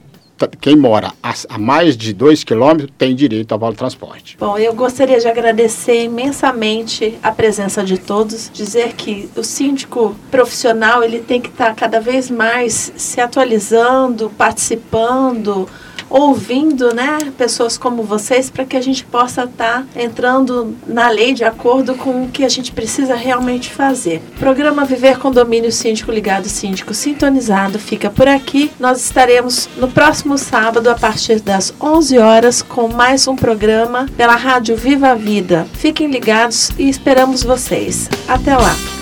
quem 0.49 0.76
mora 0.76 1.12
a, 1.22 1.34
a 1.49 1.59
mais 1.59 1.97
de 1.97 2.12
2 2.12 2.45
quilômetros 2.45 2.90
tem 2.97 3.14
direito 3.14 3.53
ao 3.53 3.59
vale 3.59 3.76
transporte. 3.76 4.36
Bom, 4.38 4.59
eu 4.59 4.72
gostaria 4.74 5.18
de 5.18 5.28
agradecer 5.28 6.05
imensamente 6.05 7.18
a 7.22 7.30
presença 7.30 7.84
de 7.84 7.99
todos, 7.99 8.51
dizer 8.53 8.95
que 8.95 9.28
o 9.36 9.43
síndico 9.43 10.16
profissional 10.30 11.03
ele 11.03 11.20
tem 11.20 11.40
que 11.40 11.49
estar 11.49 11.74
cada 11.74 12.01
vez 12.01 12.30
mais 12.30 12.93
se 12.97 13.20
atualizando, 13.20 14.30
participando, 14.30 15.68
ouvindo 16.13 16.95
né, 16.95 17.33
pessoas 17.39 17.79
como 17.79 18.03
vocês 18.03 18.51
para 18.51 18.67
que 18.67 18.77
a 18.77 18.81
gente 18.81 19.05
possa 19.05 19.45
estar 19.45 19.85
tá 19.85 20.01
entrando 20.01 20.77
na 20.87 21.09
lei 21.09 21.33
de 21.33 21.43
acordo 21.43 21.95
com 21.95 22.25
o 22.25 22.29
que 22.29 22.45
a 22.45 22.49
gente 22.49 22.71
precisa 22.71 23.15
realmente 23.15 23.71
fazer. 23.71 24.23
Programa 24.39 24.85
Viver 24.85 25.19
Condomínio 25.19 25.73
Síndico 25.73 26.13
Ligado 26.13 26.49
Síndico 26.49 26.93
Sintonizado 26.93 27.79
fica 27.79 28.11
por 28.11 28.29
aqui. 28.29 28.71
Nós 28.79 29.03
estaremos 29.03 29.69
no 29.77 29.89
próximo 29.89 30.37
sábado 30.37 30.91
a 30.91 30.95
partir 30.95 31.41
das 31.41 31.73
11 31.81 32.19
horas 32.19 32.61
com 32.61 32.89
mais 32.89 33.27
um 33.27 33.35
programa 33.35 34.07
pela 34.17 34.37
Rádio 34.37 34.77
Viva 34.77 35.11
a 35.11 35.15
Vida. 35.15 35.67
Fiquem 35.73 36.11
ligados 36.11 36.71
e 36.79 36.89
esperamos 36.89 37.43
vocês. 37.43 38.09
Até 38.29 38.55
lá! 38.55 39.02